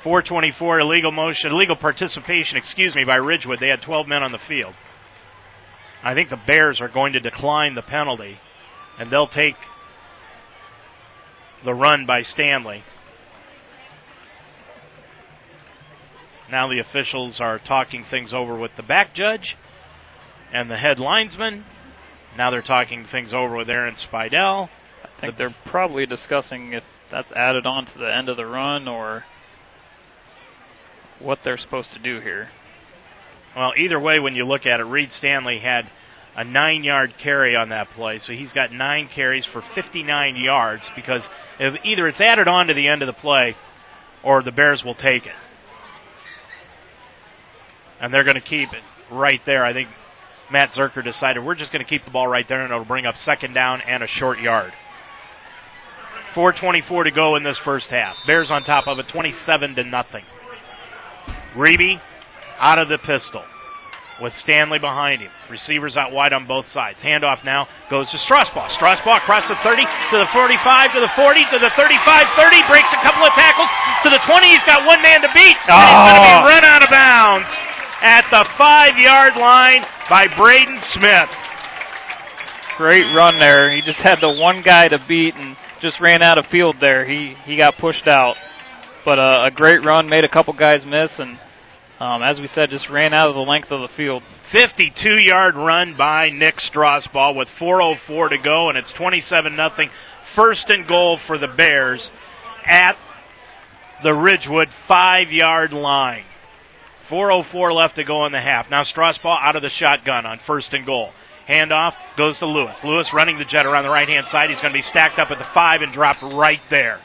[0.05, 3.59] 424 illegal motion, illegal participation, excuse me, by Ridgewood.
[3.60, 4.74] They had 12 men on the field.
[6.02, 8.39] I think the Bears are going to decline the penalty,
[8.98, 9.56] and they'll take
[11.64, 12.82] the run by Stanley.
[16.51, 19.56] Now the officials are talking things over with the back judge
[20.52, 21.64] and the head linesman.
[22.36, 24.68] Now they're talking things over with Aaron Spidell.
[25.05, 28.89] I think they're probably discussing if that's added on to the end of the run
[28.89, 29.24] or
[31.18, 32.48] what they're supposed to do here.
[33.56, 35.90] Well, either way, when you look at it, Reed Stanley had
[36.39, 40.85] a nine yard carry on that play, so he's got nine carries for 59 yards
[40.94, 41.28] because
[41.59, 43.56] if either it's added on to the end of the play
[44.23, 45.35] or the Bears will take it.
[48.01, 49.65] And they're going to keep it right there.
[49.65, 49.89] I think
[50.48, 53.05] Matt Zerker decided we're just going to keep the ball right there and it'll bring
[53.05, 54.73] up second down and a short yard.
[56.36, 58.15] 424 to go in this first half.
[58.28, 60.23] Bears on top of it 27 to nothing.
[61.56, 62.01] Reeby
[62.60, 63.43] out of the pistol
[64.20, 65.31] with Stanley behind him.
[65.51, 66.99] Receivers out wide on both sides.
[67.03, 68.70] Handoff now goes to Strasbaugh.
[68.74, 72.70] Strasbaugh across the 30 to the 45 to the 40 to the 35 30.
[72.70, 73.70] Breaks a couple of tackles
[74.05, 74.47] to the 20.
[74.51, 75.57] He's got one man to beat.
[75.70, 75.74] Oh.
[75.74, 77.51] And he's going to be run out of bounds
[78.03, 81.31] at the five yard line by Braden Smith.
[82.77, 83.70] Great run there.
[83.70, 87.05] He just had the one guy to beat and just ran out of field there.
[87.05, 88.36] He he got pushed out.
[89.05, 91.39] But uh, a great run, made a couple guys miss, and
[92.01, 94.23] um, as we said, just ran out of the length of the field.
[94.53, 99.70] 52 yard run by Nick Strasbaugh with 4.04 to go, and it's 27 0.
[100.37, 102.11] First and goal for the Bears
[102.65, 102.97] at
[104.05, 106.25] the Ridgewood five yard line.
[107.11, 108.70] 4.04 left to go in the half.
[108.70, 111.11] Now Strasbaugh out of the shotgun on first and goal.
[111.49, 112.77] Handoff goes to Lewis.
[112.85, 114.51] Lewis running the jet around the right hand side.
[114.51, 117.01] He's going to be stacked up at the five and dropped right there.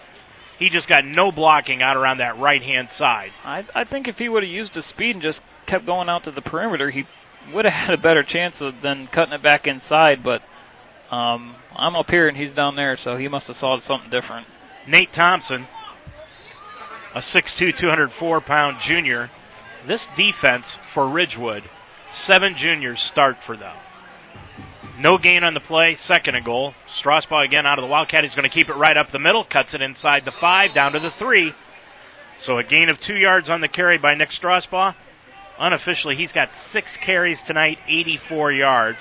[0.59, 3.31] He just got no blocking out around that right hand side.
[3.43, 6.23] I, I think if he would have used his speed and just kept going out
[6.25, 7.05] to the perimeter, he
[7.53, 10.23] would have had a better chance of than cutting it back inside.
[10.23, 10.41] But
[11.13, 14.47] um, I'm up here and he's down there, so he must have saw something different.
[14.87, 15.67] Nate Thompson,
[17.15, 19.29] a 6'2", 204 pound junior.
[19.87, 21.63] This defense for Ridgewood,
[22.25, 23.75] seven juniors start for them.
[24.99, 26.73] No gain on the play, second and goal.
[27.03, 28.23] Strasbaugh again out of the Wildcat.
[28.23, 30.91] He's going to keep it right up the middle, cuts it inside the five, down
[30.91, 31.51] to the three.
[32.45, 34.93] So a gain of two yards on the carry by Nick Strasbaugh.
[35.59, 38.99] Unofficially, he's got six carries tonight, 84 yards.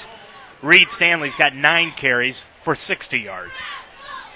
[0.62, 3.52] Reed Stanley's got nine carries for 60 yards.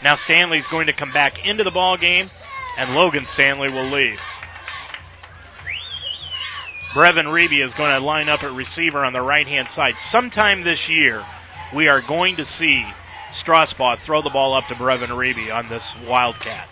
[0.03, 2.31] Now Stanley's going to come back into the ball game,
[2.77, 4.19] and Logan Stanley will leave.
[6.95, 9.95] Brevin Reeby is going to line up at receiver on the right hand side.
[10.11, 11.23] Sometime this year,
[11.74, 12.84] we are going to see
[13.44, 16.68] Strasbaugh throw the ball up to Brevin Reeby on this Wildcat.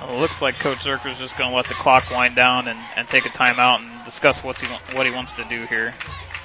[0.00, 2.78] Well, it looks like Coach Zerker's just going to let the clock wind down and,
[2.96, 4.66] and take a timeout and discuss what's he,
[4.96, 5.94] what he wants to do here.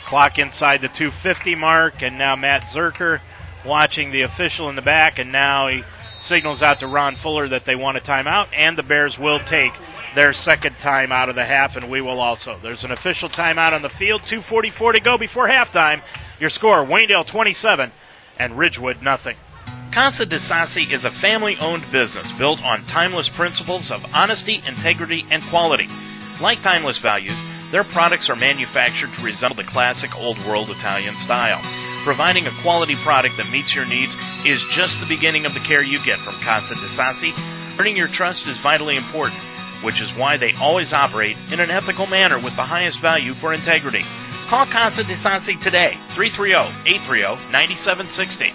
[0.10, 3.20] Clock inside the 250 mark, and now Matt Zerker
[3.66, 5.82] watching the official in the back, and now he
[6.28, 9.74] signals out to Ron Fuller that they want a timeout, and the Bears will take
[10.18, 12.58] their second time out of the half, and we will also.
[12.64, 16.02] There's an official timeout on the field, 2.44 to go before halftime.
[16.42, 17.94] Your score, Waynedale 27
[18.40, 19.38] and Ridgewood nothing.
[19.94, 25.22] Casa de Sassi is a family owned business built on timeless principles of honesty, integrity,
[25.30, 25.86] and quality.
[26.42, 27.38] Like timeless values,
[27.70, 31.62] their products are manufactured to resemble the classic old world Italian style.
[32.02, 34.18] Providing a quality product that meets your needs
[34.50, 37.30] is just the beginning of the care you get from Casa de Sassi.
[37.78, 42.08] Earning your trust is vitally important which is why they always operate in an ethical
[42.08, 44.04] manner with the highest value for integrity.
[44.50, 48.52] Call Casa de Sassi today, 330-830-9760.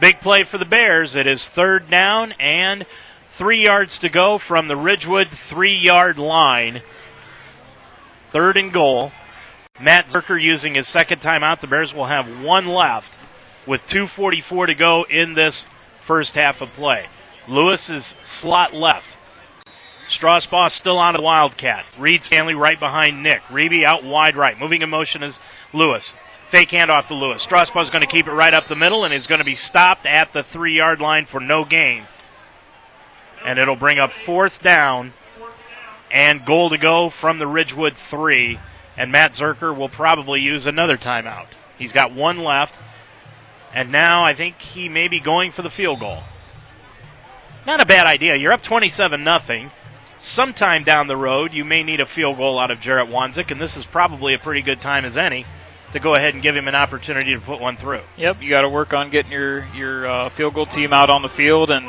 [0.00, 1.14] Big play for the Bears.
[1.14, 2.86] It is third down and
[3.38, 6.82] three yards to go from the Ridgewood three-yard line.
[8.32, 9.12] Third and goal.
[9.80, 11.60] Matt Zerker using his second timeout.
[11.60, 13.08] The Bears will have one left
[13.66, 15.64] with 2.44 to go in this
[16.06, 17.04] first half of play.
[17.48, 19.06] Lewis is slot left.
[20.18, 21.84] Strasbaugh still on the Wildcat.
[21.98, 23.40] Reed Stanley right behind Nick.
[23.50, 24.58] Reeby out wide right.
[24.58, 25.38] Moving in motion is
[25.72, 26.12] Lewis.
[26.50, 27.46] Fake handoff to Lewis.
[27.48, 30.06] Strasbaugh's going to keep it right up the middle and is going to be stopped
[30.06, 32.06] at the three yard line for no gain.
[33.44, 35.12] And it'll bring up fourth down
[36.12, 38.58] and goal to go from the Ridgewood three.
[38.96, 41.46] And Matt Zerker will probably use another timeout.
[41.78, 42.72] He's got one left.
[43.72, 46.22] And now I think he may be going for the field goal.
[47.64, 48.34] Not a bad idea.
[48.36, 49.70] You're up 27 nothing
[50.34, 53.60] sometime down the road, you may need a field goal out of Jarrett Wanzik, and
[53.60, 55.44] this is probably a pretty good time as any
[55.92, 58.02] to go ahead and give him an opportunity to put one through.
[58.16, 61.22] Yep, you got to work on getting your your uh, field goal team out on
[61.22, 61.86] the field and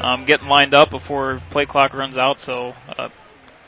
[0.00, 2.38] um, getting lined up before play clock runs out.
[2.40, 3.08] So, uh,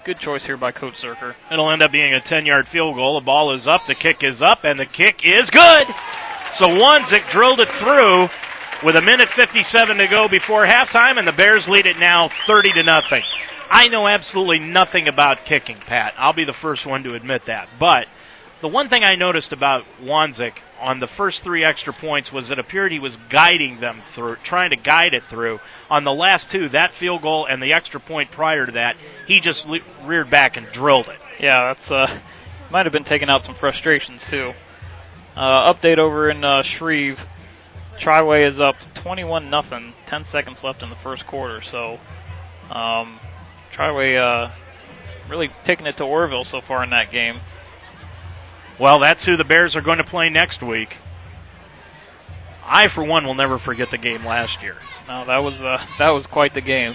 [0.04, 1.34] good choice here by Coach Zerker.
[1.50, 3.18] It'll end up being a 10-yard field goal.
[3.18, 5.86] The ball is up, the kick is up, and the kick is good.
[6.58, 8.28] So Wanzik drilled it through
[8.84, 12.72] with a minute 57 to go before halftime, and the Bears lead it now 30
[12.74, 13.22] to nothing.
[13.70, 16.14] I know absolutely nothing about kicking, Pat.
[16.18, 17.68] I'll be the first one to admit that.
[17.78, 18.06] But
[18.60, 22.58] the one thing I noticed about Wanzik on the first three extra points was it
[22.58, 25.60] appeared he was guiding them through, trying to guide it through.
[25.88, 29.40] On the last two, that field goal and the extra point prior to that, he
[29.40, 31.20] just le- reared back and drilled it.
[31.38, 32.20] Yeah, that's uh,
[32.70, 34.52] might have been taking out some frustrations too.
[35.36, 37.18] Uh, update over in uh, Shreve.
[38.04, 39.94] Triway is up 21 nothing.
[40.08, 41.60] 10 seconds left in the first quarter.
[41.70, 41.98] So,
[42.74, 43.19] um,
[43.80, 44.52] Triway uh,
[45.30, 47.40] really taking it to Orrville so far in that game.
[48.78, 50.88] Well, that's who the Bears are going to play next week.
[52.62, 54.74] I, for one, will never forget the game last year.
[55.08, 56.94] No, that was uh, that was quite the game.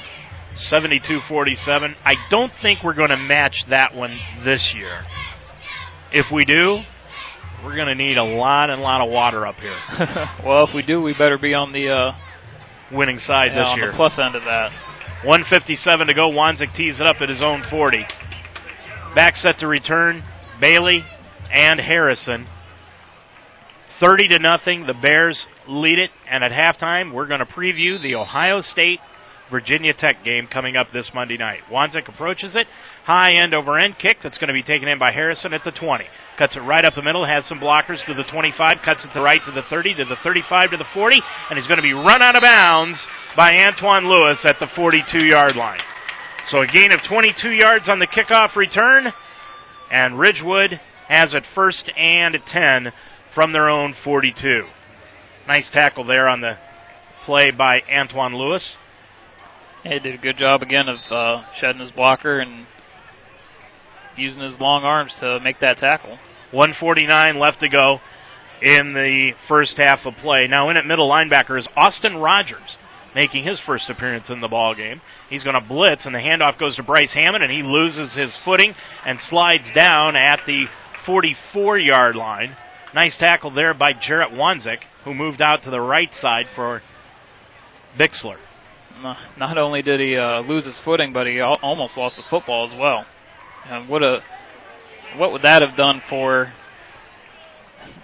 [0.71, 1.95] 72-47.
[2.05, 5.01] I don't think we're going to match that one this year.
[6.13, 6.79] If we do,
[7.61, 9.77] we're going to need a lot and lot of water up here.
[10.45, 12.11] well, if we do, we better be on the uh,
[12.89, 13.91] winning side yeah, this on year.
[13.91, 14.71] the plus end of that.
[15.23, 16.29] 157 to go.
[16.29, 17.97] Wanzik tees it up at his own 40.
[19.15, 20.23] Back set to return.
[20.59, 21.03] Bailey
[21.51, 22.47] and Harrison.
[23.99, 24.87] 30 to nothing.
[24.87, 28.99] The Bears lead it, and at halftime, we're going to preview the Ohio State
[29.51, 31.59] Virginia Tech game coming up this Monday night.
[31.71, 32.67] Wanzik approaches it.
[33.03, 35.71] High end over end kick that's going to be taken in by Harrison at the
[35.71, 36.05] 20.
[36.37, 39.21] Cuts it right up the middle, has some blockers to the 25, cuts it to
[39.21, 41.93] right to the 30, to the 35, to the 40, and he's going to be
[41.93, 42.97] run out of bounds
[43.37, 45.79] by Antoine Lewis at the 42 yard line.
[46.49, 49.13] So a gain of 22 yards on the kickoff return,
[49.91, 52.91] and Ridgewood has it first and 10
[53.33, 54.63] from their own 42.
[55.47, 56.57] Nice tackle there on the
[57.25, 58.75] play by Antoine Lewis.
[59.85, 62.65] He did a good job again of uh, shedding his blocker and
[64.17, 66.17] using his long arms to make that tackle.
[66.49, 67.99] 149 left to go
[68.63, 70.47] in the first half of play.
[70.47, 72.77] Now in at middle linebacker is Austin Rogers
[73.13, 75.01] making his first appearance in the ball game.
[75.29, 78.35] He's going to blitz and the handoff goes to Bryce Hammond and he loses his
[78.43, 78.73] footing
[79.05, 80.65] and slides down at the
[81.05, 82.57] 44 yard line.
[82.95, 86.81] Nice tackle there by Jarrett Wanzik who moved out to the right side for
[87.99, 88.37] Bixler.
[89.37, 92.69] Not only did he uh, lose his footing, but he al- almost lost the football
[92.71, 93.05] as well.
[93.69, 94.21] And what a
[95.17, 96.53] what would that have done for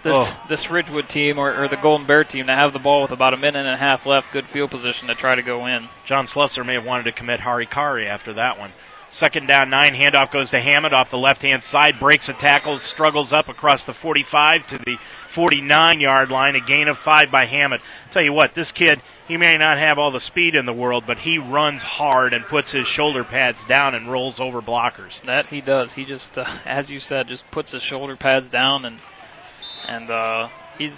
[0.04, 0.46] this Oh.
[0.50, 3.34] this Ridgewood team or, or the Golden Bear team to have the ball with about
[3.34, 5.90] a minute and a half left, good field position to try to go in.
[6.08, 8.72] John Slusser may have wanted to commit Harikari after that one.
[9.12, 9.94] Second down, nine.
[9.94, 11.96] Handoff goes to Hammond off the left hand side.
[12.00, 14.96] Breaks a tackle, struggles up across the 45 to the
[15.36, 16.56] 49 yard line.
[16.56, 17.82] A gain of five by Hammett.
[18.12, 21.04] Tell you what, this kid, he may not have all the speed in the world,
[21.08, 25.14] but he runs hard and puts his shoulder pads down and rolls over blockers.
[25.26, 25.92] That he does.
[25.96, 29.00] He just, uh, as you said, just puts his shoulder pads down and
[29.88, 30.48] and uh,
[30.78, 30.94] he's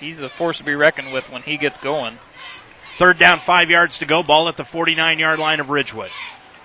[0.00, 2.18] he's a force to be reckoned with when he gets going.
[2.98, 4.22] Third down, five yards to go.
[4.22, 6.10] Ball at the 49 yard line of Ridgewood.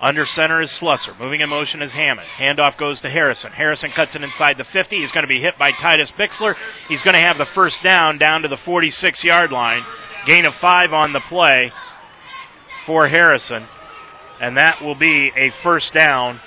[0.00, 1.18] Under center is Slusser.
[1.18, 2.26] Moving in motion is Hammond.
[2.38, 3.52] Handoff goes to Harrison.
[3.52, 4.96] Harrison cuts it inside the 50.
[4.96, 6.54] He's going to be hit by Titus Bixler.
[6.88, 9.82] He's going to have the first down down to the 46 yard line.
[10.26, 11.70] Gain of five on the play
[12.86, 13.66] for Harrison.
[14.40, 16.40] And that will be a first down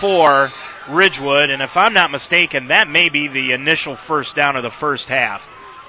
[0.00, 0.50] for
[0.88, 1.50] Ridgewood.
[1.50, 5.08] And if I'm not mistaken, that may be the initial first down of the first
[5.08, 5.40] half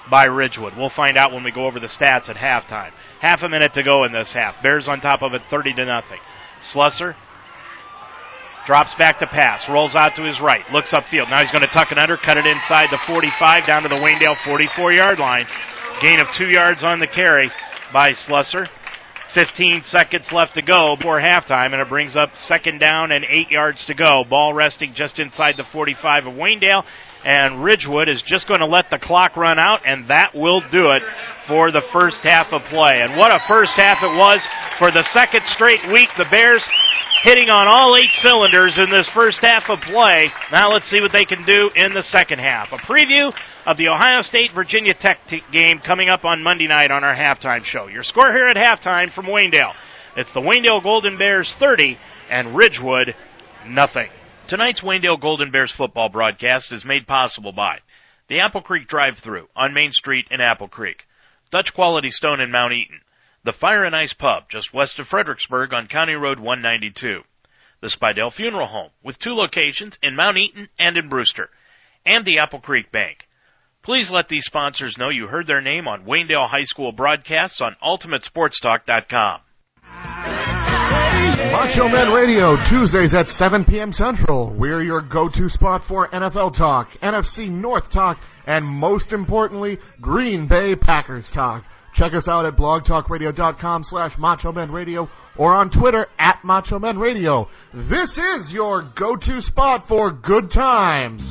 [0.09, 0.73] by Ridgewood.
[0.77, 2.91] We'll find out when we go over the stats at halftime.
[3.21, 4.55] Half a minute to go in this half.
[4.61, 6.19] Bears on top of it, 30 to nothing.
[6.73, 7.15] Slusser
[8.65, 11.29] drops back to pass, rolls out to his right, looks upfield.
[11.29, 13.95] Now he's going to tuck it under, cut it inside the 45 down to the
[13.95, 15.45] Waynedale 44 yard line.
[16.01, 17.49] Gain of two yards on the carry
[17.93, 18.67] by Slusser.
[19.33, 23.49] 15 seconds left to go before halftime, and it brings up second down and eight
[23.49, 24.23] yards to go.
[24.29, 26.83] Ball resting just inside the 45 of Waynedale,
[27.25, 30.89] and Ridgewood is just going to let the clock run out, and that will do
[30.89, 31.03] it
[31.47, 33.01] for the first half of play.
[33.01, 34.39] And what a first half it was
[34.79, 36.07] for the second straight week.
[36.17, 36.63] The Bears
[37.23, 40.29] hitting on all eight cylinders in this first half of play.
[40.51, 42.69] Now let's see what they can do in the second half.
[42.71, 43.31] A preview
[43.65, 47.15] of the Ohio State Virginia Tech t- game coming up on Monday night on our
[47.15, 47.87] halftime show.
[47.87, 49.73] Your score here at halftime from Waynedale.
[50.15, 51.97] It's the Waynedale Golden Bears 30
[52.29, 53.15] and Ridgewood
[53.67, 54.09] nothing.
[54.47, 57.79] Tonight's Waynedale Golden Bears football broadcast is made possible by
[58.29, 60.99] the Apple Creek Drive-Thru on Main Street in Apple Creek,
[61.51, 63.01] Dutch Quality Stone in Mount Eaton,
[63.43, 67.23] the Fire and Ice Pub just west of Fredericksburg on County Road 192,
[67.81, 71.49] the Spidell Funeral Home with two locations in Mount Eaton and in Brewster,
[72.05, 73.17] and the Apple Creek Bank.
[73.83, 77.75] Please let these sponsors know you heard their name on Waynedale High School broadcasts on
[77.83, 80.56] UltimateSportsTalk.com.
[81.51, 83.93] Macho Men Radio, Tuesdays at 7 p.m.
[83.93, 84.53] Central.
[84.57, 90.75] We're your go-to spot for NFL talk, NFC North talk, and most importantly, Green Bay
[90.75, 91.63] Packers talk.
[91.95, 96.99] Check us out at blogtalkradio.com slash Macho Men Radio or on Twitter at Macho Men
[96.99, 97.47] Radio.
[97.73, 101.21] This is your go-to spot for good times.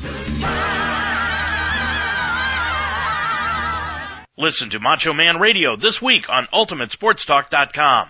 [4.37, 8.09] Listen to Macho Man Radio this week on UltimateSportsTalk.com.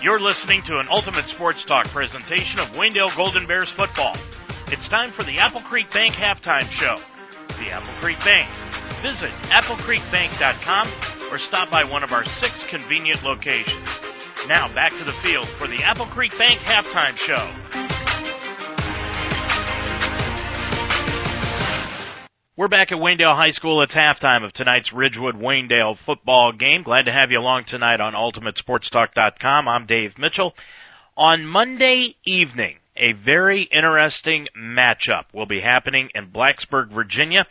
[0.00, 4.14] You're listening to an Ultimate Sports Talk presentation of Waynedale Golden Bears football.
[4.70, 6.94] It's time for the Apple Creek Bank halftime show.
[7.58, 8.46] The Apple Creek Bank.
[9.02, 10.86] Visit applecreekbank.com
[11.34, 13.90] or stop by one of our six convenient locations.
[14.46, 18.47] Now back to the field for the Apple Creek Bank halftime show.
[22.58, 23.82] We're back at Waynedale High School.
[23.82, 26.82] It's halftime of tonight's Ridgewood Waynedale football game.
[26.82, 29.68] Glad to have you along tonight on UltimateSportsTalk.com.
[29.68, 30.56] I'm Dave Mitchell.
[31.16, 37.46] On Monday evening, a very interesting matchup will be happening in Blacksburg, Virginia,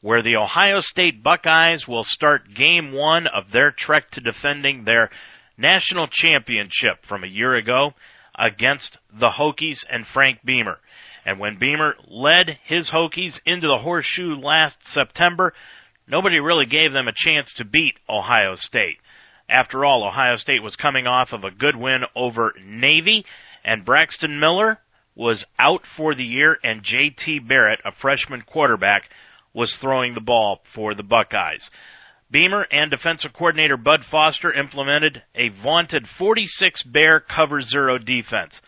[0.00, 5.10] where the Ohio State Buckeyes will start game one of their trek to defending their
[5.58, 7.94] national championship from a year ago
[8.38, 10.78] against the Hokies and Frank Beamer.
[11.24, 15.54] And when Beamer led his Hokies into the horseshoe last September,
[16.06, 18.98] nobody really gave them a chance to beat Ohio State.
[19.48, 23.24] After all, Ohio State was coming off of a good win over Navy,
[23.64, 24.78] and Braxton Miller
[25.14, 27.40] was out for the year, and J.T.
[27.40, 29.04] Barrett, a freshman quarterback,
[29.52, 31.68] was throwing the ball for the Buckeyes.
[32.30, 38.58] Beamer and defensive coordinator Bud Foster implemented a vaunted 46 bear cover zero defense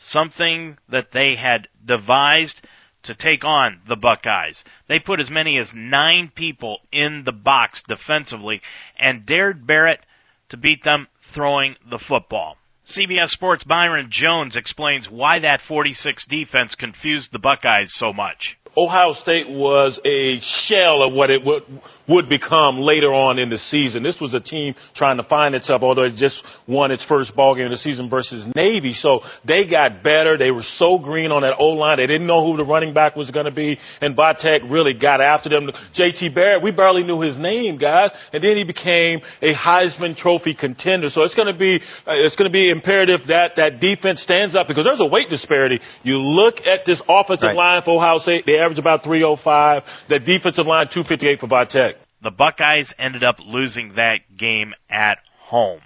[0.00, 2.60] something that they had devised
[3.02, 4.62] to take on the Buckeyes.
[4.88, 8.60] They put as many as nine people in the box defensively
[8.98, 10.04] and dared Barrett
[10.50, 12.56] to beat them throwing the football.
[12.86, 18.56] CBS Sports Byron Jones explains why that 46 defense confused the Buckeyes so much.
[18.76, 21.62] Ohio State was a shell of what it would,
[22.08, 24.02] would become later on in the season.
[24.02, 27.54] This was a team trying to find itself, although it just won its first ball
[27.54, 28.94] game of the season versus Navy.
[28.94, 30.38] So they got better.
[30.38, 31.98] They were so green on that O line.
[31.98, 35.20] They didn't know who the running back was going to be, and Vitek really got
[35.20, 35.70] after them.
[35.98, 40.54] JT Barrett, we barely knew his name, guys, and then he became a Heisman Trophy
[40.54, 41.10] contender.
[41.10, 44.54] So it's going to be uh, it's going to be imperative that that defense stands
[44.54, 45.80] up because there's a weight disparity.
[46.02, 47.56] You look at this offensive right.
[47.56, 48.44] line for Ohio State.
[48.46, 49.82] They average about 305.
[50.08, 51.94] The defensive line 258 for Vitek.
[52.22, 55.80] The Buckeyes ended up losing that game at home.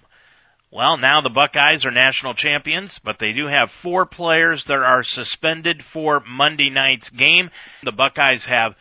[0.72, 5.04] Well, now the Buckeyes are national champions, but they do have four players that are
[5.04, 7.50] suspended for Monday night's game.
[7.84, 8.74] The Buckeyes have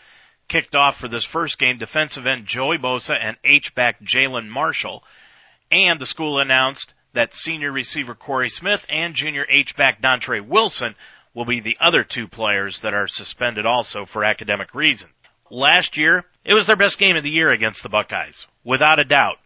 [0.49, 5.03] kicked off for this first game defensive end Joey Bosa and H-back Jalen Marshall.
[5.71, 10.95] And the school announced that senior receiver Corey Smith and junior H-back Dontre Wilson
[11.33, 15.11] will be the other two players that are suspended also for academic reasons.
[15.49, 19.05] Last year, it was their best game of the year against the Buckeyes, without a
[19.05, 19.37] doubt.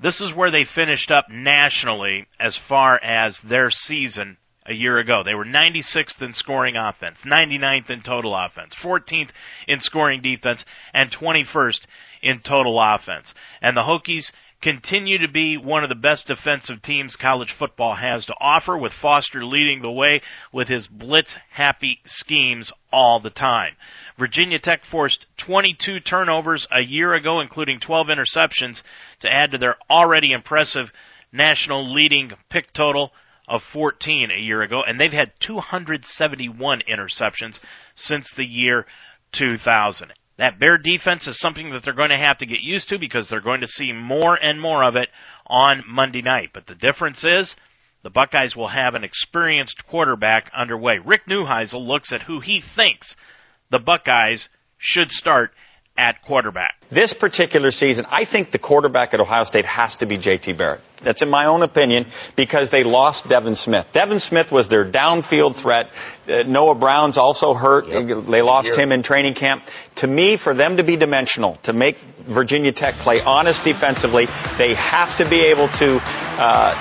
[0.00, 4.36] This is where they finished up nationally as far as their season
[4.66, 5.22] a year ago.
[5.24, 9.30] They were 96th in scoring offense, 99th in total offense, 14th
[9.66, 11.80] in scoring defense, and 21st
[12.22, 13.32] in total offense.
[13.62, 14.30] And the Hokies
[14.62, 18.92] continue to be one of the best defensive teams college football has to offer, with
[19.00, 20.20] Foster leading the way
[20.52, 23.74] with his blitz happy schemes all the time.
[24.18, 28.82] Virginia Tech forced 22 turnovers a year ago, including 12 interceptions,
[29.20, 30.86] to add to their already impressive
[31.32, 33.12] national leading pick total
[33.48, 37.58] of 14 a year ago, and they've had 271 interceptions
[37.96, 38.86] since the year
[39.32, 40.12] 2000.
[40.38, 43.28] That Bear defense is something that they're going to have to get used to because
[43.28, 45.08] they're going to see more and more of it
[45.46, 46.50] on Monday night.
[46.54, 47.52] But the difference is
[48.04, 50.98] the Buckeyes will have an experienced quarterback underway.
[51.04, 53.14] Rick Neuheisel looks at who he thinks
[53.70, 54.48] the Buckeyes
[54.78, 55.50] should start
[55.96, 56.77] at quarterback.
[56.90, 60.54] This particular season, I think the quarterback at Ohio State has to be J.T.
[60.54, 60.80] Barrett.
[61.04, 62.06] That's in my own opinion
[62.36, 63.86] because they lost Devin Smith.
[63.94, 65.86] Devin Smith was their downfield threat.
[66.26, 67.86] Uh, Noah Brown's also hurt.
[67.86, 68.26] Yep.
[68.30, 69.62] They lost him in training camp.
[69.98, 71.96] To me, for them to be dimensional, to make
[72.26, 74.26] Virginia Tech play honest defensively,
[74.58, 76.72] they have to be able to uh,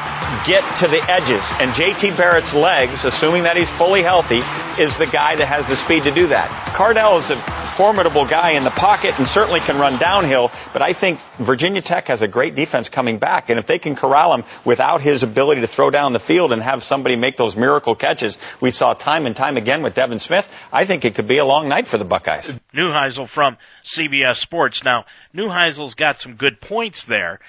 [0.48, 1.44] get to the edges.
[1.62, 2.18] And J.T.
[2.18, 4.42] Barrett's legs, assuming that he's fully healthy,
[4.82, 6.50] is the guy that has the speed to do that.
[6.74, 7.38] Cardale is a
[7.78, 10.50] formidable guy in the pocket and certainly can run downhill.
[10.74, 13.50] But I think Virginia Tech has a great defense coming back.
[13.50, 16.62] And if they can corral him without his ability to throw down the field and
[16.62, 20.46] have somebody make those miracle catches we saw time and time again with Devin Smith,
[20.72, 22.50] I think it could be a long night for the Buckeyes.
[22.76, 23.58] Neuheisel from
[23.98, 24.82] CBS Sports.
[24.84, 25.06] Now,
[25.36, 27.40] Neuheisel's got some good points there.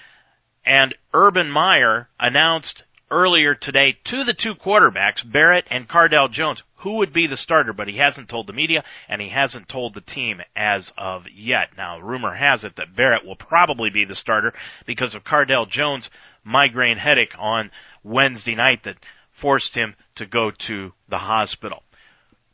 [0.64, 6.96] And Urban Meyer announced earlier today to the two quarterbacks, Barrett and Cardale Jones, who
[6.96, 10.00] would be the starter, but he hasn't told the media and he hasn't told the
[10.00, 11.68] team as of yet.
[11.76, 14.52] Now, rumor has it that Barrett will probably be the starter
[14.86, 16.08] because of Cardale Jones'
[16.44, 17.70] migraine headache on
[18.04, 18.96] Wednesday night that
[19.40, 21.82] forced him to go to the hospital.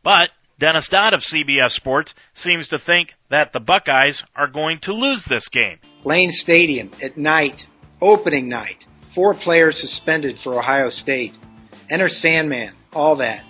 [0.03, 4.93] But Dennis Dodd of CBS Sports seems to think that the Buckeyes are going to
[4.93, 5.79] lose this game.
[6.05, 7.61] Lane Stadium at night,
[8.01, 8.85] opening night.
[9.15, 11.33] Four players suspended for Ohio State.
[11.91, 13.45] Enter Sandman, all that.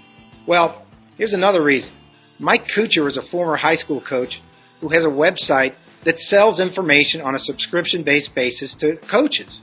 [0.46, 0.84] Well,
[1.16, 1.92] here's another reason.
[2.38, 4.40] Mike Kuchar is a former high school coach
[4.80, 9.60] who has a website that sells information on a subscription based basis to coaches.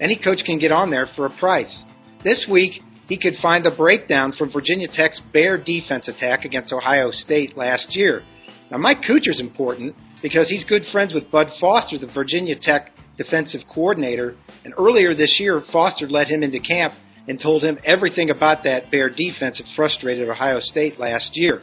[0.00, 1.84] Any coach can get on there for a price.
[2.24, 7.10] This week, he could find the breakdown from Virginia Tech's Bear defense attack against Ohio
[7.10, 8.22] State last year.
[8.70, 13.60] Now, Mike Kuchar's important because he's good friends with Bud Foster, the Virginia Tech defensive
[13.72, 14.34] coordinator,
[14.64, 16.94] and earlier this year, Foster led him into camp
[17.28, 21.62] and told him everything about that Bear defense that frustrated Ohio State last year.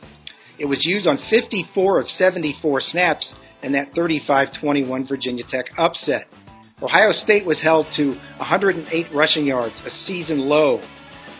[0.58, 3.34] It was used on 54 of 74 snaps
[3.64, 6.28] in that 35 21 Virginia Tech upset.
[6.82, 10.82] Ohio State was held to 108 rushing yards, a season low.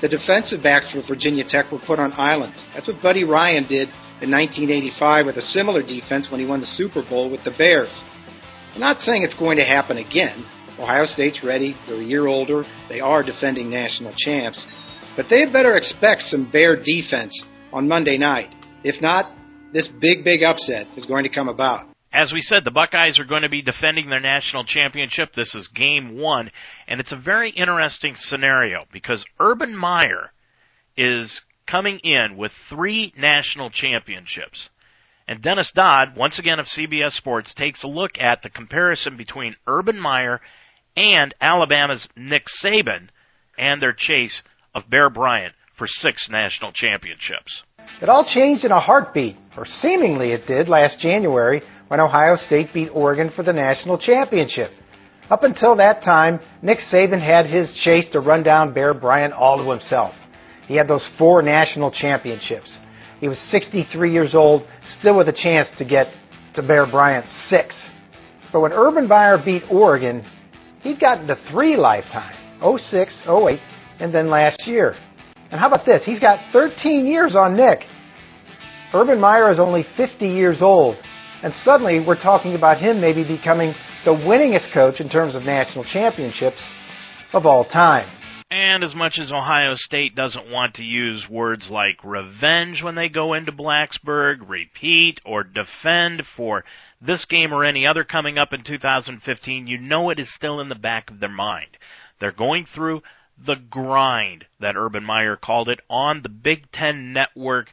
[0.02, 2.62] The defensive backs for Virginia Tech were put on islands.
[2.74, 3.90] That's what Buddy Ryan did
[4.22, 8.02] in 1985 with a similar defense when he won the Super Bowl with the Bears.
[8.74, 10.46] I'm not saying it's going to happen again.
[10.80, 11.76] Ohio State's ready.
[11.88, 12.64] They're a year older.
[12.88, 14.66] They are defending national champs.
[15.18, 17.38] But they better expect some Bear defense
[17.74, 18.50] on Monday night.
[18.84, 19.36] If not,
[19.74, 21.88] this big, big upset is going to come about.
[22.12, 25.34] As we said, the Buckeyes are going to be defending their national championship.
[25.36, 26.50] This is game one,
[26.88, 30.32] and it's a very interesting scenario because Urban Meyer
[30.98, 34.70] is coming in with three national championships.
[35.28, 39.56] And Dennis Dodd, once again of CBS Sports, takes a look at the comparison between
[39.68, 40.42] Urban Meyer
[41.00, 43.08] and Alabama's Nick Saban
[43.58, 44.42] and their chase
[44.76, 47.64] of Bear Bryant for six national championships.
[48.02, 52.74] It all changed in a heartbeat, or seemingly it did last January when Ohio State
[52.74, 54.72] beat Oregon for the national championship.
[55.30, 59.58] Up until that time, Nick Saban had his chase to run down Bear Bryant all
[59.58, 60.14] to himself.
[60.68, 62.78] He had those four national championships.
[63.20, 64.68] He was 63 years old,
[65.00, 66.08] still with a chance to get
[66.56, 67.76] to Bear Bryant six.
[68.52, 70.24] But when Urban Meyer beat Oregon,
[70.82, 73.60] he'd gotten to three lifetime 06, 08,
[74.00, 74.96] and then last year.
[75.52, 76.04] And how about this?
[76.06, 77.80] He's got 13 years on Nick.
[78.94, 80.98] Urban Meyer is only 50 years old.
[81.42, 83.74] And suddenly we're talking about him maybe becoming
[84.04, 86.66] the winningest coach in terms of national championships
[87.34, 88.10] of all time.
[88.52, 93.08] And as much as Ohio State doesn't want to use words like revenge when they
[93.08, 96.66] go into Blacksburg, repeat, or defend for
[97.02, 100.70] this game or any other coming up in 2015, you know it is still in
[100.70, 101.78] the back of their mind.
[102.20, 103.02] They're going through
[103.46, 107.68] the grind that Urban Meyer called it on the Big Ten Network.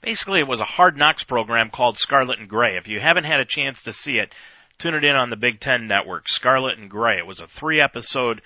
[0.00, 2.76] Basically, it was a hard knocks program called Scarlet and Gray.
[2.76, 4.32] If you haven't had a chance to see it,
[4.80, 7.18] tune it in on the Big Ten Network, Scarlet and Gray.
[7.18, 8.40] It was a three episode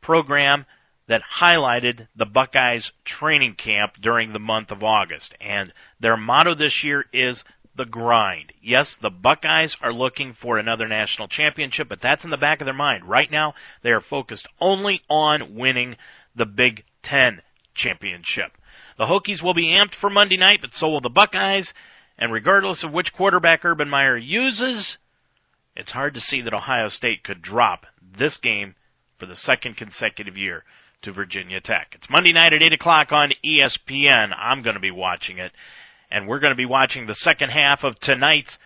[0.00, 0.66] program
[1.08, 5.34] that highlighted the Buckeyes training camp during the month of August.
[5.40, 7.42] And their motto this year is
[7.76, 8.52] the grind.
[8.62, 12.66] Yes, the Buckeyes are looking for another national championship, but that's in the back of
[12.66, 13.08] their mind.
[13.08, 15.96] Right now, they are focused only on winning
[16.36, 17.42] the Big Ten
[17.74, 18.52] championship.
[18.96, 21.72] The Hokies will be amped for Monday night, but so will the Buckeyes.
[22.16, 24.96] And regardless of which quarterback Urban Meyer uses,
[25.74, 27.86] it's hard to see that Ohio State could drop
[28.18, 28.76] this game
[29.18, 30.62] for the second consecutive year
[31.02, 31.88] to Virginia Tech.
[31.92, 34.32] It's Monday night at 8 o'clock on ESPN.
[34.36, 35.52] I'm going to be watching it.
[36.14, 38.56] And we're going to be watching the second half of tonight's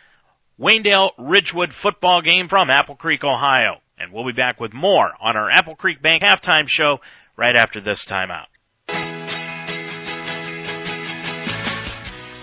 [0.61, 3.79] Waynedale Ridgewood football game from Apple Creek, Ohio.
[3.99, 6.99] And we'll be back with more on our Apple Creek Bank halftime show
[7.39, 8.49] right after this timeout.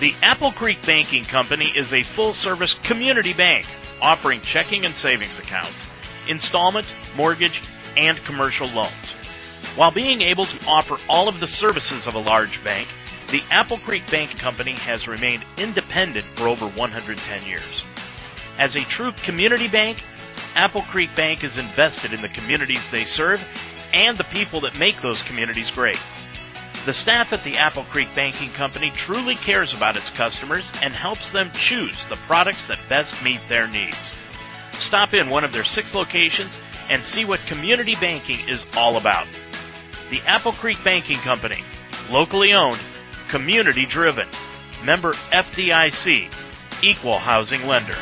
[0.02, 3.68] The Apple Creek Banking Company is a full service community bank
[4.02, 5.78] offering checking and savings accounts,
[6.28, 7.62] installment, mortgage,
[7.96, 9.14] and commercial loans.
[9.78, 12.88] While being able to offer all of the services of a large bank,
[13.36, 17.76] the Apple Creek Bank Company has remained independent for over 110 years.
[18.56, 20.00] As a true community bank,
[20.56, 23.44] Apple Creek Bank is invested in the communities they serve
[23.92, 26.00] and the people that make those communities great.
[26.88, 31.28] The staff at the Apple Creek Banking Company truly cares about its customers and helps
[31.36, 34.00] them choose the products that best meet their needs.
[34.88, 36.56] Stop in one of their six locations
[36.88, 39.28] and see what community banking is all about.
[40.08, 41.60] The Apple Creek Banking Company,
[42.08, 42.80] locally owned,
[43.32, 44.28] community driven,
[44.84, 46.30] member FDIC,
[46.84, 47.96] equal housing lender.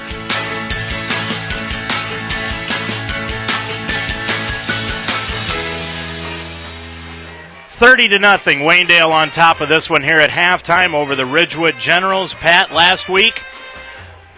[7.83, 8.59] 30 to nothing.
[8.59, 12.33] Waynedale on top of this one here at halftime over the Ridgewood Generals.
[12.41, 13.33] Pat, last week,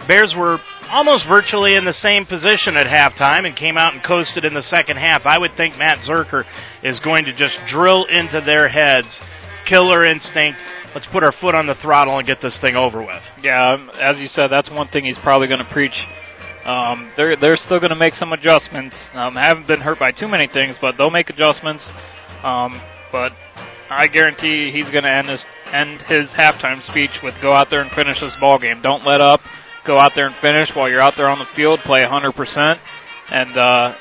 [0.08, 0.58] Bears were
[0.90, 4.62] almost virtually in the same position at halftime and came out and coasted in the
[4.62, 5.22] second half.
[5.26, 6.42] I would think Matt Zerker
[6.82, 9.06] is going to just drill into their heads
[9.68, 10.58] killer instinct.
[10.94, 13.22] Let's put our foot on the throttle and get this thing over with.
[13.42, 15.96] Yeah, um, as you said, that's one thing he's probably going to preach.
[16.64, 18.96] Um, they're they're still going to make some adjustments.
[19.14, 21.86] Um, haven't been hurt by too many things, but they'll make adjustments.
[22.42, 22.80] Um,
[23.12, 23.32] but
[23.88, 27.80] I guarantee he's going to end his end his halftime speech with "Go out there
[27.80, 28.82] and finish this ball game.
[28.82, 29.40] Don't let up.
[29.86, 31.78] Go out there and finish while you're out there on the field.
[31.84, 32.78] Play 100%,
[33.30, 33.94] and uh,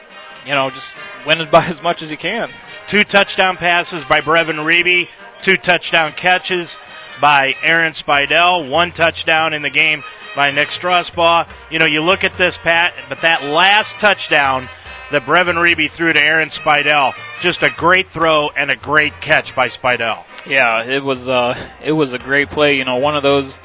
[0.46, 0.88] you know just
[1.28, 2.50] win it by as much as you can."
[2.90, 5.06] Two touchdown passes by Brevin Reeby,
[5.44, 6.76] two touchdown catches
[7.22, 10.04] by Aaron Spidell, one touchdown in the game
[10.36, 11.72] by Nick Strasbaugh.
[11.72, 14.68] You know, you look at this, Pat, but that last touchdown
[15.12, 17.14] that Brevin Reeby threw to Aaron Spidell.
[17.42, 20.24] Just a great throw and a great catch by Spidell.
[20.48, 21.54] Yeah, it was uh,
[21.84, 22.76] it was a great play.
[22.76, 23.58] You know, one of those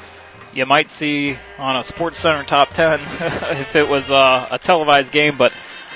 [0.53, 2.99] you might see on a Sports Center top ten
[3.67, 5.51] if it was uh, a televised game, but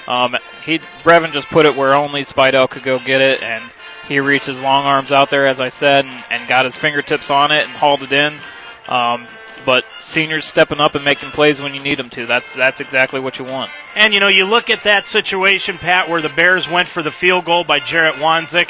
[0.07, 0.35] um,
[0.65, 3.71] he Brevin just put it where only Spidell could go get it, and
[4.07, 7.27] he reached his long arms out there, as I said, and, and got his fingertips
[7.29, 8.39] on it and hauled it in.
[8.87, 9.27] Um,
[9.65, 9.83] but
[10.13, 12.27] seniors stepping up and making plays when you need them to.
[12.27, 13.71] That's that's exactly what you want.
[13.95, 17.11] And you know, you look at that situation, Pat, where the Bears went for the
[17.19, 18.69] field goal by Jarrett Wanzik.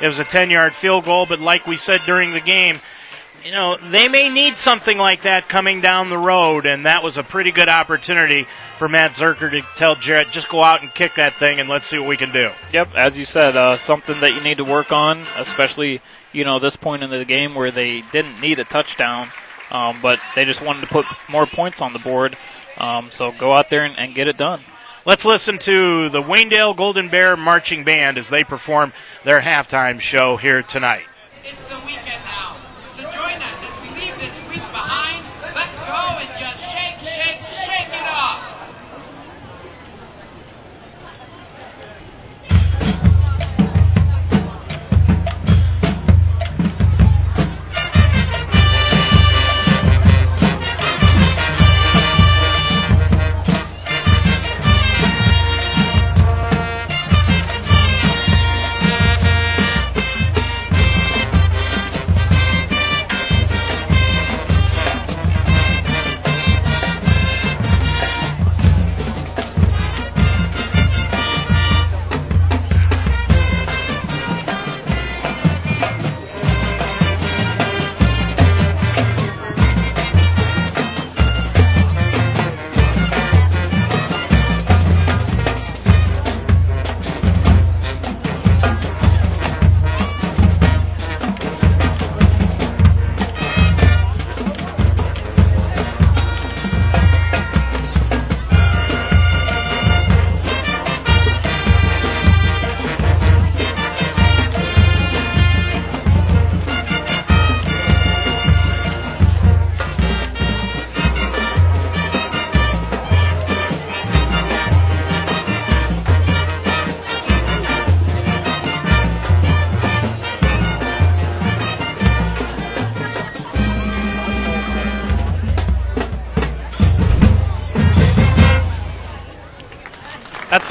[0.00, 2.80] It was a 10-yard field goal, but like we said during the game,
[3.44, 7.16] you know, they may need something like that coming down the road, and that was
[7.16, 8.46] a pretty good opportunity
[8.78, 11.88] for Matt Zerker to tell Jarrett, just go out and kick that thing, and let's
[11.88, 12.48] see what we can do.
[12.72, 16.00] Yep, as you said, uh, something that you need to work on, especially
[16.32, 19.30] you know this point in the game where they didn't need a touchdown
[19.70, 22.36] um, but they just wanted to put more points on the board.
[22.78, 24.62] Um, so go out there and, and get it done.
[25.04, 28.92] Let's listen to the Waynedale Golden Bear Marching Band as they perform
[29.24, 31.04] their halftime show here tonight.
[31.44, 32.55] It's the weekend now,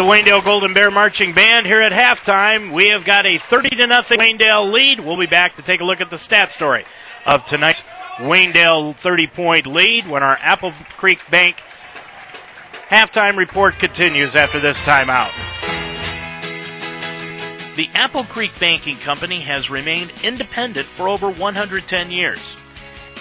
[0.06, 2.76] Waynedale Golden Bear Marching Band here at halftime.
[2.76, 5.00] We have got a 30 to nothing Waynedale lead.
[5.00, 6.86] We'll be back to take a look at the stat story
[7.26, 7.82] of tonight's
[8.22, 11.56] Waynedale 30 point lead when our Apple Creek Bank
[12.88, 15.34] halftime report continues after this timeout.
[17.76, 22.40] The Apple Creek Banking Company has remained independent for over 110 years.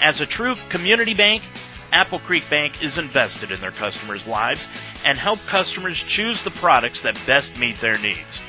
[0.03, 1.43] As a true community bank,
[1.93, 4.61] Apple Creek Bank is invested in their customers' lives
[5.05, 8.41] and help customers choose the products that best meet their needs.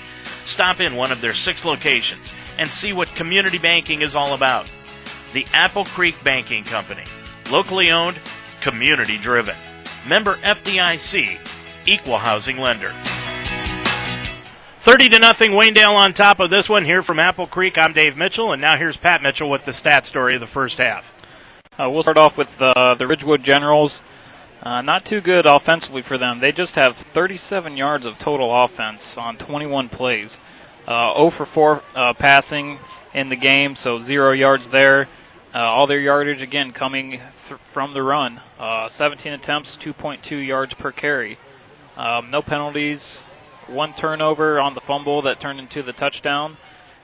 [0.48, 2.26] Stop in one of their six locations
[2.58, 4.66] and see what community banking is all about.
[5.34, 7.04] The Apple Creek Banking Company,
[7.48, 8.18] locally owned,
[8.64, 9.56] community driven.
[10.08, 12.94] Member FDIC, equal housing lender.
[14.86, 17.74] 30 to nothing, Waynedale on top of this one here from Apple Creek.
[17.76, 20.78] I'm Dave Mitchell, and now here's Pat Mitchell with the stat story of the first
[20.78, 21.04] half.
[21.78, 24.00] Uh, we'll start off with the, the Ridgewood Generals.
[24.62, 26.40] Uh, not too good offensively for them.
[26.40, 30.38] They just have 37 yards of total offense on 21 plays.
[30.88, 32.80] Uh, 0 for 4 uh, passing
[33.14, 35.08] in the game, so zero yards there.
[35.54, 37.12] Uh, all their yardage again coming
[37.48, 38.42] th- from the run.
[38.60, 41.38] Uh, 17 attempts, 2.2 yards per carry.
[41.96, 43.20] Um, no penalties,
[43.68, 46.58] one turnover on the fumble that turned into the touchdown,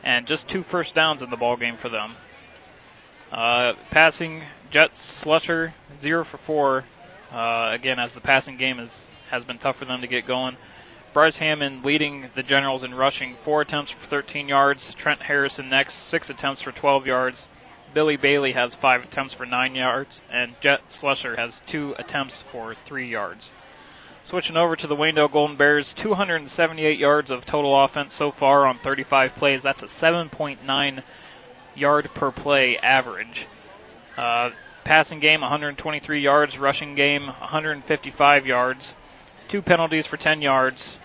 [0.03, 2.15] and just two first downs in the ball game for them.
[3.31, 4.89] Uh, passing, Jet
[5.23, 6.83] Slusser, zero for four.
[7.31, 8.91] Uh, again, as the passing game is,
[9.29, 10.57] has been tough for them to get going.
[11.13, 14.95] Bryce Hammond leading the Generals in rushing, four attempts for 13 yards.
[14.97, 17.47] Trent Harrison next, six attempts for 12 yards.
[17.93, 22.75] Billy Bailey has five attempts for nine yards, and Jet Slusser has two attempts for
[22.87, 23.49] three yards.
[24.23, 28.79] Switching over to the Waynedale Golden Bears, 278 yards of total offense so far on
[28.83, 29.61] 35 plays.
[29.63, 31.03] That's a 7.9
[31.75, 33.47] yard per play average.
[34.17, 34.51] Uh,
[34.91, 38.93] passing game 123 yards, rushing game 155 yards,
[39.49, 40.97] two penalties for 10 yards,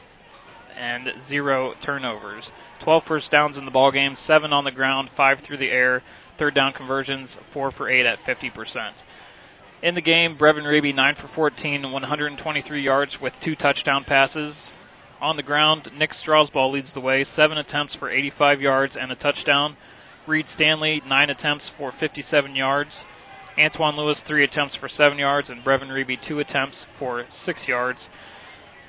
[0.77, 2.51] and zero turnovers.
[2.83, 6.03] 12 first downs in the ball game, seven on the ground, five through the air.
[6.37, 8.91] Third down conversions, four for eight at 50%.
[9.85, 14.73] In the game, Brevin Raby 9 for 14, 123 yards with two touchdown passes.
[15.21, 19.15] On the ground, Nick Strasbaugh leads the way, seven attempts for 85 yards and a
[19.15, 19.77] touchdown.
[20.27, 23.05] Reed Stanley, nine attempts for 57 yards.
[23.59, 28.09] Antoine Lewis, three attempts for seven yards, and Brevin Reeby, two attempts for six yards.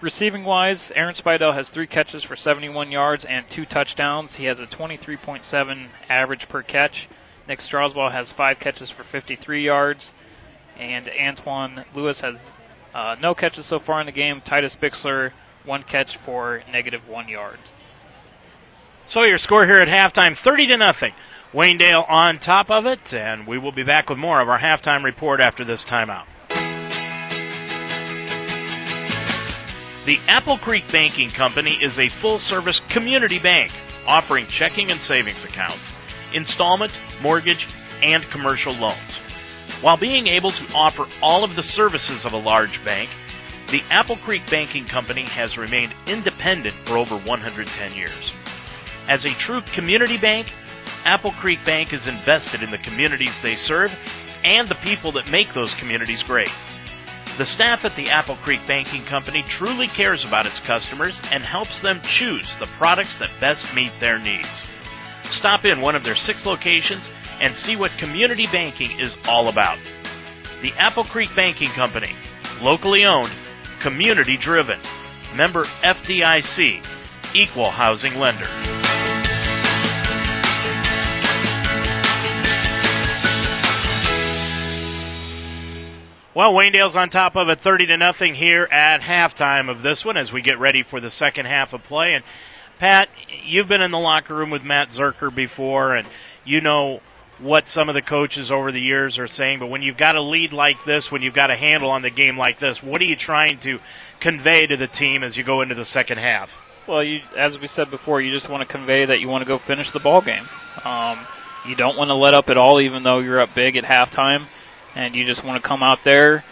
[0.01, 4.35] Receiving wise, Aaron Spidell has three catches for 71 yards and two touchdowns.
[4.35, 7.07] He has a 23.7 average per catch.
[7.47, 10.11] Nick Strasbaugh has five catches for 53 yards,
[10.77, 12.35] and Antoine Lewis has
[12.93, 14.41] uh, no catches so far in the game.
[14.45, 15.31] Titus Bixler,
[15.65, 17.59] one catch for negative one yard.
[19.09, 21.13] So your score here at halftime, 30 to nothing.
[21.53, 25.03] Waynedale on top of it, and we will be back with more of our halftime
[25.03, 26.25] report after this timeout.
[30.05, 33.71] The Apple Creek Banking Company is a full service community bank
[34.05, 35.83] offering checking and savings accounts,
[36.33, 36.91] installment,
[37.21, 37.65] mortgage,
[38.01, 39.19] and commercial loans.
[39.81, 43.09] While being able to offer all of the services of a large bank,
[43.71, 48.31] the Apple Creek Banking Company has remained independent for over 110 years.
[49.07, 50.47] As a true community bank,
[51.07, 53.89] Apple Creek Bank is invested in the communities they serve
[54.43, 56.51] and the people that make those communities great.
[57.39, 61.79] The staff at the Apple Creek Banking Company truly cares about its customers and helps
[61.81, 64.51] them choose the products that best meet their needs.
[65.31, 67.07] Stop in one of their six locations
[67.39, 69.79] and see what community banking is all about.
[70.59, 72.11] The Apple Creek Banking Company,
[72.59, 73.31] locally owned,
[73.81, 74.83] community driven,
[75.39, 76.83] member FDIC,
[77.33, 78.86] equal housing lender.
[86.37, 90.17] Well, Waynedale's on top of it, thirty to nothing here at halftime of this one
[90.17, 92.13] as we get ready for the second half of play.
[92.13, 92.23] And
[92.79, 93.07] Pat,
[93.43, 96.07] you've been in the locker room with Matt Zerker before, and
[96.45, 96.99] you know
[97.41, 99.57] what some of the coaches over the years are saying.
[99.57, 102.11] But when you've got a lead like this, when you've got a handle on the
[102.11, 103.79] game like this, what are you trying to
[104.21, 106.49] convey to the team as you go into the second half?
[106.87, 109.47] Well, you, as we said before, you just want to convey that you want to
[109.47, 110.45] go finish the ball game.
[110.85, 111.25] Um,
[111.67, 114.47] you don't want to let up at all, even though you're up big at halftime
[114.97, 116.43] and you just want to come out there,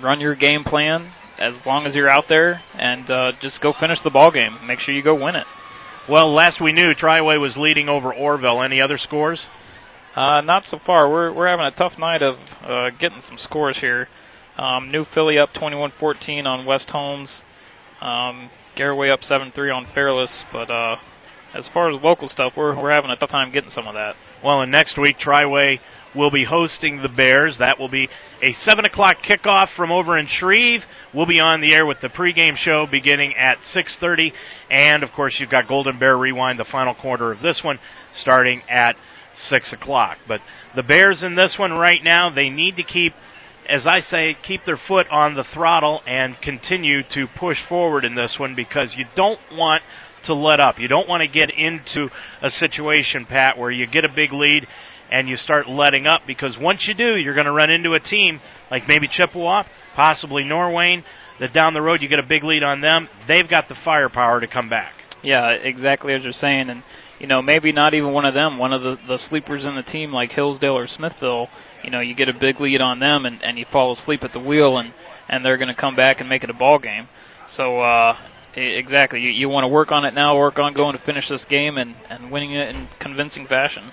[0.00, 3.98] run your game plan as long as you're out there, and uh, just go finish
[4.04, 4.56] the ball game.
[4.64, 5.46] Make sure you go win it.
[6.08, 8.64] Well, last we knew, Triway was leading over Orrville.
[8.64, 9.46] Any other scores?
[10.14, 11.10] Uh, not so far.
[11.10, 14.06] We're we're having a tough night of uh, getting some scores here.
[14.56, 17.40] Um, New Philly up 21-14 on West Holmes.
[18.00, 20.96] Um, Garaway up 7-3 on Fairless, but uh,
[21.54, 24.14] as far as local stuff, we're we're having a tough time getting some of that.
[24.44, 25.78] Well, and next week Triway
[26.14, 27.56] will be hosting the Bears.
[27.58, 28.08] That will be
[28.42, 30.82] a 7 o'clock kickoff from over in Shreve.
[31.14, 34.32] We'll be on the air with the pregame show beginning at 6.30.
[34.70, 37.78] And, of course, you've got Golden Bear Rewind, the final quarter of this one,
[38.14, 38.96] starting at
[39.48, 40.18] 6 o'clock.
[40.28, 40.40] But
[40.76, 43.12] the Bears in this one right now, they need to keep,
[43.68, 48.14] as I say, keep their foot on the throttle and continue to push forward in
[48.14, 49.82] this one because you don't want
[50.24, 50.78] to let up.
[50.78, 52.08] You don't want to get into
[52.42, 54.66] a situation, Pat, where you get a big lead
[55.12, 58.00] and you start letting up because once you do, you're going to run into a
[58.00, 58.40] team
[58.70, 59.64] like maybe Chippewa,
[59.94, 61.04] possibly Norwayne,
[61.38, 63.08] that down the road you get a big lead on them.
[63.28, 64.94] They've got the firepower to come back.
[65.22, 66.70] Yeah, exactly as you're saying.
[66.70, 66.82] And,
[67.20, 69.82] you know, maybe not even one of them, one of the, the sleepers in the
[69.82, 71.48] team like Hillsdale or Smithville,
[71.84, 74.32] you know, you get a big lead on them and, and you fall asleep at
[74.32, 74.94] the wheel and,
[75.28, 77.08] and they're going to come back and make it a ball game.
[77.54, 78.16] So, uh,
[78.54, 79.20] Exactly.
[79.20, 81.78] You, you want to work on it now, work on going to finish this game
[81.78, 83.90] and, and winning it in convincing fashion.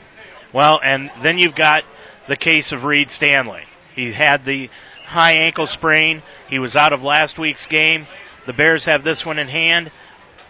[0.54, 1.84] Well, and then you've got
[2.28, 3.62] the case of Reed Stanley.
[3.96, 4.70] He had the
[5.06, 6.24] high ankle sprain.
[6.50, 8.08] He was out of last week's game.
[8.48, 9.92] The Bears have this one in hand.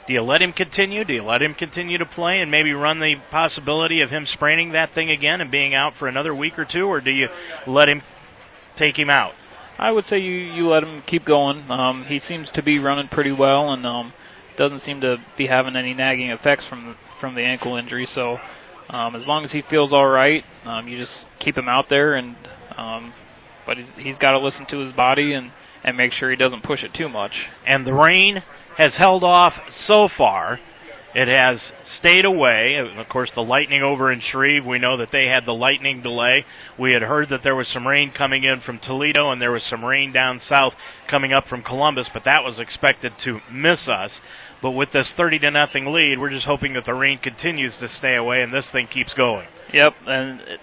[0.07, 1.03] Do you let him continue?
[1.03, 4.71] Do you let him continue to play and maybe run the possibility of him spraining
[4.71, 7.27] that thing again and being out for another week or two, or do you
[7.67, 8.01] let him
[8.76, 9.34] take him out?
[9.77, 11.69] I would say you you let him keep going.
[11.69, 14.13] Um, he seems to be running pretty well, and um,
[14.57, 18.05] doesn't seem to be having any nagging effects from from the ankle injury.
[18.05, 18.39] So,
[18.90, 22.16] um, as long as he feels all right, um, you just keep him out there.
[22.16, 22.36] And
[22.78, 23.14] um,
[23.66, 25.52] but he's he's got to listen to his body and
[25.84, 27.32] and make sure he doesn't push it too much.
[27.66, 28.44] and the rain
[28.78, 29.53] has held off
[29.88, 30.60] so far.
[31.16, 32.76] It has stayed away.
[32.76, 36.45] Of course, the lightning over in Shreve, we know that they had the lightning delay.
[36.78, 39.64] We had heard that there was some rain coming in from Toledo and there was
[39.64, 40.74] some rain down south
[41.10, 44.22] coming up from Columbus, but that was expected to miss us.
[44.61, 47.88] But with this 30 to nothing lead, we're just hoping that the rain continues to
[47.88, 49.48] stay away and this thing keeps going.
[49.73, 50.60] Yep, and it-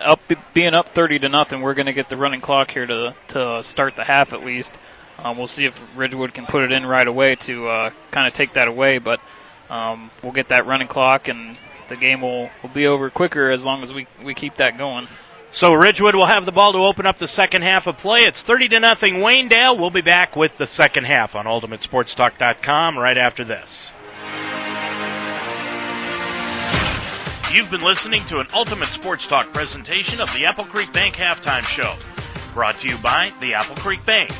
[0.00, 0.18] up
[0.52, 3.62] being up 30 to nothing, we're going to get the running clock here to to
[3.70, 4.70] start the half at least.
[5.18, 8.34] Um, we'll see if Ridgewood can put it in right away to uh, kind of
[8.34, 9.20] take that away, but
[9.68, 11.56] um, we'll get that running clock and
[11.88, 15.06] the game will, will be over quicker as long as we we keep that going.
[15.52, 18.20] So Ridgewood will have the ball to open up the second half of play.
[18.22, 19.78] It's 30 to nothing Waynedale.
[19.78, 23.90] We'll be back with the second half on ultimatesportstalk.com right after this.
[27.50, 31.66] You've been listening to an Ultimate Sports Talk presentation of the Apple Creek Bank Halftime
[31.74, 31.98] Show.
[32.54, 34.30] Brought to you by the Apple Creek Bank.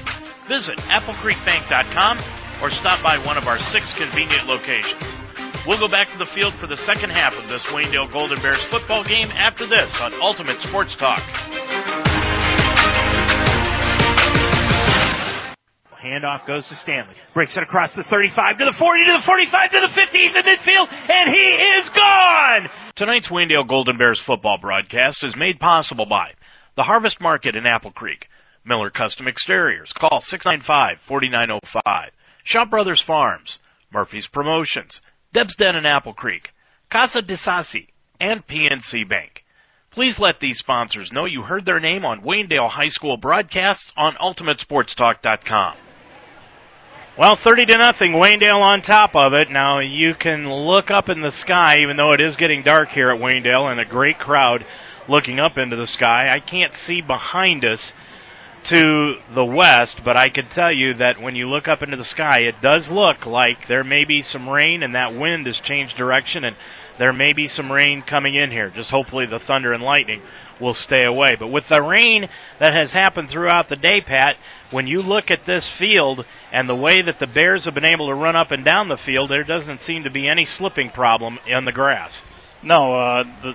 [0.47, 5.30] Visit applecreekbank.com or stop by one of our six convenient locations.
[5.67, 8.65] We'll go back to the field for the second half of this Waynedale Golden Bears
[8.71, 11.21] football game after this on Ultimate Sports Talk.
[16.01, 17.15] Handoff goes to Stanley.
[17.35, 20.19] Breaks it across the 35 to the 40 to the 45 to the 50.
[20.19, 21.47] He's in midfield and he
[21.77, 22.71] is gone.
[22.97, 26.33] Tonight's Waynedale Golden Bears football broadcast is made possible by
[26.77, 28.27] the Harvest Market in Apple Creek,
[28.65, 29.93] Miller Custom Exteriors.
[29.99, 31.61] Call 695-4905.
[32.45, 33.59] Shop Brothers Farms,
[33.93, 35.01] Murphy's Promotions,
[35.33, 36.49] Deb's Den in Apple Creek,
[36.93, 37.89] Casa de Sassi,
[38.19, 39.45] and PNC Bank.
[39.93, 44.15] Please let these sponsors know you heard their name on Waynedale High School broadcasts on
[44.15, 45.77] UltimateSportsTalk.com.
[47.19, 49.51] Well, 30 to nothing, Waynedale on top of it.
[49.51, 53.11] Now you can look up in the sky, even though it is getting dark here
[53.11, 54.65] at Waynedale, and a great crowd
[55.09, 56.35] looking up into the sky.
[56.35, 57.93] I can't see behind us
[58.69, 62.05] to the west, but I can tell you that when you look up into the
[62.05, 65.97] sky, it does look like there may be some rain, and that wind has changed
[65.97, 66.57] direction, and
[66.99, 68.71] there may be some rain coming in here.
[68.71, 70.21] Just hopefully the thunder and lightning
[70.61, 71.37] will stay away.
[71.39, 72.29] But with the rain
[72.61, 74.37] that has happened throughout the day, Pat,
[74.71, 78.09] when you look at this field and the way that the Bears have been able
[78.09, 81.39] to run up and down the field, there doesn't seem to be any slipping problem
[81.47, 82.21] in the grass.
[82.63, 83.53] No, uh, the,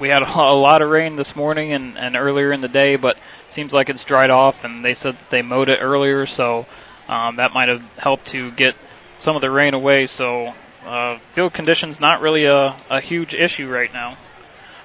[0.00, 3.16] we had a lot of rain this morning and, and earlier in the day, but
[3.54, 4.54] seems like it's dried off.
[4.62, 6.64] And they said that they mowed it earlier, so
[7.08, 8.74] um, that might have helped to get
[9.18, 10.06] some of the rain away.
[10.06, 10.52] So
[10.84, 14.16] uh, field conditions not really a, a huge issue right now.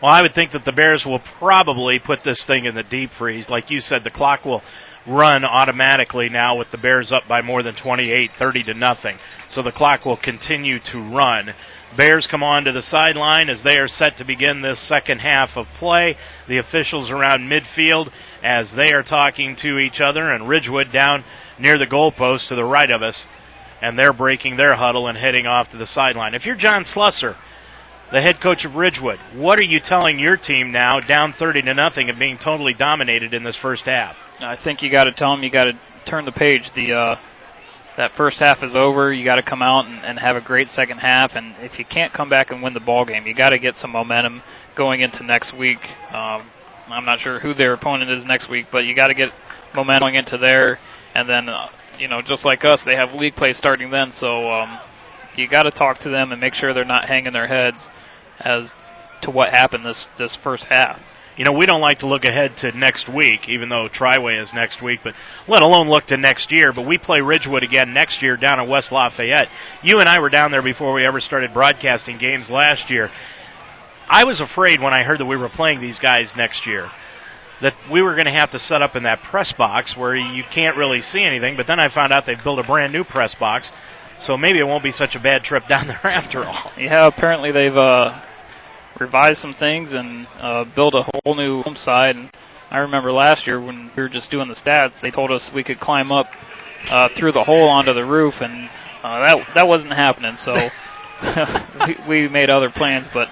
[0.01, 3.11] Well, I would think that the Bears will probably put this thing in the deep
[3.17, 3.45] freeze.
[3.49, 4.61] Like you said, the clock will
[5.07, 9.17] run automatically now with the Bears up by more than 28, 30 to nothing.
[9.51, 11.53] So the clock will continue to run.
[11.97, 15.49] Bears come on to the sideline as they are set to begin this second half
[15.55, 16.15] of play.
[16.47, 18.09] The officials around midfield
[18.43, 21.23] as they are talking to each other, and Ridgewood down
[21.59, 23.25] near the goalpost to the right of us,
[23.81, 26.33] and they're breaking their huddle and heading off to the sideline.
[26.33, 27.35] If you're John Slusser,
[28.11, 31.73] the head coach of Ridgewood, what are you telling your team now, down 30 to
[31.73, 34.15] nothing, and being totally dominated in this first half?
[34.39, 36.63] I think you got to tell them you got to turn the page.
[36.75, 37.15] The uh,
[37.97, 39.13] that first half is over.
[39.13, 41.31] You got to come out and, and have a great second half.
[41.35, 43.75] And if you can't come back and win the ball game, you got to get
[43.77, 44.41] some momentum
[44.75, 45.79] going into next week.
[46.11, 46.49] Um,
[46.87, 49.29] I'm not sure who their opponent is next week, but you got to get
[49.73, 50.79] momentum going into there.
[51.13, 51.67] And then, uh,
[51.97, 54.11] you know, just like us, they have league play starting then.
[54.17, 54.79] So um,
[55.35, 57.77] you got to talk to them and make sure they're not hanging their heads
[58.39, 58.69] as
[59.21, 60.99] to what happened this this first half.
[61.37, 64.49] You know, we don't like to look ahead to next week, even though Triway is
[64.53, 65.13] next week, but
[65.47, 66.71] let alone look to next year.
[66.73, 69.49] But we play Ridgewood again next year down in West Lafayette.
[69.83, 73.09] You and I were down there before we ever started broadcasting games last year.
[74.07, 76.89] I was afraid when I heard that we were playing these guys next year
[77.61, 80.43] that we were going to have to set up in that press box where you
[80.53, 83.35] can't really see anything, but then I found out they've built a brand new press
[83.39, 83.71] box.
[84.25, 86.71] So maybe it won't be such a bad trip down there after all.
[86.77, 88.21] Yeah, apparently they've uh,
[88.99, 92.15] revised some things and uh, built a whole new home side.
[92.15, 92.29] And
[92.71, 95.63] I remember last year when we were just doing the stats, they told us we
[95.63, 96.27] could climb up
[96.89, 98.69] uh, through the hole onto the roof, and
[99.03, 100.35] uh, that that wasn't happening.
[100.37, 100.53] So
[101.87, 103.27] we, we made other plans, but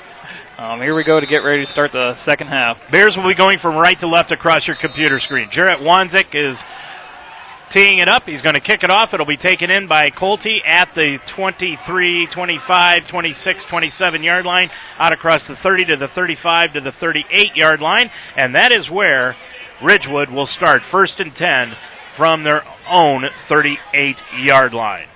[0.58, 2.78] um, here we go to get ready to start the second half.
[2.92, 5.50] Bears will be going from right to left across your computer screen.
[5.52, 6.58] Jarrett Wanzik is
[7.74, 8.24] teeing it up.
[8.24, 9.10] He's going to kick it off.
[9.14, 15.12] It'll be taken in by Colte at the 23, 25, 26, 27 yard line, out
[15.12, 19.36] across the 30 to the 35 to the 38 yard line, and that is where
[19.84, 21.74] Ridgewood will start first and 10
[22.16, 25.08] from their own 38 yard line.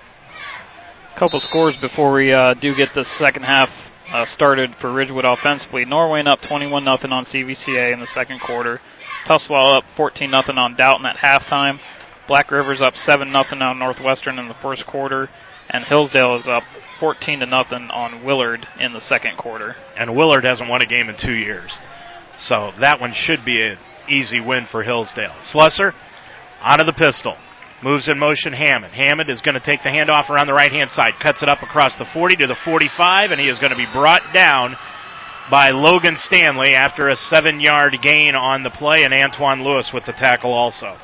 [1.17, 3.69] Couple scores before we uh, do get the second half
[4.11, 5.85] uh, started for Ridgewood offensively.
[5.85, 8.79] Norwayne up 21 0 on CVCA in the second quarter.
[9.27, 11.79] Tuslaw up 14 0 on Dalton at halftime.
[12.27, 15.29] Black River's up 7 0 on Northwestern in the first quarter.
[15.69, 16.63] And Hillsdale is up
[16.99, 19.75] 14 to nothing on Willard in the second quarter.
[19.97, 21.71] And Willard hasn't won a game in two years.
[22.39, 23.77] So that one should be an
[24.09, 25.35] easy win for Hillsdale.
[25.53, 25.91] Slusser
[26.61, 27.35] out of the pistol.
[27.83, 28.93] Moves in motion Hammond.
[28.93, 31.13] Hammond is going to take the handoff around the right hand side.
[31.21, 33.85] Cuts it up across the 40 to the 45, and he is going to be
[33.93, 34.75] brought down
[35.51, 40.05] by Logan Stanley after a seven yard gain on the play, and Antoine Lewis with
[40.05, 40.97] the tackle also.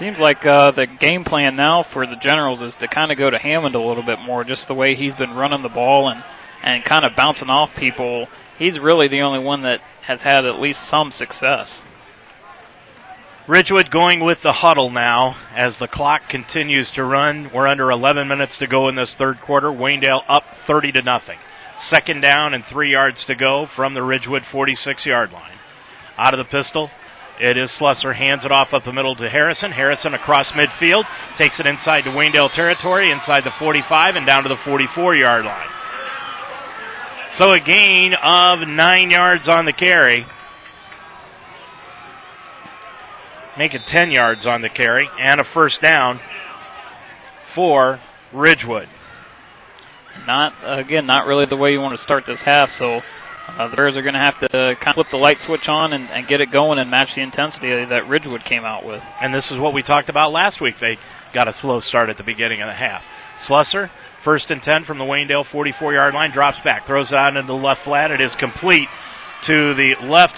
[0.00, 3.28] Seems like uh, the game plan now for the Generals is to kind of go
[3.28, 6.24] to Hammond a little bit more, just the way he's been running the ball and
[6.62, 8.26] and kind of bouncing off people.
[8.58, 11.82] He's really the only one that has had at least some success.
[13.46, 17.50] Ridgewood going with the huddle now as the clock continues to run.
[17.54, 19.68] We're under 11 minutes to go in this third quarter.
[19.68, 21.38] Waynedale up 30 to nothing.
[21.90, 25.58] Second down and three yards to go from the Ridgewood 46 yard line.
[26.16, 26.88] Out of the pistol,
[27.40, 28.14] it is Slusser.
[28.14, 29.72] Hands it off up the middle to Harrison.
[29.72, 31.04] Harrison across midfield.
[31.38, 35.44] Takes it inside to Waynedale territory, inside the 45 and down to the 44 yard
[35.44, 35.68] line.
[37.38, 40.26] So a gain of nine yards on the carry.
[43.56, 46.20] Make it 10 yards on the carry and a first down
[47.54, 48.00] for
[48.34, 48.88] Ridgewood.
[50.26, 53.00] Not, again, not really the way you want to start this half, so
[53.58, 55.92] uh, the Bears are going to have to kind of flip the light switch on
[55.92, 59.02] and, and, get it going and match the intensity that Ridgewood came out with.
[59.20, 60.74] And this is what we talked about last week.
[60.80, 60.96] They
[61.34, 63.02] got a slow start at the beginning of the half.
[63.48, 63.90] Slusser,
[64.24, 67.46] first and 10 from the Waynedale 44 yard line, drops back, throws it out into
[67.46, 68.10] the left flat.
[68.10, 68.88] It is complete
[69.46, 70.34] to the left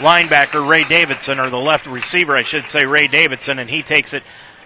[0.00, 4.12] linebacker, Ray Davidson, or the left receiver, I should say, Ray Davidson, and he takes
[4.12, 4.22] it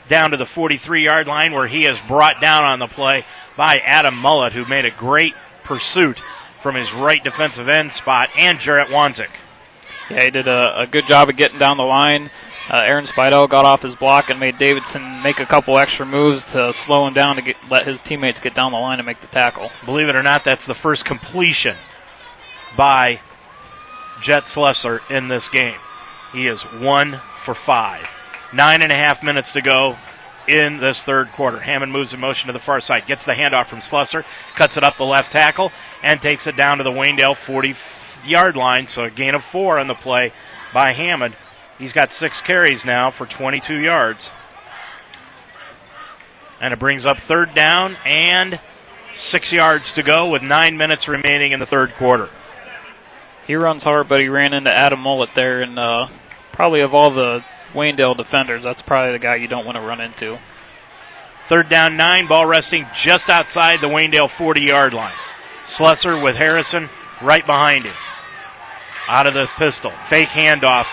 [0.09, 3.25] down to the 43 yard line where he is brought down on the play
[3.57, 6.17] by Adam Mullet, who made a great pursuit
[6.63, 9.31] from his right defensive end spot, and Jarrett Wanzik.
[10.11, 12.31] Yeah, he did a, a good job of getting down the line.
[12.69, 16.45] Uh, Aaron Spidell got off his block and made Davidson make a couple extra moves
[16.53, 19.21] to slow him down to get, let his teammates get down the line and make
[19.21, 19.71] the tackle.
[19.85, 21.77] Believe it or not, that's the first completion
[22.77, 23.21] by
[24.23, 25.79] Jet Slusser in this game.
[26.33, 28.05] He is one for five.
[28.53, 29.97] Nine and a half minutes to go
[30.51, 31.61] in this third quarter.
[31.61, 34.25] Hammond moves in motion to the far side, gets the handoff from Slusser,
[34.59, 35.71] cuts it up the left tackle,
[36.03, 37.75] and takes it down to the Waynedale 40
[38.25, 38.87] yard line.
[38.89, 40.33] So a gain of four on the play
[40.75, 41.37] by Hammond.
[41.79, 44.29] He's got six carries now for 22 yards.
[46.61, 48.61] And it brings up third down and
[49.31, 52.29] six yards to go with nine minutes remaining in the third quarter.
[53.47, 56.07] He runs hard, but he ran into Adam Mullet there, and uh,
[56.53, 57.41] probably of all the
[57.75, 60.39] Waynedale defenders, that's probably the guy you don't want to run into.
[61.49, 65.17] Third down, nine, ball resting just outside the Waynedale 40 yard line.
[65.79, 66.89] Slusser with Harrison
[67.23, 67.95] right behind him.
[69.09, 69.91] Out of the pistol.
[70.09, 70.87] Fake handoff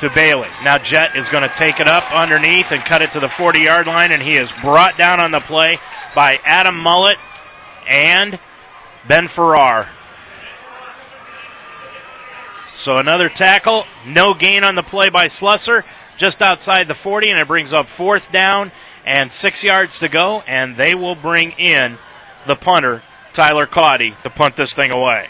[0.00, 0.48] to Bailey.
[0.64, 3.62] Now Jet is going to take it up underneath and cut it to the 40
[3.62, 5.78] yard line, and he is brought down on the play
[6.14, 7.16] by Adam Mullet
[7.88, 8.38] and
[9.08, 9.88] Ben Farrar.
[12.84, 15.82] So another tackle, no gain on the play by Slusser,
[16.18, 18.70] just outside the 40, and it brings up fourth down
[19.06, 21.96] and six yards to go, and they will bring in
[22.46, 23.02] the punter,
[23.34, 25.26] Tyler Caudy, to punt this thing away.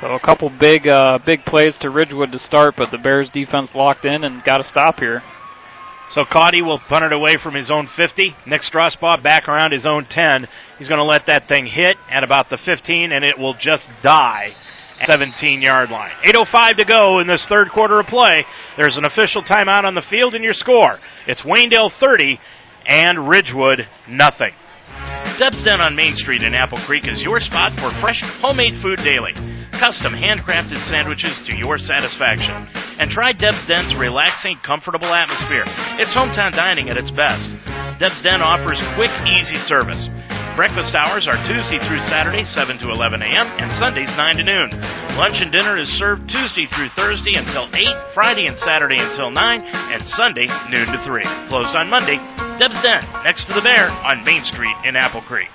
[0.00, 3.70] So a couple big, uh, big plays to Ridgewood to start, but the Bears defense
[3.74, 5.22] locked in and got a stop here.
[6.14, 8.34] So Caudy will punt it away from his own 50.
[8.46, 10.46] Nick Strasbaugh back around his own 10.
[10.78, 13.88] He's going to let that thing hit at about the 15, and it will just
[14.02, 14.54] die
[15.06, 16.12] 17 yard line.
[16.26, 18.44] 8.05 to go in this third quarter of play.
[18.76, 20.98] There's an official timeout on the field and your score.
[21.26, 22.38] It's Waynedale 30
[22.86, 24.52] and Ridgewood nothing.
[25.38, 29.00] Deb's Den on Main Street in Apple Creek is your spot for fresh homemade food
[29.02, 29.32] daily.
[29.80, 32.54] Custom handcrafted sandwiches to your satisfaction.
[33.00, 35.64] And try Deb's Den's relaxing, comfortable atmosphere.
[35.98, 37.48] It's hometown dining at its best.
[37.98, 40.06] Deb's Den offers quick, easy service.
[40.52, 44.68] Breakfast hours are Tuesday through Saturday, 7 to 11 a.m., and Sundays, 9 to noon.
[45.16, 49.40] Lunch and dinner is served Tuesday through Thursday until 8, Friday and Saturday until 9,
[49.40, 51.24] and Sunday, noon to 3.
[51.48, 52.20] Closed on Monday.
[52.60, 55.48] Deb's Den, next to the Bear on Main Street in Apple Creek.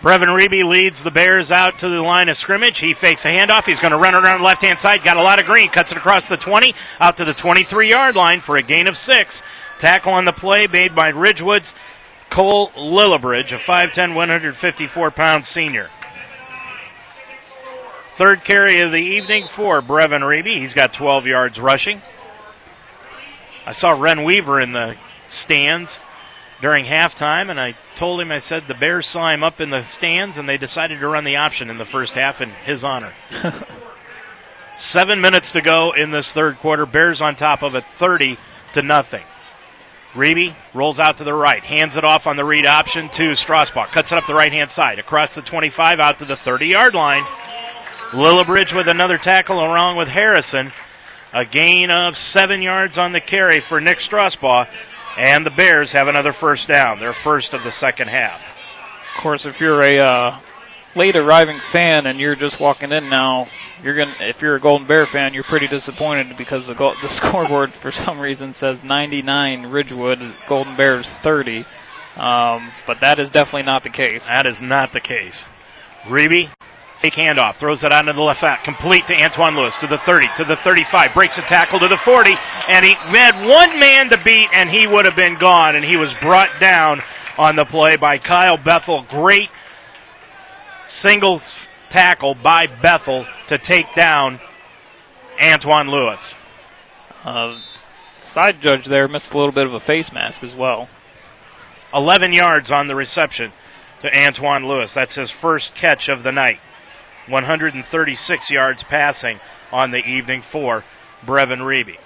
[0.00, 2.80] Brevin Reeby leads the Bears out to the line of scrimmage.
[2.80, 3.68] He fakes a handoff.
[3.68, 5.04] He's going to run around the left hand side.
[5.04, 5.68] Got a lot of green.
[5.68, 8.96] Cuts it across the 20 out to the 23 yard line for a gain of
[8.96, 9.42] six.
[9.80, 11.68] Tackle on the play made by Ridgewood's
[12.34, 15.88] Cole Lillibridge, a 5'10, 154 pound senior.
[18.18, 20.60] Third carry of the evening for Brevin Reeby.
[20.60, 22.00] He's got 12 yards rushing.
[23.64, 24.94] I saw Ren Weaver in the
[25.44, 25.90] stands
[26.60, 29.84] during halftime, and I told him, I said, the Bears saw him up in the
[29.96, 33.12] stands, and they decided to run the option in the first half in his honor.
[34.90, 36.86] Seven minutes to go in this third quarter.
[36.86, 38.36] Bears on top of it, 30
[38.74, 39.22] to nothing.
[40.14, 43.92] Reeby rolls out to the right, hands it off on the read option to Strasbaugh.
[43.92, 46.94] Cuts it up the right hand side, across the 25 out to the 30 yard
[46.94, 47.24] line.
[48.14, 50.72] Lillibridge with another tackle along with Harrison.
[51.34, 54.66] A gain of seven yards on the carry for Nick Strasbaugh.
[55.18, 58.40] And the Bears have another first down, their first of the second half.
[59.16, 60.40] Of course, if you're a uh,
[60.96, 63.46] late arriving fan and you're just walking in now,
[63.82, 66.94] you're going to if you're a Golden Bear fan, you're pretty disappointed because the go-
[67.02, 71.64] the scoreboard for some reason says 99 Ridgewood, Golden Bears 30.
[72.16, 74.22] Um, but that is definitely not the case.
[74.26, 75.38] That is not the case.
[76.10, 76.50] Reeby,
[77.00, 79.98] fake handoff, throws it out into the left back, complete to Antoine Lewis to the
[80.04, 84.10] 30, to the 35, breaks a tackle to the 40, and he had one man
[84.10, 86.98] to beat, and he would have been gone, and he was brought down
[87.38, 89.06] on the play by Kyle Bethel.
[89.08, 89.48] Great
[91.02, 91.40] single
[91.90, 94.40] tackle by Bethel to take down
[95.40, 96.20] Antoine Lewis.
[97.24, 97.58] Uh,
[98.34, 100.88] side judge there missed a little bit of a face mask as well.
[101.94, 103.52] 11 yards on the reception
[104.02, 104.92] to Antoine Lewis.
[104.94, 106.58] That's his first catch of the night.
[107.28, 109.38] 136 yards passing
[109.72, 110.84] on the evening for
[111.26, 111.96] Brevin Reeby.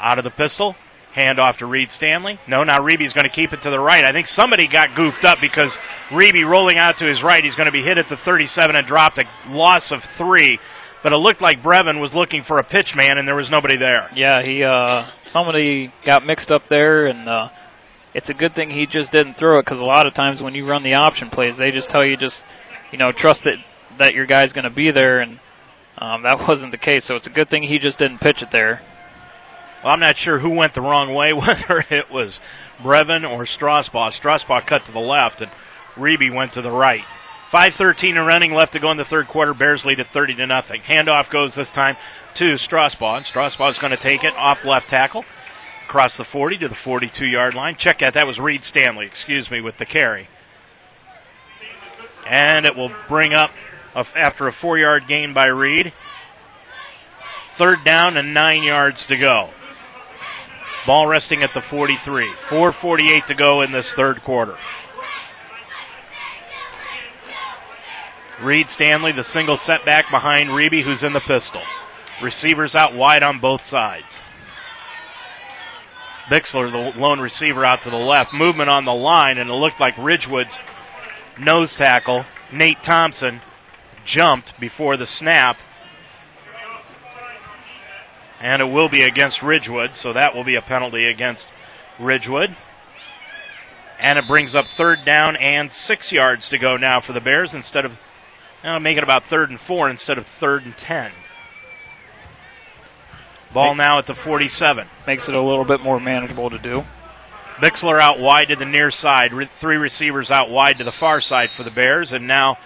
[0.00, 0.74] Out of the pistol,
[1.14, 2.38] hand off to Reed Stanley.
[2.48, 4.04] No, now Reeby's going to keep it to the right.
[4.04, 5.76] I think somebody got goofed up because
[6.10, 8.86] Reeby rolling out to his right, he's going to be hit at the 37 and
[8.86, 10.58] dropped a loss of three.
[11.02, 13.76] But it looked like Brevin was looking for a pitch man, and there was nobody
[13.76, 14.08] there.
[14.14, 17.48] Yeah, he uh, somebody got mixed up there, and uh,
[18.14, 20.54] it's a good thing he just didn't throw it because a lot of times when
[20.54, 22.40] you run the option plays, they just tell you just
[22.92, 23.56] you know trust that
[23.98, 25.40] that your guy's going to be there, and
[25.98, 27.06] um, that wasn't the case.
[27.06, 28.80] So it's a good thing he just didn't pitch it there.
[29.82, 32.38] Well, I'm not sure who went the wrong way, whether it was
[32.82, 34.12] Brevin or Strasbaugh.
[34.20, 35.50] Strasbaugh cut to the left, and
[35.96, 37.04] Reeby went to the right.
[37.52, 39.52] 5:13 and running left to go in the third quarter.
[39.52, 40.80] Bears lead at 30 to nothing.
[40.88, 41.96] Handoff goes this time
[42.36, 45.24] to Strasbaugh, and Strasbaugh is going to take it off left tackle
[45.86, 47.76] across the 40 to the 42 yard line.
[47.78, 48.14] Check that.
[48.14, 50.28] That was Reed Stanley, excuse me, with the carry.
[52.26, 53.50] And it will bring up
[53.94, 55.92] after a four yard gain by Reed.
[57.58, 59.50] Third down and nine yards to go.
[60.86, 62.32] Ball resting at the 43.
[62.50, 64.56] 4.48 to go in this third quarter.
[68.42, 71.62] Reed Stanley, the single setback behind Reeby, who's in the pistol.
[72.22, 74.06] Receivers out wide on both sides.
[76.30, 78.30] Bixler, the lone receiver, out to the left.
[78.32, 80.56] Movement on the line, and it looked like Ridgewood's
[81.38, 83.40] nose tackle, Nate Thompson,
[84.06, 85.56] jumped before the snap.
[88.42, 91.44] And it will be against Ridgewood, so that will be a penalty against
[92.00, 92.56] Ridgewood.
[94.00, 97.52] And it brings up third down and six yards to go now for the Bears
[97.54, 97.92] instead of
[98.64, 101.10] now make it about third and four instead of third and ten.
[103.54, 104.86] Ball now at the 47.
[105.06, 106.82] Makes it a little bit more manageable to do.
[107.62, 109.30] Bixler out wide to the near side.
[109.60, 112.12] Three receivers out wide to the far side for the Bears.
[112.12, 112.56] And now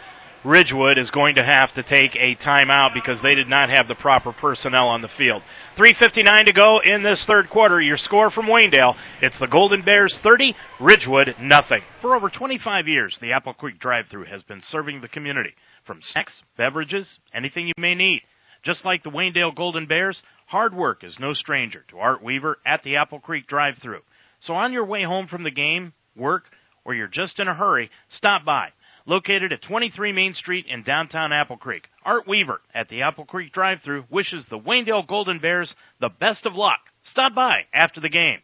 [0.47, 3.97] Ridgewood is going to have to take a timeout because they did not have the
[3.97, 5.43] proper personnel on the field.
[5.77, 7.81] 3.59 to go in this third quarter.
[7.81, 8.95] Your score from Waynedale.
[9.21, 11.81] It's the Golden Bears 30, Ridgewood nothing.
[12.01, 15.53] For over 25 years, the Apple Creek drive-through has been serving the community
[15.85, 18.23] from snacks, beverages, anything you may need.
[18.65, 22.85] Just like the Waynedale Golden Bears, hard work is no stranger to Art Weaver at
[22.85, 24.03] the Apple Creek drive-through.
[24.43, 26.45] So on your way home from the game, work,
[26.85, 28.69] or you're just in a hurry, stop by.
[29.09, 33.53] Located at 23 Main Street in downtown Apple Creek, Art Weaver at the Apple Creek
[33.53, 36.81] drive-through wishes the Waynedale Golden Bears the best of luck.
[37.05, 38.43] Stop by after the game.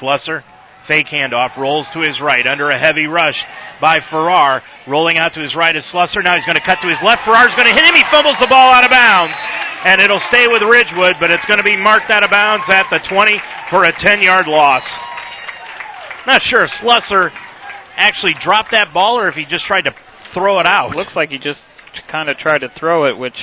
[0.00, 0.42] Slusser
[0.88, 3.36] Fake handoff, rolls to his right under a heavy rush
[3.78, 4.64] by Farrar.
[4.88, 6.24] Rolling out to his right is Slusser.
[6.24, 7.28] Now he's going to cut to his left.
[7.28, 7.92] Farrar's going to hit him.
[7.92, 9.36] He fumbles the ball out of bounds.
[9.84, 12.88] And it'll stay with Ridgewood, but it's going to be marked out of bounds at
[12.88, 13.36] the 20
[13.68, 14.82] for a 10 yard loss.
[16.26, 17.30] Not sure if Slusser
[18.00, 19.94] actually dropped that ball or if he just tried to
[20.32, 20.96] throw it out.
[20.96, 21.68] Looks like he just
[22.10, 23.36] kind of tried to throw it, which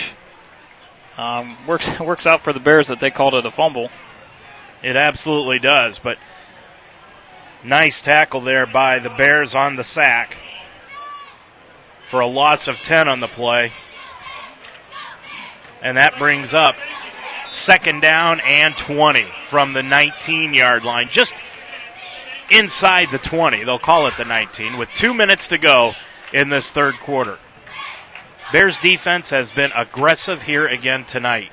[1.18, 3.90] um, works works out for the Bears that they called it a fumble.
[4.84, 6.18] It absolutely does, but
[7.66, 10.30] Nice tackle there by the Bears on the sack
[12.12, 13.72] for a loss of 10 on the play.
[15.82, 16.76] And that brings up
[17.66, 21.08] second down and 20 from the 19 yard line.
[21.12, 21.34] Just
[22.52, 23.66] inside the 20.
[23.66, 25.94] They'll call it the 19 with two minutes to go
[26.34, 27.38] in this third quarter.
[28.52, 31.50] Bears defense has been aggressive here again tonight.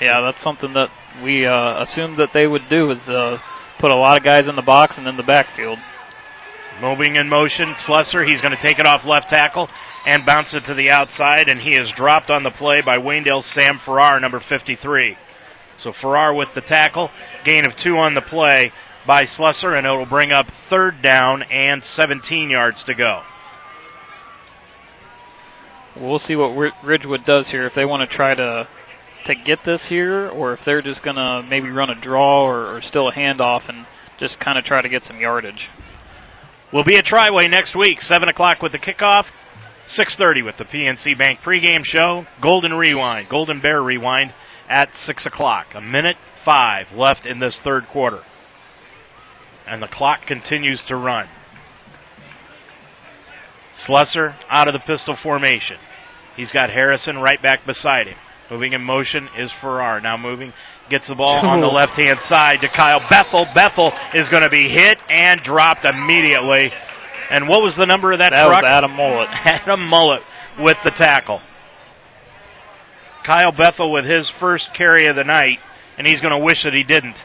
[0.00, 0.88] Yeah, that's something that
[1.22, 3.38] we uh, assumed that they would do is uh,
[3.78, 5.78] put a lot of guys in the box and in the backfield.
[6.80, 8.24] Moving in motion, Slusser.
[8.26, 9.68] He's going to take it off left tackle
[10.06, 13.50] and bounce it to the outside, and he is dropped on the play by Waynedale's
[13.54, 15.16] Sam Farrar, number 53.
[15.82, 17.10] So Farrar with the tackle,
[17.44, 18.72] gain of two on the play
[19.06, 23.22] by Slusser, and it will bring up third down and 17 yards to go.
[26.00, 28.68] We'll see what Ridgewood does here if they want to try to
[29.26, 32.76] to get this here, or if they're just going to maybe run a draw or,
[32.76, 33.86] or still a handoff and
[34.20, 35.68] just kind of try to get some yardage.
[36.72, 39.24] We'll be at Triway next week, 7 o'clock with the kickoff,
[39.98, 44.32] 6.30 with the PNC Bank pregame show, Golden Rewind, Golden Bear Rewind
[44.68, 45.66] at 6 o'clock.
[45.74, 48.22] A minute five left in this third quarter.
[49.66, 51.28] And the clock continues to run.
[53.88, 55.76] Slusser out of the pistol formation.
[56.36, 58.16] He's got Harrison right back beside him.
[58.50, 60.00] Moving in motion is Farrar.
[60.00, 60.52] Now moving,
[60.88, 63.46] gets the ball on the left hand side to Kyle Bethel.
[63.54, 66.70] Bethel is going to be hit and dropped immediately.
[67.30, 68.62] And what was the number of that, that truck?
[68.62, 69.28] was Adam Mullet.
[69.32, 70.22] Adam Mullet
[70.60, 71.40] with the tackle.
[73.26, 75.58] Kyle Bethel with his first carry of the night,
[75.98, 77.16] and he's going to wish that he didn't.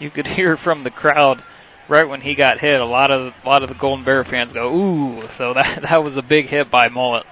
[0.00, 1.42] You could hear from the crowd
[1.88, 2.80] right when he got hit.
[2.80, 6.02] A lot of a lot of the Golden Bear fans go, "Ooh!" So that that
[6.02, 7.24] was a big hit by Mullet.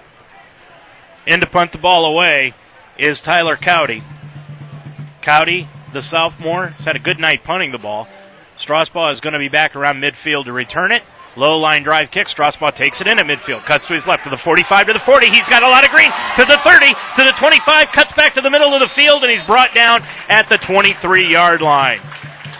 [1.26, 2.52] In to punt the ball away
[2.98, 4.02] is Tyler Cowdy.
[5.22, 8.08] Cowdy, the sophomore, has had a good night punting the ball.
[8.58, 11.02] Strasbaugh is going to be back around midfield to return it.
[11.36, 12.26] Low line drive kick.
[12.26, 13.64] Strasbaugh takes it in at midfield.
[13.66, 15.30] Cuts to his left to the 45 to the 40.
[15.30, 17.86] He's got a lot of green to the 30 to the 25.
[17.94, 21.30] Cuts back to the middle of the field and he's brought down at the 23
[21.30, 22.02] yard line.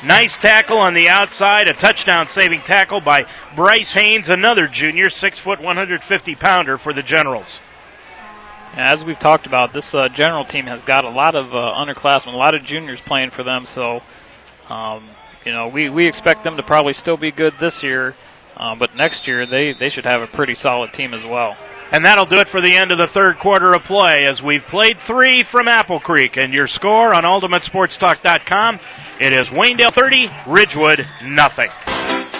[0.06, 1.68] Nice tackle on the outside.
[1.68, 3.22] A touchdown saving tackle by
[3.54, 5.98] Bryce Haynes, another junior, six foot 150
[6.36, 7.60] pounder for the Generals.
[8.74, 12.32] As we've talked about, this uh, general team has got a lot of uh, underclassmen,
[12.32, 13.66] a lot of juniors playing for them.
[13.74, 14.00] So,
[14.72, 15.10] um,
[15.44, 18.14] you know, we, we expect them to probably still be good this year,
[18.56, 21.54] uh, but next year they, they should have a pretty solid team as well.
[21.92, 24.64] And that'll do it for the end of the third quarter of play as we've
[24.70, 26.32] played three from Apple Creek.
[26.36, 28.80] And your score on UltimateSportsTalk.com,
[29.20, 31.68] it is Waynedale 30, Ridgewood nothing.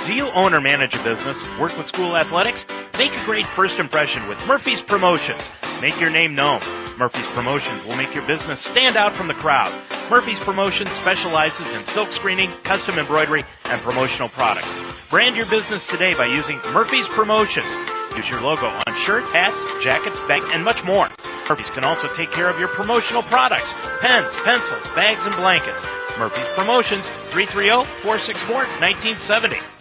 [0.09, 1.37] Do you own or manage a business?
[1.61, 2.65] Work with school athletics?
[2.97, 5.72] Make a great first impression with Murphy's Promotions.
[5.83, 6.63] Make your name known.
[6.95, 9.75] Murphy's Promotions will make your business stand out from the crowd.
[10.07, 14.71] Murphy's Promotions specializes in silk screening, custom embroidery, and promotional products.
[15.11, 17.67] Brand your business today by using Murphy's Promotions.
[18.15, 21.11] Use your logo on shirts, hats, jackets, bags, and much more.
[21.51, 23.75] Murphy's can also take care of your promotional products
[24.07, 25.83] pens, pencils, bags, and blankets.
[26.15, 27.03] Murphy's Promotions,
[27.35, 29.72] 330 464 1970.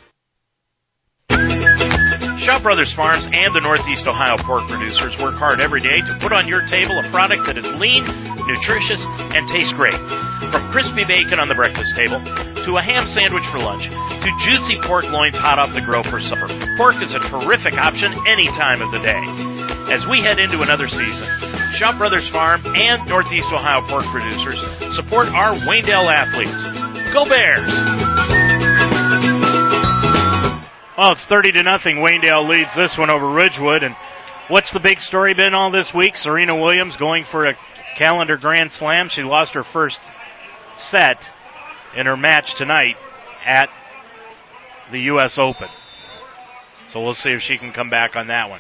[2.42, 6.34] Shaw Brothers Farms and the Northeast Ohio pork producers work hard every day to put
[6.34, 8.02] on your table a product that is lean,
[8.50, 9.94] nutritious, and tastes great.
[10.50, 14.82] From crispy bacon on the breakfast table, to a ham sandwich for lunch, to juicy
[14.90, 16.50] pork loins hot off the grill for supper,
[16.82, 19.22] pork is a terrific option any time of the day.
[19.94, 21.28] As we head into another season,
[21.78, 24.58] Shaw Brothers Farm and Northeast Ohio pork producers
[24.98, 26.58] support our Waynedale athletes.
[27.14, 28.41] Go Bears!
[30.98, 31.98] Well, it's 30 to nothing.
[31.98, 33.82] Waynedale leads this one over Ridgewood.
[33.84, 33.96] And
[34.50, 36.16] what's the big story been all this week?
[36.18, 37.54] Serena Williams going for a
[37.98, 39.08] calendar grand slam.
[39.10, 40.00] She lost her first
[40.90, 41.18] set
[41.96, 42.96] in her match tonight
[43.46, 43.70] at
[44.92, 45.38] the U.S.
[45.40, 45.70] Open.
[46.92, 48.60] So we'll see if she can come back on that one.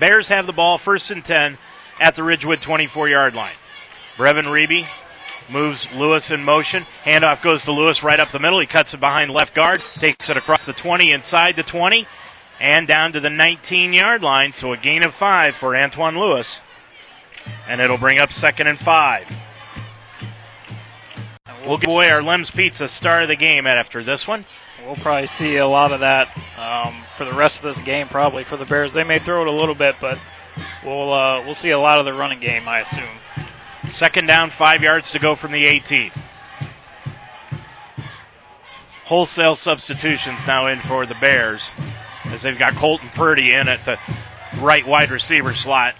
[0.00, 1.58] Bears have the ball first and 10
[2.00, 3.56] at the Ridgewood 24 yard line.
[4.16, 4.88] Brevin Reeby
[5.50, 6.86] moves Lewis in motion.
[7.04, 8.60] Handoff goes to Lewis right up the middle.
[8.60, 12.06] He cuts it behind left guard, takes it across the 20, inside the 20,
[12.60, 14.52] and down to the 19 yard line.
[14.56, 16.46] So a gain of five for Antoine Lewis.
[17.66, 19.24] And it'll bring up second and five.
[21.66, 24.46] We'll give away our Lem's Pizza star of the game after this one.
[24.86, 28.44] We'll probably see a lot of that um, for the rest of this game, probably
[28.48, 28.92] for the Bears.
[28.94, 30.18] They may throw it a little bit, but
[30.84, 33.47] we'll uh, we'll see a lot of the running game, I assume.
[33.92, 36.10] Second down, five yards to go from the 18.
[39.06, 41.62] Wholesale substitutions now in for the Bears
[42.26, 43.96] as they've got Colton Purdy in at the
[44.62, 45.94] right wide receiver slot.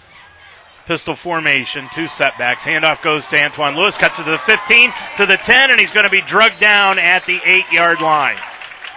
[0.87, 2.61] Pistol formation, two setbacks.
[2.61, 5.91] Handoff goes to Antoine Lewis, cuts it to the 15, to the 10, and he's
[5.91, 8.37] going to be drugged down at the 8 yard line.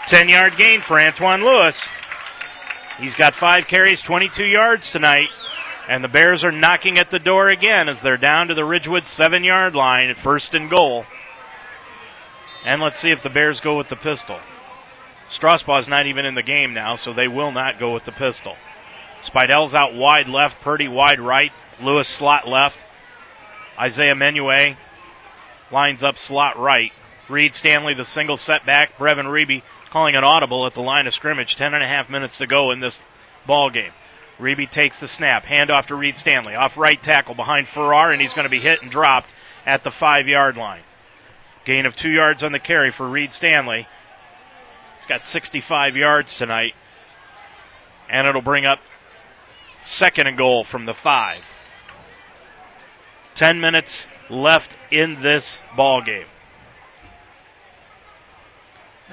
[0.08, 1.76] 10 yard gain for Antoine Lewis.
[2.98, 5.28] He's got five carries, 22 yards tonight.
[5.88, 9.04] And the Bears are knocking at the door again as they're down to the Ridgewood
[9.06, 11.04] seven yard line at first and goal.
[12.64, 14.38] And let's see if the Bears go with the pistol.
[15.40, 18.54] Strasbaugh's not even in the game now, so they will not go with the pistol.
[19.24, 21.50] Spidel's out wide left, Purdy wide right,
[21.80, 22.76] Lewis slot left.
[23.78, 24.76] Isaiah Menue
[25.72, 26.90] lines up slot right.
[27.30, 28.90] Reed Stanley the single setback.
[28.98, 31.54] Brevin Reeby calling an audible at the line of scrimmage.
[31.56, 32.98] Ten and a half minutes to go in this
[33.46, 33.92] ball game.
[34.42, 35.44] Reeby takes the snap.
[35.44, 36.54] Handoff to Reed Stanley.
[36.54, 39.28] Off right tackle behind Farrar, and he's going to be hit and dropped
[39.64, 40.82] at the five yard line.
[41.64, 43.86] Gain of two yards on the carry for Reed Stanley.
[44.98, 46.72] He's got 65 yards tonight.
[48.10, 48.80] And it'll bring up
[49.96, 51.42] second and goal from the five.
[53.36, 56.26] Ten minutes left in this ball game.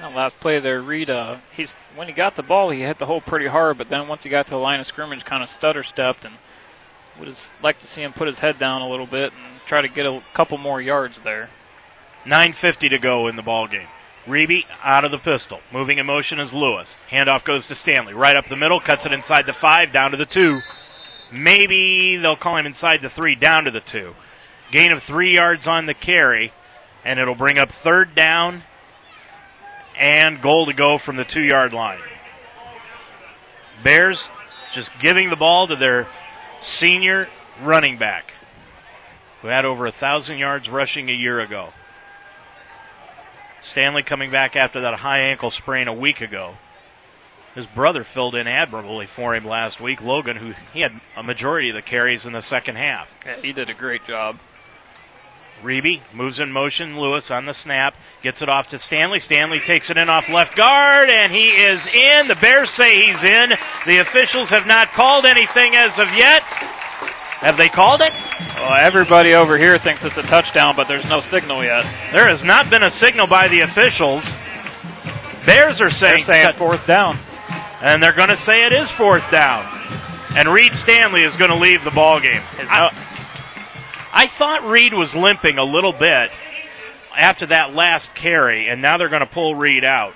[0.00, 3.04] That last play there, Reed, uh, he's when he got the ball, he hit the
[3.04, 5.50] hole pretty hard, but then once he got to the line of scrimmage, kind of
[5.50, 6.36] stutter stepped, and
[7.18, 9.82] would have liked to see him put his head down a little bit and try
[9.82, 11.50] to get a couple more yards there.
[12.26, 13.88] 9:50 to go in the ball game.
[14.26, 15.60] Reeby out of the pistol.
[15.70, 16.88] Moving in motion is Lewis.
[17.10, 18.14] Handoff goes to Stanley.
[18.14, 20.60] Right up the middle, cuts it inside the five, down to the two.
[21.30, 24.14] Maybe they'll call him inside the three, down to the two.
[24.72, 26.52] Gain of three yards on the carry,
[27.04, 28.62] and it'll bring up third down
[30.00, 32.00] and goal to go from the two yard line.
[33.84, 34.22] Bears
[34.74, 36.08] just giving the ball to their
[36.78, 37.26] senior
[37.62, 38.24] running back
[39.42, 41.70] who had over a thousand yards rushing a year ago.
[43.72, 46.54] Stanley coming back after that high ankle sprain a week ago.
[47.54, 51.70] His brother filled in admirably for him last week, Logan, who he had a majority
[51.70, 53.08] of the carries in the second half.
[53.26, 54.36] Yeah, he did a great job.
[55.62, 56.98] Reeby moves in motion.
[56.98, 57.94] Lewis on the snap.
[58.22, 59.18] Gets it off to Stanley.
[59.20, 62.28] Stanley takes it in off left guard, and he is in.
[62.28, 63.46] The Bears say he's in.
[63.86, 66.42] The officials have not called anything as of yet.
[67.40, 68.12] Have they called it?
[68.60, 71.88] Well, everybody over here thinks it's a touchdown, but there's no signal yet.
[72.12, 74.20] There has not been a signal by the officials.
[75.48, 77.16] Bears are saying, they're saying fourth down.
[77.80, 79.64] And they're going to say it is fourth down.
[80.36, 82.44] And Reed Stanley is going to leave the ball game.
[82.44, 82.92] I,
[84.12, 86.30] I thought Reed was limping a little bit
[87.16, 90.14] after that last carry, and now they're going to pull Reed out.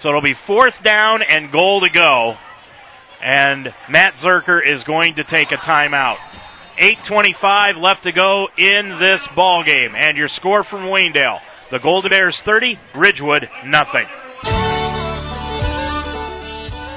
[0.00, 2.34] So it'll be fourth down and goal to go.
[3.22, 6.18] And Matt Zerker is going to take a timeout.
[6.78, 9.94] 8.25 left to go in this ball game.
[9.96, 11.40] And your score from Waynedale.
[11.70, 14.06] The Golden Bears 30, Ridgewood nothing.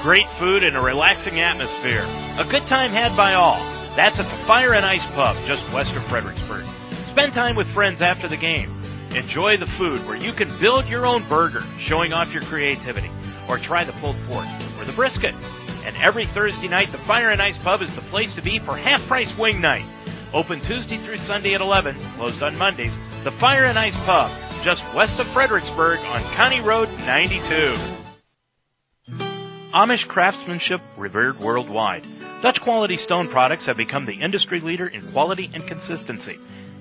[0.02, 2.04] Great food and a relaxing atmosphere.
[2.38, 3.79] A good time had by all.
[3.98, 6.62] That's at the Fire and Ice Pub, just west of Fredericksburg.
[7.10, 8.70] Spend time with friends after the game.
[9.10, 13.10] Enjoy the food where you can build your own burger, showing off your creativity,
[13.50, 14.46] or try the pulled pork
[14.78, 15.34] or the brisket.
[15.34, 18.78] And every Thursday night, the Fire and Ice Pub is the place to be for
[18.78, 19.82] half price wing night.
[20.32, 22.94] Open Tuesday through Sunday at 11, closed on Mondays.
[23.26, 24.30] The Fire and Ice Pub,
[24.62, 27.99] just west of Fredericksburg on County Road 92.
[29.74, 32.02] Amish craftsmanship revered worldwide.
[32.42, 36.36] Dutch quality stone products have become the industry leader in quality and consistency.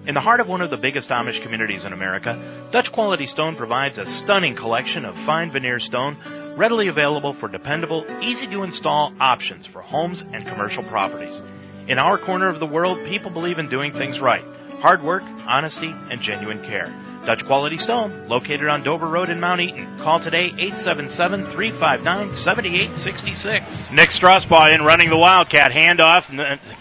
[0.07, 3.57] In the heart of one of the biggest Amish communities in America, Dutch Quality Stone
[3.57, 9.13] provides a stunning collection of fine veneer stone readily available for dependable, easy to install
[9.19, 11.39] options for homes and commercial properties.
[11.87, 14.43] In our corner of the world, people believe in doing things right
[14.79, 16.87] hard work, honesty, and genuine care.
[17.27, 19.99] Dutch Quality Stone, located on Dover Road in Mount Eaton.
[19.99, 21.99] Call today 877 359
[22.47, 23.91] 7866.
[23.91, 25.75] Nick Strasbaugh in running the Wildcat.
[25.75, 26.23] Handoff,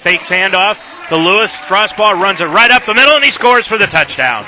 [0.07, 0.79] fakes handoff
[1.11, 1.51] to Lewis.
[1.67, 4.47] Strasbaugh runs it right up the middle and he scores for the touchdown.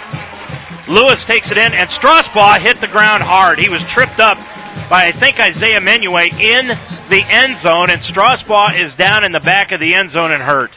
[0.86, 3.58] Lewis takes it in and Strasbaugh hit the ground hard.
[3.58, 4.38] He was tripped up
[4.86, 6.70] by I think Isaiah Menue in
[7.10, 10.42] the end zone and Strasbaugh is down in the back of the end zone and
[10.42, 10.70] hurt.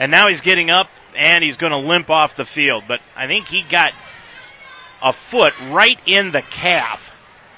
[0.00, 2.84] And now he's getting up and he's going to limp off the field.
[2.88, 3.92] But I think he got
[5.02, 6.98] a foot right in the calf.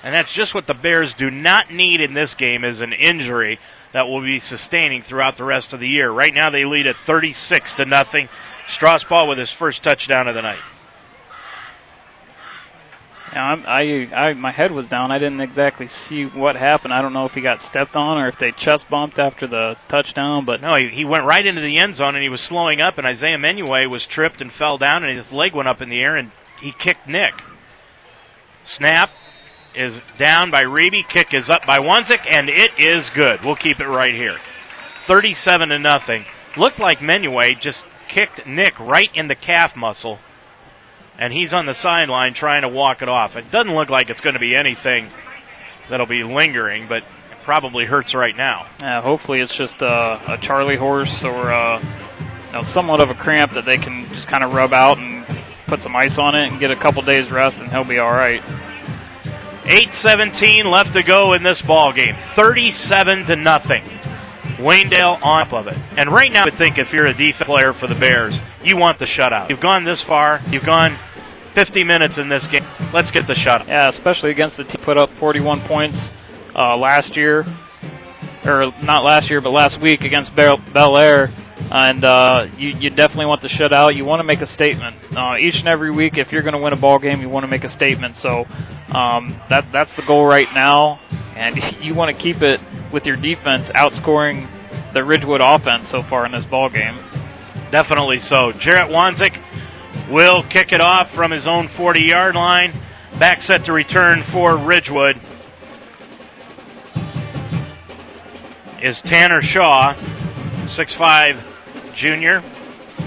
[0.02, 3.58] And that's just what the Bears do not need in this game is an injury
[3.94, 6.10] that will be sustaining throughout the rest of the year.
[6.10, 8.28] Right now they lead at 36 to nothing.
[8.78, 10.60] Strasbaugh with his first touchdown of the night.
[13.34, 13.80] Yeah, I,
[14.14, 15.10] I, my head was down.
[15.10, 16.94] I didn't exactly see what happened.
[16.94, 19.74] I don't know if he got stepped on or if they chest bumped after the
[19.90, 20.44] touchdown.
[20.46, 22.96] But no, he, he went right into the end zone and he was slowing up.
[22.96, 26.00] And Isaiah Menue was tripped and fell down, and his leg went up in the
[26.00, 26.30] air, and
[26.60, 27.32] he kicked Nick.
[28.64, 29.08] Snap
[29.74, 31.02] is down by Reeby.
[31.12, 33.40] Kick is up by Wanzik, and it is good.
[33.44, 34.38] We'll keep it right here.
[35.08, 36.24] 37 to nothing.
[36.56, 40.20] Looked like Menue just kicked Nick right in the calf muscle
[41.18, 43.36] and he's on the sideline trying to walk it off.
[43.36, 45.10] It doesn't look like it's going to be anything
[45.90, 48.66] that'll be lingering, but it probably hurts right now.
[48.80, 51.78] Yeah, hopefully it's just a, a Charlie horse or a,
[52.46, 55.24] you know, somewhat of a cramp that they can just kind of rub out and
[55.68, 58.12] put some ice on it and get a couple days rest, and he'll be all
[58.12, 58.42] right.
[59.64, 62.14] 8:17 left to go in this ball game.
[62.36, 63.82] 37 to nothing.
[64.58, 65.76] Waynedale on top of it.
[65.96, 68.76] And right now, I would think if you're a defense player for the Bears, you
[68.76, 69.50] want the shutout.
[69.50, 70.40] You've gone this far.
[70.48, 70.98] You've gone
[71.54, 72.62] 50 minutes in this game.
[72.92, 73.68] Let's get the shutout.
[73.68, 75.98] Yeah, especially against the team put up 41 points
[76.54, 77.44] uh, last year,
[78.44, 81.30] or not last year, but last week against Bel, Bellaire.
[81.70, 83.96] And uh, you, you definitely want the shutout.
[83.96, 86.14] You want to make a statement uh, each and every week.
[86.16, 88.16] If you're going to win a ball game, you want to make a statement.
[88.16, 88.44] So
[88.92, 91.00] um, that that's the goal right now,
[91.36, 92.60] and you want to keep it
[92.94, 94.46] with your defense outscoring
[94.94, 96.94] the Ridgewood offense so far in this ball game.
[97.72, 98.52] Definitely so.
[98.60, 99.34] Jarrett Wanzik
[100.12, 102.70] will kick it off from his own 40 yard line.
[103.18, 105.16] Back set to return for Ridgewood
[108.80, 109.94] is Tanner Shaw,
[110.78, 112.42] 6'5 junior.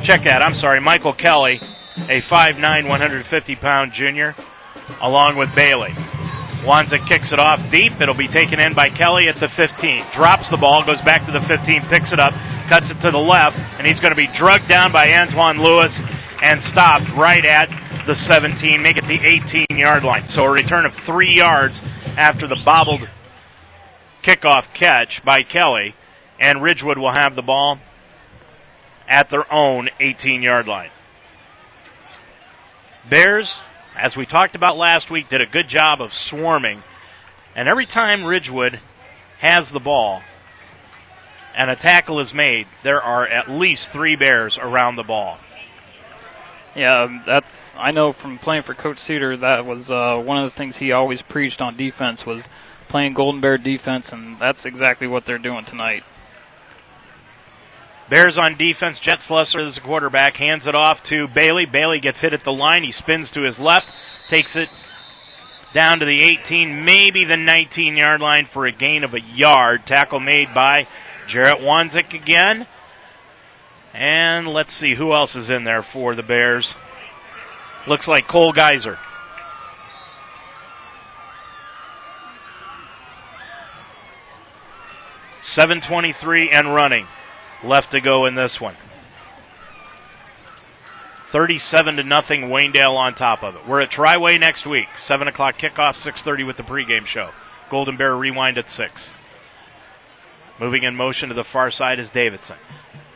[0.03, 1.61] Check that, I'm sorry, Michael Kelly,
[1.95, 4.35] a 5'9, 150 pound junior,
[5.01, 5.93] along with Bailey.
[6.65, 7.93] Wanzik kicks it off deep.
[8.01, 10.13] It'll be taken in by Kelly at the 15.
[10.15, 12.33] Drops the ball, goes back to the 15, picks it up,
[12.69, 15.93] cuts it to the left, and he's going to be drugged down by Antoine Lewis
[16.41, 17.69] and stopped right at
[18.05, 20.25] the 17, make it the 18 yard line.
[20.29, 21.79] So a return of three yards
[22.17, 23.01] after the bobbled
[24.25, 25.93] kickoff catch by Kelly,
[26.39, 27.79] and Ridgewood will have the ball
[29.07, 30.89] at their own 18 yard line.
[33.09, 33.61] Bears
[33.97, 36.83] as we talked about last week, did a good job of swarming.
[37.55, 38.79] And every time Ridgewood
[39.39, 40.21] has the ball
[41.55, 45.39] and a tackle is made, there are at least three Bears around the ball.
[46.75, 50.51] Yeah, um, that's I know from playing for Coach Cedar that was uh, one of
[50.51, 52.43] the things he always preached on defense was
[52.89, 56.03] playing Golden Bear defense, and that's exactly what they're doing tonight.
[58.09, 58.99] Bears on defense.
[59.01, 60.35] Jet Slusser is the quarterback.
[60.35, 61.65] Hands it off to Bailey.
[61.71, 62.83] Bailey gets hit at the line.
[62.83, 63.87] He spins to his left.
[64.29, 64.69] Takes it
[65.73, 69.81] down to the 18, maybe the 19 yard line for a gain of a yard.
[69.85, 70.87] Tackle made by
[71.27, 72.65] Jarrett Wanzik again.
[73.93, 76.73] And let's see who else is in there for the Bears.
[77.87, 78.97] Looks like Cole Geyser.
[85.53, 87.07] Seven twenty-three and running
[87.63, 88.75] left to go in this one.
[91.31, 93.61] 37 to nothing, Waynedale on top of it.
[93.67, 94.87] We're at Triway next week.
[94.97, 97.31] 7 o'clock kickoff, 6.30 with the pregame show.
[97.69, 99.11] Golden Bear rewind at 6.
[100.59, 102.55] Moving in motion to the far side is Davidson.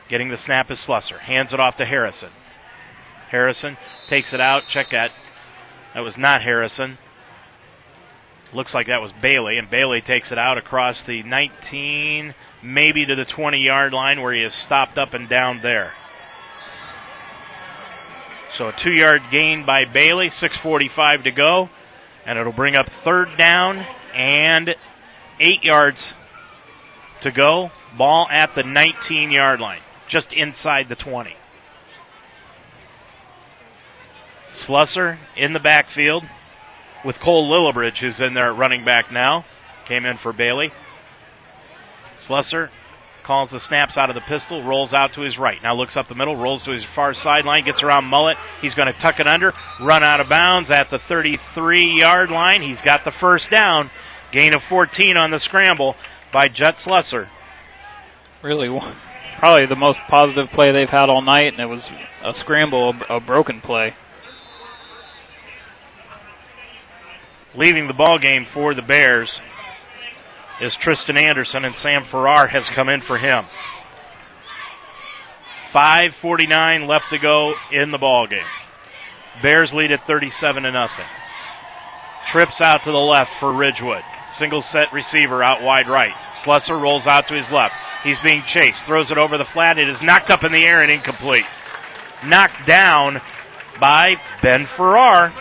[0.10, 1.20] Getting the snap is Slusser.
[1.20, 2.32] Hands it off to Harrison.
[3.30, 3.78] Harrison
[4.10, 4.64] takes it out.
[4.70, 5.12] Check that.
[5.94, 6.98] That was not Harrison.
[8.54, 13.16] Looks like that was Bailey, and Bailey takes it out across the 19, maybe to
[13.16, 15.92] the 20 yard line where he is stopped up and down there.
[18.58, 21.70] So a two yard gain by Bailey, 6.45 to go,
[22.26, 23.78] and it'll bring up third down
[24.14, 24.76] and
[25.40, 26.14] eight yards
[27.24, 27.70] to go.
[27.98, 31.34] Ball at the 19 yard line, just inside the 20.
[34.68, 36.24] Slusser in the backfield
[37.06, 39.46] with Cole Lillibridge, who's in there at running back now.
[39.88, 40.72] Came in for Bailey.
[42.28, 42.70] Slusser
[43.26, 45.58] calls the snaps out of the pistol, rolls out to his right.
[45.62, 48.38] Now looks up the middle, rolls to his far sideline, gets around Mullet.
[48.62, 52.62] He's going to tuck it under, run out of bounds at the 33 yard line.
[52.62, 53.92] He's got the first down.
[54.32, 55.96] Gain of 14 on the scramble
[56.34, 57.28] by Jet Slusser.
[58.44, 58.70] Really,
[59.40, 61.88] probably the most positive play they've had all night, and it was
[62.24, 63.94] a scramble, a, a broken play.
[67.56, 69.42] leaving the ball game for the Bears
[70.62, 73.46] is Tristan Anderson, and Sam Farrar has come in for him.
[75.74, 78.46] 5:49 left to go in the ball game.
[79.42, 81.06] Bears lead at 37 to nothing.
[82.32, 84.04] Trips out to the left for Ridgewood.
[84.38, 86.14] Single set receiver out wide right.
[86.46, 87.74] Slusser rolls out to his left.
[88.04, 88.86] He's being chased.
[88.86, 89.80] Throws it over the flat.
[89.80, 91.46] It is knocked up in the air and incomplete.
[92.24, 93.22] Knocked down
[93.80, 94.10] by
[94.42, 95.34] Ben Farrar.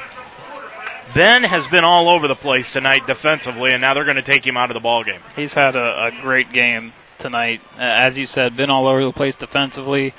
[1.14, 4.46] Ben has been all over the place tonight defensively, and now they're going to take
[4.46, 5.20] him out of the ball game.
[5.34, 9.34] He's had a, a great game tonight, as you said, been all over the place
[9.38, 10.14] defensively,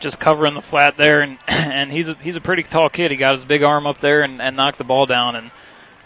[0.00, 3.10] just covering the flat there, and and he's a, he's a pretty tall kid.
[3.10, 5.50] He got his big arm up there and, and knocked the ball down, and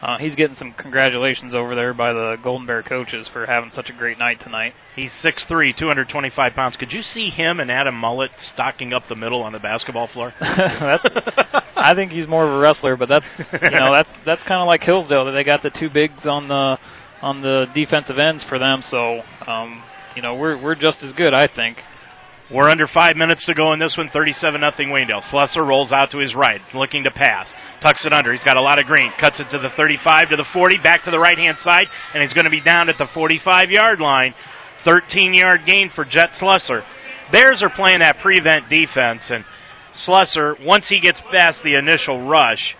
[0.03, 3.89] uh, he's getting some congratulations over there by the Golden Bear coaches for having such
[3.89, 4.73] a great night tonight.
[4.97, 6.77] He's 6'3", 225 pounds.
[6.77, 10.35] Could you see him and Adam Mullet stocking up the middle on the basketball floor?
[10.41, 14.67] I think he's more of a wrestler, but that's you know that's that's kind of
[14.67, 15.25] like Hillsdale.
[15.27, 16.79] That they got the two bigs on the
[17.23, 18.83] on the defensive ends for them.
[18.83, 19.85] So um,
[20.17, 21.79] you know we're we're just as good, I think.
[22.53, 24.11] We're under five minutes to go in this one.
[24.13, 25.23] 37 nothing Waynedale.
[25.33, 27.47] Slusser rolls out to his right, looking to pass.
[27.81, 28.31] Tucks it under.
[28.31, 29.11] He's got a lot of green.
[29.19, 32.23] Cuts it to the 35, to the 40, back to the right hand side, and
[32.23, 34.35] he's going to be down at the 45 yard line.
[34.85, 36.83] 13 yard gain for Jet Slusser.
[37.31, 39.45] Bears are playing that prevent defense, and
[40.07, 42.77] Slusser, once he gets past the initial rush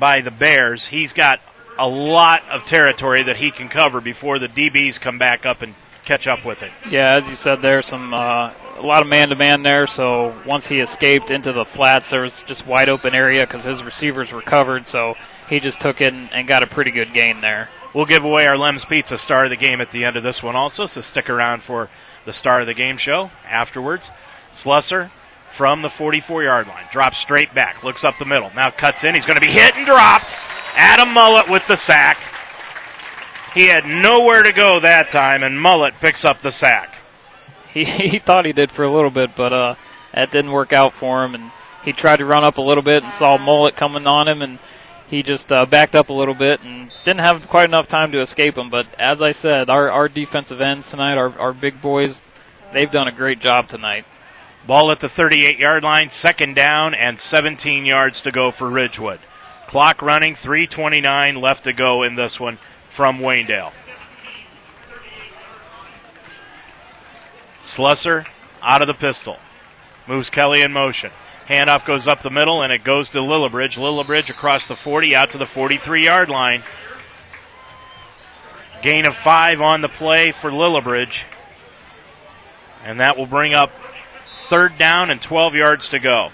[0.00, 1.38] by the Bears, he's got
[1.78, 5.74] a lot of territory that he can cover before the DBs come back up and
[6.06, 6.70] catch up with it.
[6.90, 9.86] Yeah, as you said, there's some uh, a lot of man-to-man there.
[9.86, 13.82] So once he escaped into the flats, there was just wide open area because his
[13.82, 14.86] receivers were covered.
[14.86, 15.14] So
[15.48, 17.68] he just took it and got a pretty good gain there.
[17.94, 20.40] We'll give away our Lem's Pizza star of the game at the end of this
[20.42, 20.86] one also.
[20.86, 21.90] So stick around for
[22.24, 24.08] the star of the game show afterwards.
[24.64, 25.10] Slusser
[25.58, 26.86] from the 44 yard line.
[26.92, 27.84] Drops straight back.
[27.84, 28.50] Looks up the middle.
[28.54, 29.14] Now cuts in.
[29.14, 30.26] He's going to be hit and dropped.
[30.74, 32.16] Adam Mullet with the sack.
[33.54, 36.88] He had nowhere to go that time, and Mullet picks up the sack.
[37.72, 39.74] He he thought he did for a little bit, but uh,
[40.14, 41.50] that didn't work out for him, and
[41.84, 44.58] he tried to run up a little bit and saw Mullet coming on him, and
[45.08, 48.22] he just uh, backed up a little bit and didn't have quite enough time to
[48.22, 48.70] escape him.
[48.70, 52.20] But as I said, our our defensive ends tonight, our our big boys,
[52.72, 54.04] they've done a great job tonight.
[54.66, 59.18] Ball at the 38 yard line, second down, and 17 yards to go for Ridgewood.
[59.68, 62.58] Clock running, 3.29 left to go in this one
[62.96, 63.72] from Waynedale.
[67.76, 68.24] Slusser
[68.60, 69.36] out of the pistol.
[70.08, 71.10] Moves Kelly in motion.
[71.48, 73.76] Handoff goes up the middle and it goes to Lillibridge.
[73.76, 76.62] Lillibridge across the 40 out to the 43 yard line.
[78.82, 81.12] Gain of five on the play for Lillibridge.
[82.84, 83.70] And that will bring up
[84.50, 86.30] third down and 12 yards to go.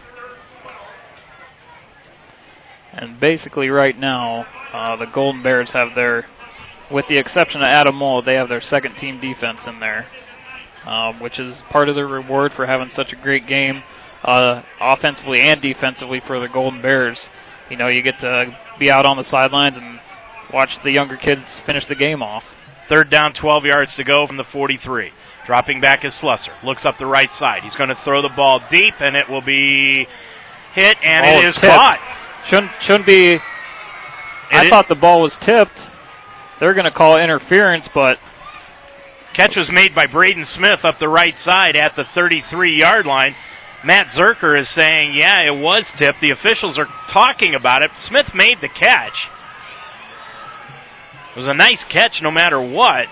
[2.93, 6.27] And basically, right now, uh, the Golden Bears have their,
[6.91, 10.07] with the exception of Adam Mull, they have their second team defense in there,
[10.87, 13.83] um, which is part of the reward for having such a great game,
[14.25, 17.21] uh, offensively and defensively for the Golden Bears.
[17.71, 20.01] You know, you get to be out on the sidelines and
[20.53, 22.43] watch the younger kids finish the game off.
[22.89, 25.11] Third down, 12 yards to go from the 43.
[25.47, 26.53] Dropping back is Slusser.
[26.65, 27.63] Looks up the right side.
[27.63, 30.07] He's going to throw the ball deep, and it will be
[30.75, 31.67] hit, and oh, it is tipped.
[31.67, 31.99] caught.
[32.49, 33.35] Shouldn't shouldn't be.
[33.35, 33.41] It
[34.53, 35.79] I is- thought the ball was tipped.
[36.61, 38.19] They're going to call interference, but
[39.35, 43.35] Catch was made by Braden Smith up the right side at the 33 yard line.
[43.85, 46.21] Matt Zerker is saying, yeah, it was tipped.
[46.21, 47.91] The officials are talking about it.
[48.09, 49.15] Smith made the catch.
[51.37, 53.07] It was a nice catch no matter what.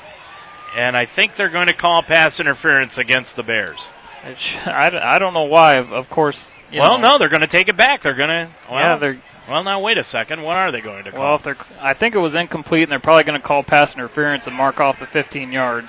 [0.74, 3.78] And I think they're going to call pass interference against the Bears.
[4.24, 5.78] I, don't know why.
[5.78, 6.36] Of course,
[6.72, 8.02] well, know, no, they're going to take it back.
[8.02, 8.54] They're going to.
[8.70, 10.42] Well, yeah, they're well, now wait a second.
[10.42, 11.20] What are they going to call?
[11.20, 13.92] well, if they're I think it was incomplete, and they're probably going to call pass
[13.94, 15.88] interference and mark off the 15 yards.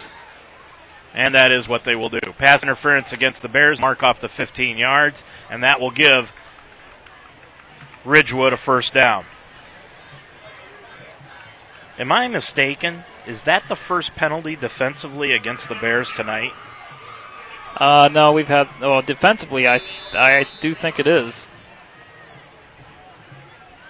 [1.14, 2.20] And that is what they will do.
[2.38, 5.16] Pass interference against the Bears, mark off the 15 yards,
[5.50, 6.26] and that will give
[8.06, 9.26] Ridgewood a first down.
[11.98, 13.04] Am I mistaken?
[13.26, 16.52] Is that the first penalty defensively against the Bears tonight?
[17.80, 19.68] Uh, no, we've had well defensively.
[19.68, 19.78] I
[20.14, 21.34] I do think it is.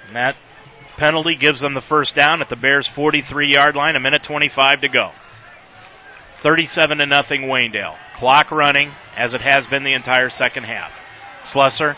[0.07, 0.35] And that
[0.97, 4.81] penalty gives them the first down at the Bears' 43 yard line, a minute 25
[4.81, 5.11] to go.
[6.43, 7.95] 37 to nothing Waynedale.
[8.19, 10.91] Clock running as it has been the entire second half.
[11.53, 11.95] Slusser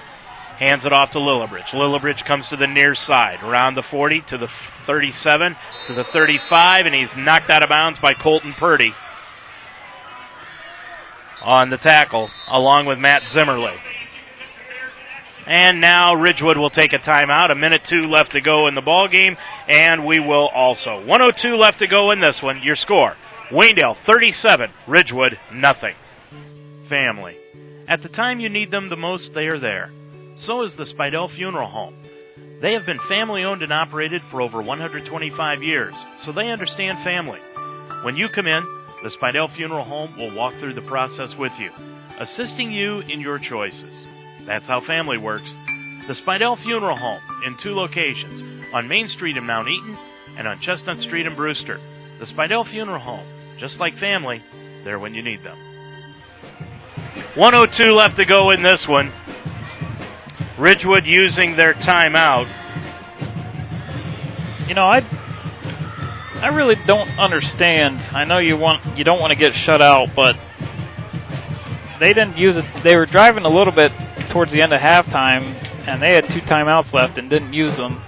[0.59, 1.73] hands it off to Lillibridge.
[1.73, 4.47] Lillibridge comes to the near side, around the 40 to the
[4.85, 5.55] 37
[5.87, 8.93] to the 35, and he's knocked out of bounds by Colton Purdy
[11.41, 13.75] on the tackle, along with Matt Zimmerly.
[15.45, 17.51] And now Ridgewood will take a timeout.
[17.51, 19.35] A minute two left to go in the ball game,
[19.67, 21.03] and we will also.
[21.05, 22.61] 102 left to go in this one.
[22.61, 23.15] Your score:
[23.51, 25.95] Waynedale 37, Ridgewood nothing.
[26.87, 27.35] Family.
[27.87, 29.89] At the time you need them the most, they are there.
[30.37, 31.95] So is the Spidell Funeral Home.
[32.61, 35.93] They have been family owned and operated for over 125 years,
[36.23, 37.39] so they understand family.
[38.03, 38.63] When you come in,
[39.03, 41.71] the Spidell Funeral Home will walk through the process with you,
[42.19, 44.05] assisting you in your choices.
[44.45, 45.49] That's how family works.
[46.07, 49.97] The Spidell Funeral Home in two locations on Main Street in Mount Eaton
[50.37, 51.77] and on Chestnut Street in Brewster.
[52.19, 53.25] The Spidell Funeral Home,
[53.59, 54.43] just like family,
[54.83, 55.57] there when you need them.
[57.37, 59.13] 102 left to go in this one.
[60.59, 62.47] Ridgewood using their timeout.
[64.67, 64.99] You know, I
[66.39, 67.99] I really don't understand.
[68.15, 70.35] I know you want you don't want to get shut out, but
[71.99, 72.63] they didn't use it.
[72.83, 73.91] They were driving a little bit
[74.31, 75.51] towards the end of halftime,
[75.85, 78.01] and they had two timeouts left and didn't use them.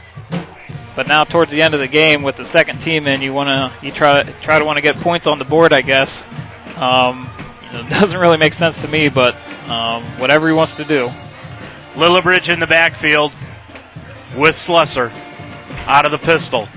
[0.95, 3.51] But now towards the end of the game, with the second team in, you want
[3.51, 6.07] to you try try to want to get points on the board, I guess.
[6.79, 7.27] Um,
[7.75, 9.35] it doesn't really make sense to me, but
[9.67, 11.11] um, whatever he wants to do.
[11.99, 13.33] Lillibridge in the backfield
[14.39, 15.11] with Slusser
[15.83, 16.67] out of the pistol.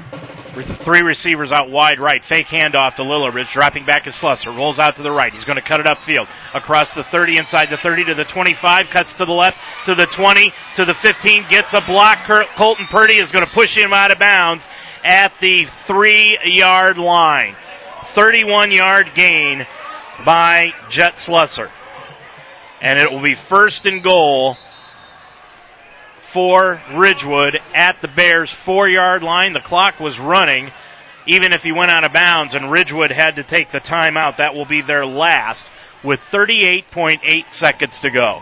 [0.84, 2.22] Three receivers out wide right.
[2.28, 3.52] Fake handoff to Lillibridge.
[3.52, 4.54] Dropping back is Slusser.
[4.54, 5.32] Rolls out to the right.
[5.32, 6.26] He's going to cut it upfield.
[6.54, 8.86] Across the 30, inside the 30 to the 25.
[8.92, 11.46] Cuts to the left to the 20 to the 15.
[11.50, 12.18] Gets a block.
[12.56, 14.62] Colton Purdy is going to push him out of bounds
[15.02, 17.56] at the three yard line.
[18.14, 19.66] 31 yard gain
[20.24, 21.68] by Jet Slusser.
[22.80, 24.56] And it will be first and goal
[26.34, 29.52] for Ridgewood at the Bears' four yard line.
[29.54, 30.70] The clock was running,
[31.26, 34.36] even if he went out of bounds, and Ridgewood had to take the timeout.
[34.36, 35.64] That will be their last
[36.04, 37.18] with 38.8
[37.52, 38.40] seconds to go.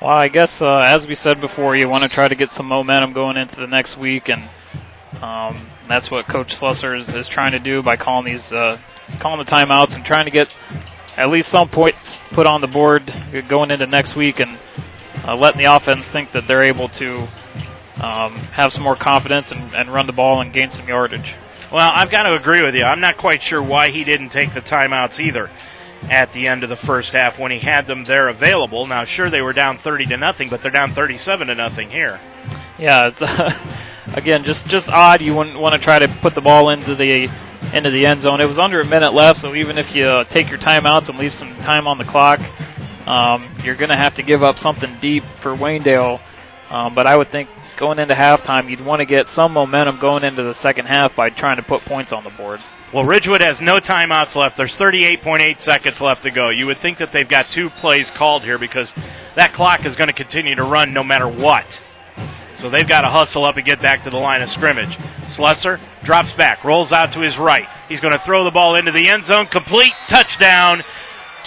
[0.00, 2.66] Well, I guess uh, as we said before, you want to try to get some
[2.66, 4.50] momentum going into the next week, and
[5.22, 8.78] um, that's what Coach Slusser is, is, trying to do by calling these uh,
[9.20, 10.48] calling the timeouts and trying to get
[11.16, 13.02] at least some points put on the board
[13.48, 14.58] going into next week and
[15.26, 17.28] uh, letting the offense think that they're able to
[18.02, 21.34] um, have some more confidence and, and run the ball and gain some yardage.
[21.72, 22.84] Well, I've got to agree with you.
[22.84, 25.48] I'm not quite sure why he didn't take the timeouts either
[26.10, 28.86] at the end of the first half when he had them there available.
[28.86, 32.18] Now, sure they were down 30 to nothing, but they're down 37 to nothing here.
[32.78, 33.48] Yeah, it's uh,
[34.16, 35.20] again just just odd.
[35.20, 37.28] You wouldn't want to try to put the ball into the
[37.72, 38.40] into the end zone.
[38.40, 41.18] It was under a minute left, so even if you uh, take your timeouts and
[41.18, 42.40] leave some time on the clock,
[43.06, 46.20] um, you're going to have to give up something deep for Waynedale.
[46.70, 50.24] Um, but I would think going into halftime, you'd want to get some momentum going
[50.24, 52.60] into the second half by trying to put points on the board.
[52.94, 54.56] Well, Ridgewood has no timeouts left.
[54.56, 56.50] There's 38.8 seconds left to go.
[56.50, 58.92] You would think that they've got two plays called here because
[59.36, 61.64] that clock is going to continue to run no matter what.
[62.60, 64.96] So they've got to hustle up and get back to the line of scrimmage.
[65.36, 67.66] Slusser drops back, rolls out to his right.
[67.88, 69.48] He's going to throw the ball into the end zone.
[69.50, 70.84] Complete touchdown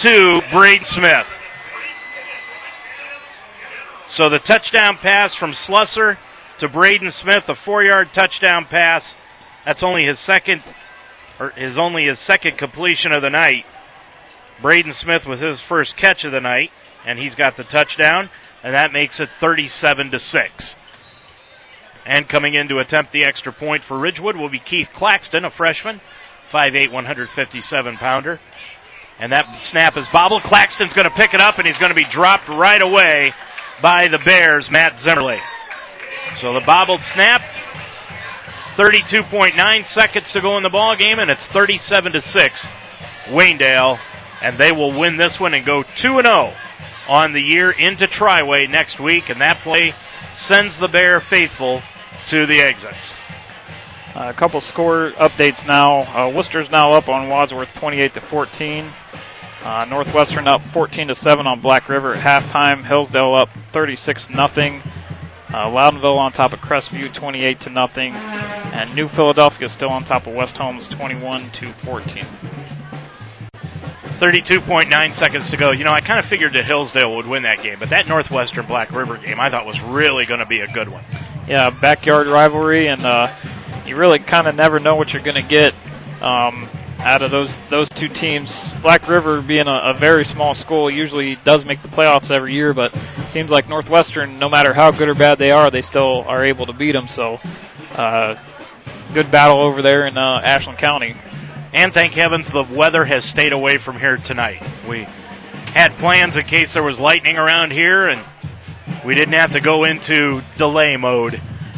[0.02, 1.26] to Braden Smith.
[4.16, 6.16] So the touchdown pass from Slusser
[6.60, 9.04] to Braden Smith, a four-yard touchdown pass.
[9.66, 10.62] That's only his second,
[11.38, 13.64] or his only his second completion of the night.
[14.62, 16.70] Braden Smith with his first catch of the night,
[17.06, 18.30] and he's got the touchdown,
[18.64, 20.74] and that makes it 37 to six.
[22.06, 25.50] And coming in to attempt the extra point for Ridgewood will be Keith Claxton, a
[25.50, 26.00] freshman,
[26.54, 28.40] 5'8", 157 pounder.
[29.18, 30.42] And that snap is bobbled.
[30.44, 33.34] Claxton's going to pick it up, and he's going to be dropped right away
[33.82, 35.38] by the Bears, Matt Zimmerly.
[36.40, 37.40] So the bobbled snap,
[38.78, 42.66] 32.9 seconds to go in the ball game, and it's 37 to six.
[43.28, 43.98] Waynedale,
[44.42, 46.52] and they will win this one and go 2 and 0
[47.08, 49.92] on the year into Triway next week, and that play
[50.48, 51.82] sends the Bear faithful
[52.30, 53.12] to the exits.
[54.14, 56.02] Uh, a couple score updates now.
[56.02, 58.92] Uh, Wooster's now up on Wadsworth 28 to 14.
[59.66, 62.86] Uh, Northwestern up 14 to 7 on Black River at halftime.
[62.86, 64.78] Hillsdale up 36 nothing.
[65.50, 70.28] Uh, Loudonville on top of Crestview 28 to nothing, and New Philadelphia still on top
[70.28, 72.06] of West Holmes 21 to 14.
[74.22, 75.72] 32.9 seconds to go.
[75.72, 78.68] You know, I kind of figured that Hillsdale would win that game, but that Northwestern
[78.68, 81.02] Black River game I thought was really going to be a good one.
[81.48, 85.48] Yeah, backyard rivalry, and uh, you really kind of never know what you're going to
[85.50, 85.74] get
[86.22, 88.50] um, out of those those two teams.
[88.82, 92.74] Black River, being a, a very small school, usually does make the playoffs every year,
[92.74, 96.22] but it seems like Northwestern, no matter how good or bad they are, they still
[96.22, 97.06] are able to beat them.
[97.14, 97.38] So,
[97.94, 98.34] uh,
[99.14, 101.14] good battle over there in uh, Ashland County.
[101.72, 104.62] And thank heavens the weather has stayed away from here tonight.
[104.88, 105.04] We
[105.74, 108.24] had plans in case there was lightning around here, and
[109.04, 111.34] we didn't have to go into delay mode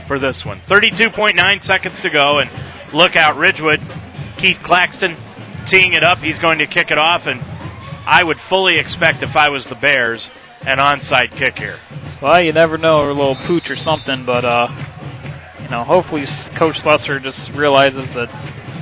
[0.06, 0.62] for this one.
[0.70, 3.80] 32.9 seconds to go, and look out, Ridgewood.
[4.38, 5.18] Keith Claxton
[5.68, 6.18] teeing it up.
[6.18, 7.42] He's going to kick it off, and
[8.06, 10.22] I would fully expect if I was the Bears
[10.62, 11.78] an onside kick here.
[12.22, 14.66] Well, you never know, a little pooch or something, but uh,
[15.62, 16.24] you know, hopefully
[16.58, 18.30] Coach Slusser just realizes that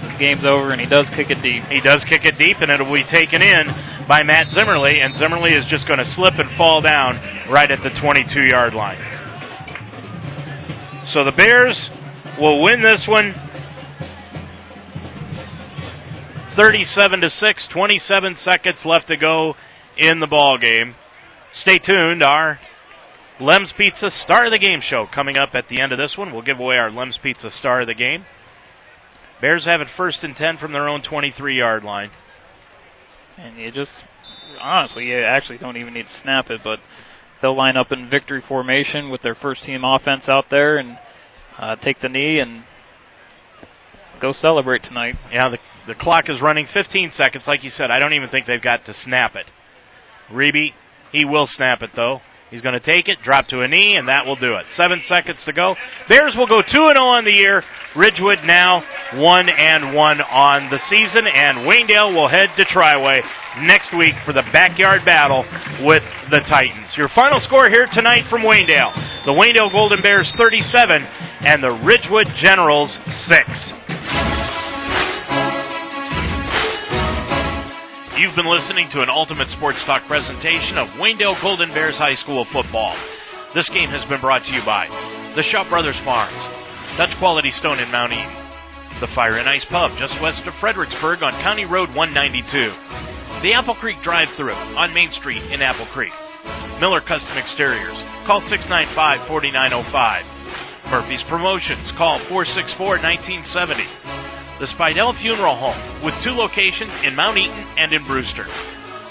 [0.05, 1.65] this game's over and he does kick it deep.
[1.69, 3.65] He does kick it deep, and it'll be taken in
[4.09, 7.19] by Matt Zimmerly, and Zimmerly is just going to slip and fall down
[7.51, 9.01] right at the 22 yard line.
[11.13, 11.77] So the Bears
[12.41, 13.35] will win this one
[16.57, 19.55] 37 to 6, 27 seconds left to go
[19.99, 20.95] in the ball game.
[21.53, 22.23] Stay tuned.
[22.23, 22.59] Our
[23.39, 26.33] Lem's Pizza Star of the Game show coming up at the end of this one.
[26.33, 28.25] We'll give away our Lem's Pizza Star of the Game.
[29.41, 32.11] Bears have it first and 10 from their own 23 yard line.
[33.37, 34.05] And you just,
[34.59, 36.79] honestly, you actually don't even need to snap it, but
[37.43, 40.99] they'll line up in victory formation with their first team offense out there and
[41.59, 42.65] uh, take the knee and
[44.23, 45.17] go celebrate tonight.
[45.31, 47.45] Yeah, the, the clock is running 15 seconds.
[47.47, 49.47] Like you said, I don't even think they've got to snap it.
[50.33, 50.73] Reeby,
[51.13, 52.21] he will snap it though.
[52.51, 54.67] He's going to take it, drop to a knee, and that will do it.
[54.77, 55.75] Seven seconds to go.
[56.09, 57.61] Bears will go 2 and 0 on the year.
[57.97, 58.87] Ridgewood now
[59.19, 63.19] 1 and 1 on the season, and Waynedale will head to Triway
[63.67, 65.43] next week for the backyard battle
[65.83, 66.95] with the Titans.
[66.97, 68.95] Your final score here tonight from Waynedale
[69.27, 74.46] the Waynedale Golden Bears 37 and the Ridgewood Generals 6.
[78.17, 82.49] You've been listening to an Ultimate Sports Talk presentation of Waynedale Golden Bears High School
[82.49, 82.97] football.
[83.53, 84.89] This game has been brought to you by
[85.37, 86.33] the Shaw Brothers Farms,
[86.97, 88.33] Dutch Quality Stone in Mount Eaton,
[89.05, 92.49] the Fire and Ice Pub just west of Fredericksburg on County Road 192,
[93.45, 96.17] the Apple Creek Drive-Thru on Main Street in Apple Creek,
[96.81, 104.26] Miller Custom Exteriors, call 695-4905, Murphy's Promotions, call 464-1970,
[104.59, 108.47] the Spidell Funeral Home, with two locations in Mount Eaton and in Brewster.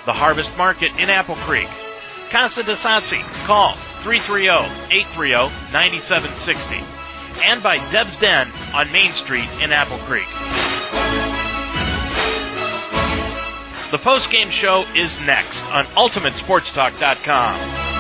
[0.06, 1.68] The Harvest Market in Apple Creek.
[2.32, 6.82] Casa de Sassi, call 330-830-9760.
[7.46, 10.26] And by Deb's Den on Main Street in Apple Creek.
[13.92, 17.95] The post-game show is next on UltimateSportsTalk.com.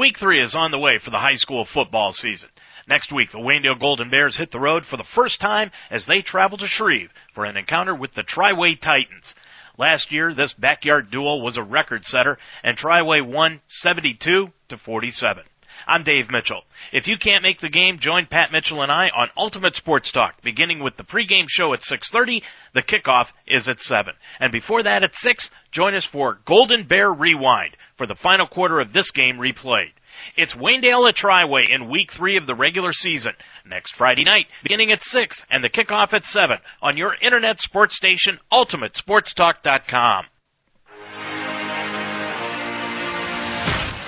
[0.00, 2.48] Week three is on the way for the high school football season.
[2.88, 6.22] Next week, the Waynedale Golden Bears hit the road for the first time as they
[6.22, 9.34] travel to Shreve for an encounter with the Triway Titans.
[9.76, 15.42] Last year, this backyard duel was a record setter, and Triway won 72 to 47.
[15.86, 16.62] I'm Dave Mitchell.
[16.92, 20.42] If you can't make the game, join Pat Mitchell and I on Ultimate Sports Talk,
[20.42, 22.42] beginning with the pregame show at 6:30.
[22.74, 27.12] The kickoff is at 7, and before that at 6, join us for Golden Bear
[27.12, 29.92] Rewind for the final quarter of this game replayed.
[30.36, 33.32] It's Waynedale at Triway in week three of the regular season.
[33.64, 37.96] Next Friday night, beginning at 6 and the kickoff at 7 on your internet sports
[37.96, 40.26] station, UltimateSportsTalk.com.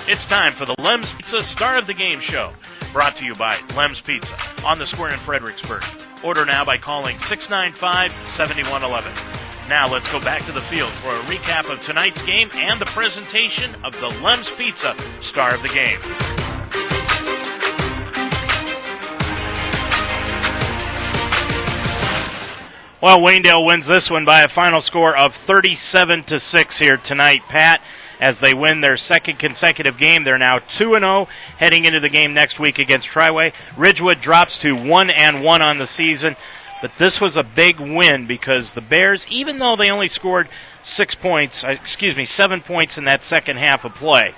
[0.03, 2.51] It's time for the Lem's Pizza Star of the Game show,
[2.91, 4.35] brought to you by Lem's Pizza
[4.67, 5.79] on the square in Fredericksburg.
[6.27, 8.83] Order now by calling 695 7111.
[9.71, 12.91] Now let's go back to the field for a recap of tonight's game and the
[12.91, 14.91] presentation of the Lem's Pizza
[15.31, 16.03] Star of the Game.
[22.99, 27.39] Well, Waynedale wins this one by a final score of 37 to 6 here tonight,
[27.47, 27.79] Pat.
[28.23, 31.27] As they win their second consecutive game, they're now 2 and 0
[31.57, 33.51] heading into the game next week against Triway.
[33.77, 36.37] Ridgewood drops to 1 and 1 on the season.
[36.81, 40.47] But this was a big win because the Bears, even though they only scored
[40.85, 44.31] six points, uh, excuse me, seven points in that second half of play,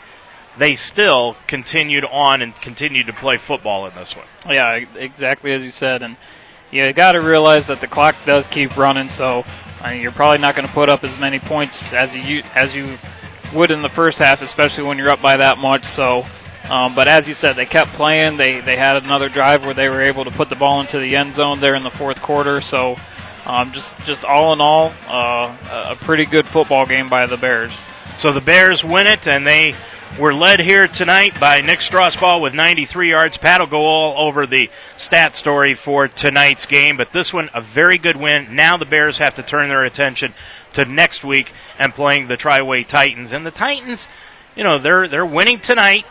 [0.60, 4.28] they still continued on and continued to play football in this one.
[4.56, 6.18] Yeah, exactly as you said, and
[6.72, 9.44] you got to realize that the clock does keep running, so
[9.94, 12.98] you're probably not going to put up as many points as you as you
[13.56, 15.84] would in the first half, especially when you're up by that much.
[15.96, 16.24] So,
[16.70, 18.38] um, but as you said, they kept playing.
[18.38, 21.16] They they had another drive where they were able to put the ball into the
[21.16, 22.62] end zone there in the fourth quarter.
[22.62, 22.96] So,
[23.46, 27.72] um, just just all in all, uh, a pretty good football game by the Bears.
[28.20, 29.74] So the Bears win it, and they
[30.20, 33.38] we're led here tonight by Nick Strasbaugh with 93 yards.
[33.42, 34.70] Pat will go all over the
[35.00, 38.56] stat story for tonight's game, but this one, a very good win.
[38.56, 40.34] Now the Bears have to turn their attention
[40.76, 41.48] to next week
[41.80, 43.34] and playing the Triway Titans.
[43.34, 44.06] And the Titans,
[44.56, 46.06] you know, they're, they're winning tonight.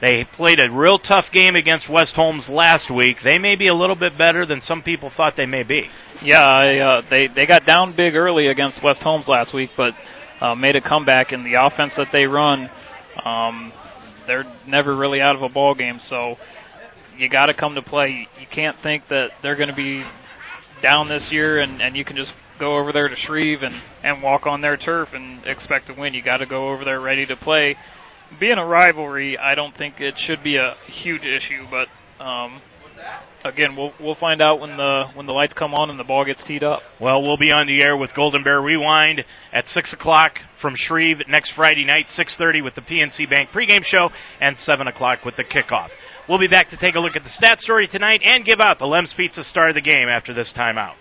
[0.00, 3.18] They played a real tough game against West Holmes last week.
[3.22, 5.88] They may be a little bit better than some people thought they may be.
[6.22, 9.92] Yeah, I, uh, they they got down big early against West Holmes last week, but
[10.40, 11.32] uh, made a comeback.
[11.32, 12.70] in the offense that they run
[13.24, 13.72] um,
[14.26, 16.36] they're never really out of a ball game, so
[17.16, 18.28] you got to come to play.
[18.40, 20.04] You can't think that they're going to be
[20.82, 24.22] down this year and and you can just go over there to Shreve and and
[24.22, 26.14] walk on their turf and expect to win.
[26.14, 27.76] You got to go over there ready to play.
[28.38, 31.88] Being a rivalry, I don't think it should be a huge issue, but
[32.24, 32.62] um,
[33.44, 36.24] again, we'll we'll find out when the when the lights come on and the ball
[36.24, 36.80] gets teed up.
[37.00, 41.18] Well, we'll be on the air with Golden Bear Rewind at six o'clock from Shreve
[41.28, 44.10] next Friday night, six thirty with the PNC Bank pregame show,
[44.40, 45.88] and seven o'clock with the kickoff.
[46.28, 48.78] We'll be back to take a look at the stat story tonight and give out
[48.78, 50.94] the Lem's Pizza star of the game after this timeout.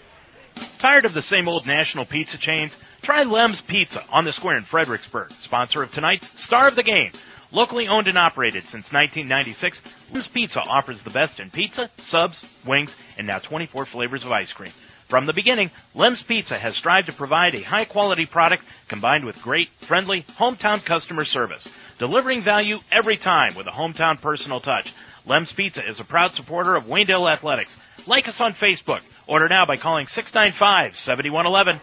[0.81, 2.75] Tired of the same old national pizza chains?
[3.03, 7.11] Try Lem's Pizza on the square in Fredericksburg, sponsor of tonight's star of the game.
[7.51, 9.79] Locally owned and operated since 1996,
[10.11, 14.51] Lem's Pizza offers the best in pizza, subs, wings, and now 24 flavors of ice
[14.53, 14.71] cream.
[15.09, 19.35] From the beginning, Lem's Pizza has strived to provide a high quality product combined with
[19.43, 24.85] great, friendly, hometown customer service, delivering value every time with a hometown personal touch.
[25.25, 27.75] Lem's Pizza is a proud supporter of Waynedale Athletics.
[28.05, 28.99] Like us on Facebook.
[29.27, 31.81] Order now by calling 695 7111.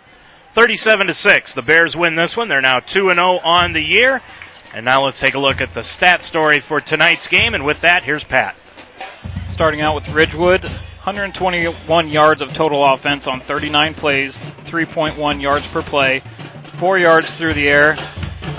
[0.54, 1.54] 37 to 6.
[1.54, 2.48] The Bears win this one.
[2.48, 4.20] They're now 2 and 0 on the year.
[4.76, 7.54] And now let's take a look at the stat story for tonight's game.
[7.54, 8.54] And with that, here's Pat.
[9.48, 14.36] Starting out with Ridgewood, 121 yards of total offense on 39 plays,
[14.70, 16.20] 3.1 yards per play,
[16.78, 17.92] 4 yards through the air,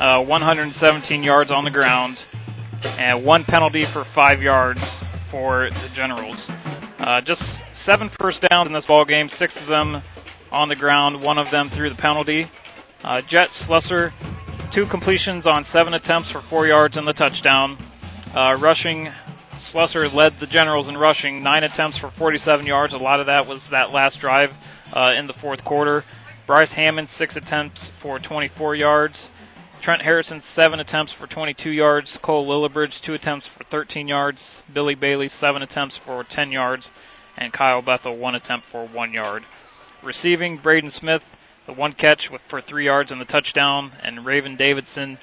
[0.02, 2.18] uh, 117 yards on the ground,
[2.82, 4.82] and one penalty for 5 yards
[5.30, 6.50] for the Generals.
[6.98, 7.44] Uh, just
[7.86, 10.02] seven first downs in this ball game, six of them
[10.52, 12.50] on the ground, one of them through the penalty.
[13.04, 14.12] Uh, Jet Slusser
[14.74, 17.78] Two completions on seven attempts for four yards and the touchdown.
[18.36, 19.08] Uh, rushing,
[19.74, 22.94] Slusser led the Generals in rushing, nine attempts for 47 yards.
[22.94, 24.50] A lot of that was that last drive
[24.94, 26.04] uh, in the fourth quarter.
[26.46, 29.30] Bryce Hammond, six attempts for 24 yards.
[29.82, 32.18] Trent Harrison, seven attempts for 22 yards.
[32.22, 34.44] Cole Lillibridge, two attempts for 13 yards.
[34.74, 36.90] Billy Bailey, seven attempts for 10 yards.
[37.38, 39.44] And Kyle Bethel, one attempt for one yard.
[40.04, 41.22] Receiving, Braden Smith,
[41.68, 45.20] the one catch with, for three yards and the touchdown, and Raven Davidson,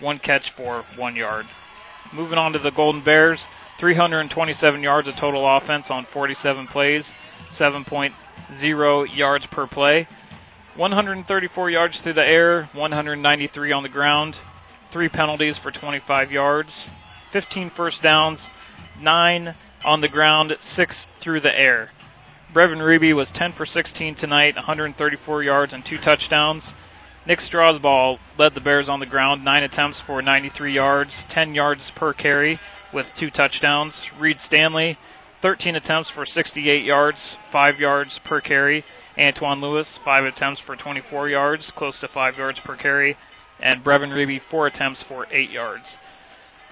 [0.00, 1.46] one catch for one yard.
[2.12, 3.46] Moving on to the Golden Bears,
[3.80, 7.06] 327 yards of total offense on 47 plays,
[7.58, 10.08] 7.0 yards per play,
[10.76, 14.34] 134 yards through the air, 193 on the ground,
[14.92, 16.74] three penalties for 25 yards,
[17.32, 18.44] 15 first downs,
[19.00, 21.90] nine on the ground, six through the air.
[22.54, 26.70] Brevin Reeby was 10 for 16 tonight, 134 yards and two touchdowns.
[27.26, 31.90] Nick Strasbaugh led the Bears on the ground, nine attempts for 93 yards, 10 yards
[31.96, 32.60] per carry
[32.92, 34.00] with two touchdowns.
[34.20, 34.96] Reed Stanley,
[35.42, 38.84] 13 attempts for 68 yards, five yards per carry.
[39.18, 43.16] Antoine Lewis, five attempts for 24 yards, close to five yards per carry.
[43.58, 45.96] And Brevin Reeby, four attempts for eight yards.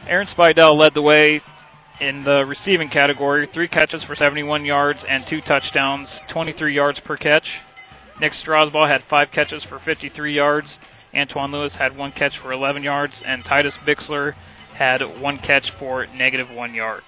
[0.07, 1.41] Aaron Spidell led the way,
[2.01, 7.17] in the receiving category, three catches for 71 yards and two touchdowns, 23 yards per
[7.17, 7.47] catch.
[8.21, 10.79] Nick Strasbaugh had five catches for 53 yards.
[11.15, 14.35] Antoine Lewis had one catch for 11 yards, and Titus Bixler
[14.77, 17.07] had one catch for negative one yards.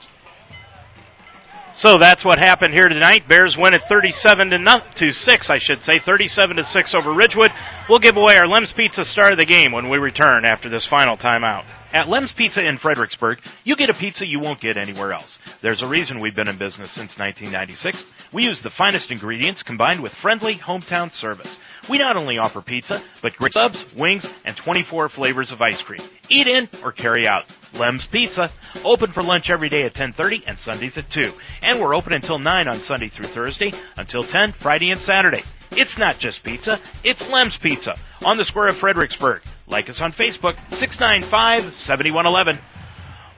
[1.76, 3.28] So that's what happened here tonight.
[3.28, 7.12] Bears win at 37 to, no, to 6, I should say, 37 to 6 over
[7.12, 7.50] Ridgewood.
[7.88, 10.86] We'll give away our Lem's Pizza star of the game when we return after this
[10.88, 11.64] final timeout.
[11.94, 15.38] At Lem's Pizza in Fredericksburg, you get a pizza you won't get anywhere else.
[15.62, 18.02] There's a reason we've been in business since 1996.
[18.32, 21.56] We use the finest ingredients combined with friendly hometown service.
[21.88, 26.00] We not only offer pizza, but great subs, wings, and 24 flavors of ice cream.
[26.30, 27.44] Eat in or carry out.
[27.74, 28.50] Lem's Pizza,
[28.84, 31.32] open for lunch every day at 10:30 and Sundays at 2.
[31.62, 35.44] And we're open until 9 on Sunday through Thursday, until 10 Friday and Saturday.
[35.70, 39.42] It's not just pizza, it's Lem's Pizza on the square of Fredericksburg.
[39.66, 42.60] Like us on Facebook, 695-7111.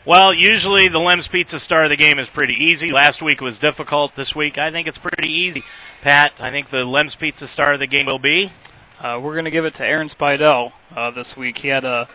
[0.06, 2.92] Well, usually the Lem's Pizza star of the game is pretty easy.
[2.92, 4.12] Last week was difficult.
[4.16, 5.62] This week, I think it's pretty easy.
[6.02, 8.52] Pat, I think the Lem's Pizza star of the game will be.
[9.00, 11.58] Uh, we're going to give it to Aaron Spidell uh, this week.
[11.58, 12.08] He had a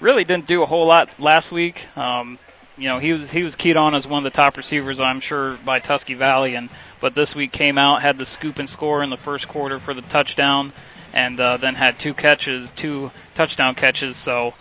[0.00, 1.76] really didn't do a whole lot last week.
[1.96, 2.38] Um,
[2.76, 5.20] you know, he was he was keyed on as one of the top receivers, I'm
[5.20, 6.68] sure, by Tusky Valley, and
[7.00, 9.94] but this week came out had the scoop and score in the first quarter for
[9.94, 10.72] the touchdown,
[11.16, 14.22] and uh, then had two catches, two touchdown catches.
[14.22, 14.52] So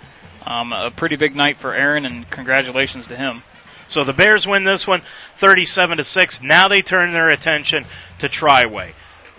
[0.45, 3.43] um, a pretty big night for Aaron, and congratulations to him.
[3.89, 5.01] So the Bears win this one,
[5.41, 6.39] 37 to six.
[6.41, 7.85] Now they turn their attention
[8.21, 8.93] to Triway.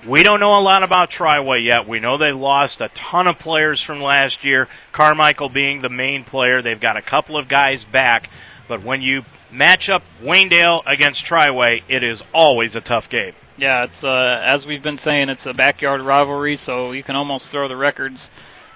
[0.09, 1.89] We don't know a lot about Triway yet.
[1.89, 6.23] We know they lost a ton of players from last year, Carmichael being the main
[6.23, 6.61] player.
[6.61, 8.29] They've got a couple of guys back,
[8.69, 13.33] but when you match up Waynedale against Triway, it is always a tough game.
[13.59, 17.47] Yeah, it's uh, as we've been saying, it's a backyard rivalry, so you can almost
[17.51, 18.29] throw the records,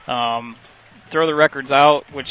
[0.07, 0.57] um,
[1.13, 2.31] throw the records out, which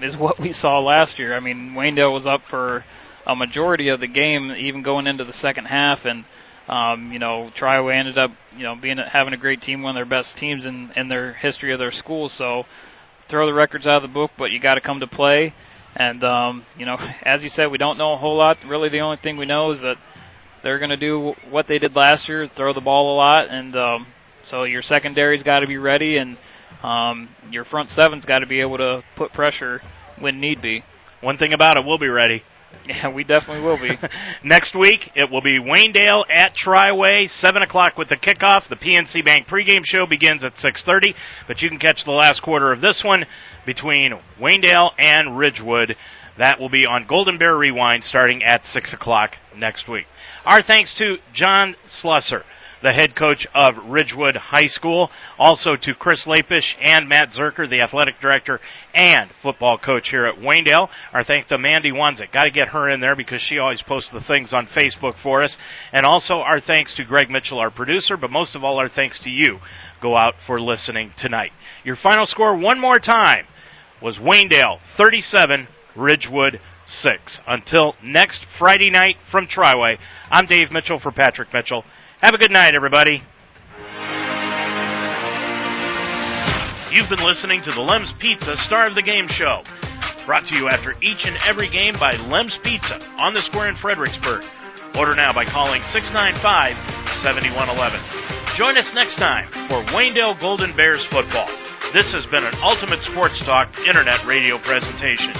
[0.00, 1.36] is what we saw last year.
[1.36, 2.84] I mean, Waynedale was up for
[3.26, 6.24] a majority of the game, even going into the second half, and
[6.68, 9.96] um, you know, Triway ended up, you know, being having a great team, one of
[9.96, 12.28] their best teams in in their history of their school.
[12.28, 12.62] So,
[13.28, 15.52] throw the records out of the book, but you got to come to play.
[15.96, 18.58] And um, you know, as you said, we don't know a whole lot.
[18.64, 19.96] Really, the only thing we know is that
[20.62, 23.76] they're going to do what they did last year, throw the ball a lot, and
[23.76, 24.06] um,
[24.44, 26.36] so your secondary's got to be ready, and
[26.82, 29.80] um, your front seven's got to be able to put pressure
[30.18, 30.82] when need be.
[31.20, 32.42] One thing about it, we'll be ready.
[32.86, 33.90] Yeah, we definitely will be.
[34.44, 38.68] Next week, it will be Waynedale at Triway, 7 o'clock with the kickoff.
[38.68, 41.14] The PNC Bank pregame show begins at 6.30,
[41.46, 43.24] but you can catch the last quarter of this one
[43.66, 45.96] between Waynedale and Ridgewood.
[46.38, 50.06] That will be on Golden Bear Rewind starting at 6 o'clock next week.
[50.44, 52.42] Our thanks to John Slusser
[52.82, 55.10] the head coach of Ridgewood High School.
[55.38, 58.60] Also to Chris Lapish and Matt Zerker, the athletic director
[58.94, 60.88] and football coach here at Waynedale.
[61.12, 62.32] Our thanks to Mandy Wanzik.
[62.32, 65.42] Got to get her in there because she always posts the things on Facebook for
[65.42, 65.56] us.
[65.92, 69.18] And also our thanks to Greg Mitchell, our producer, but most of all our thanks
[69.24, 69.58] to you.
[70.00, 71.50] Go out for listening tonight.
[71.84, 73.46] Your final score one more time
[74.00, 75.66] was Waynedale 37,
[75.98, 76.60] Ridgewood
[77.02, 77.38] 6.
[77.46, 79.98] Until next Friday night from Triway,
[80.30, 81.84] I'm Dave Mitchell for Patrick Mitchell.
[82.20, 83.22] Have a good night, everybody.
[86.90, 89.60] You've been listening to the Lem's Pizza Star of the Game show.
[90.24, 93.76] Brought to you after each and every game by Lem's Pizza on the square in
[93.76, 94.44] Fredericksburg.
[94.96, 96.72] Order now by calling 695
[97.20, 98.37] 7111.
[98.58, 101.46] Join us next time for Waynedale Golden Bears football.
[101.94, 105.30] This has been an Ultimate Sports Talk Internet radio presentation.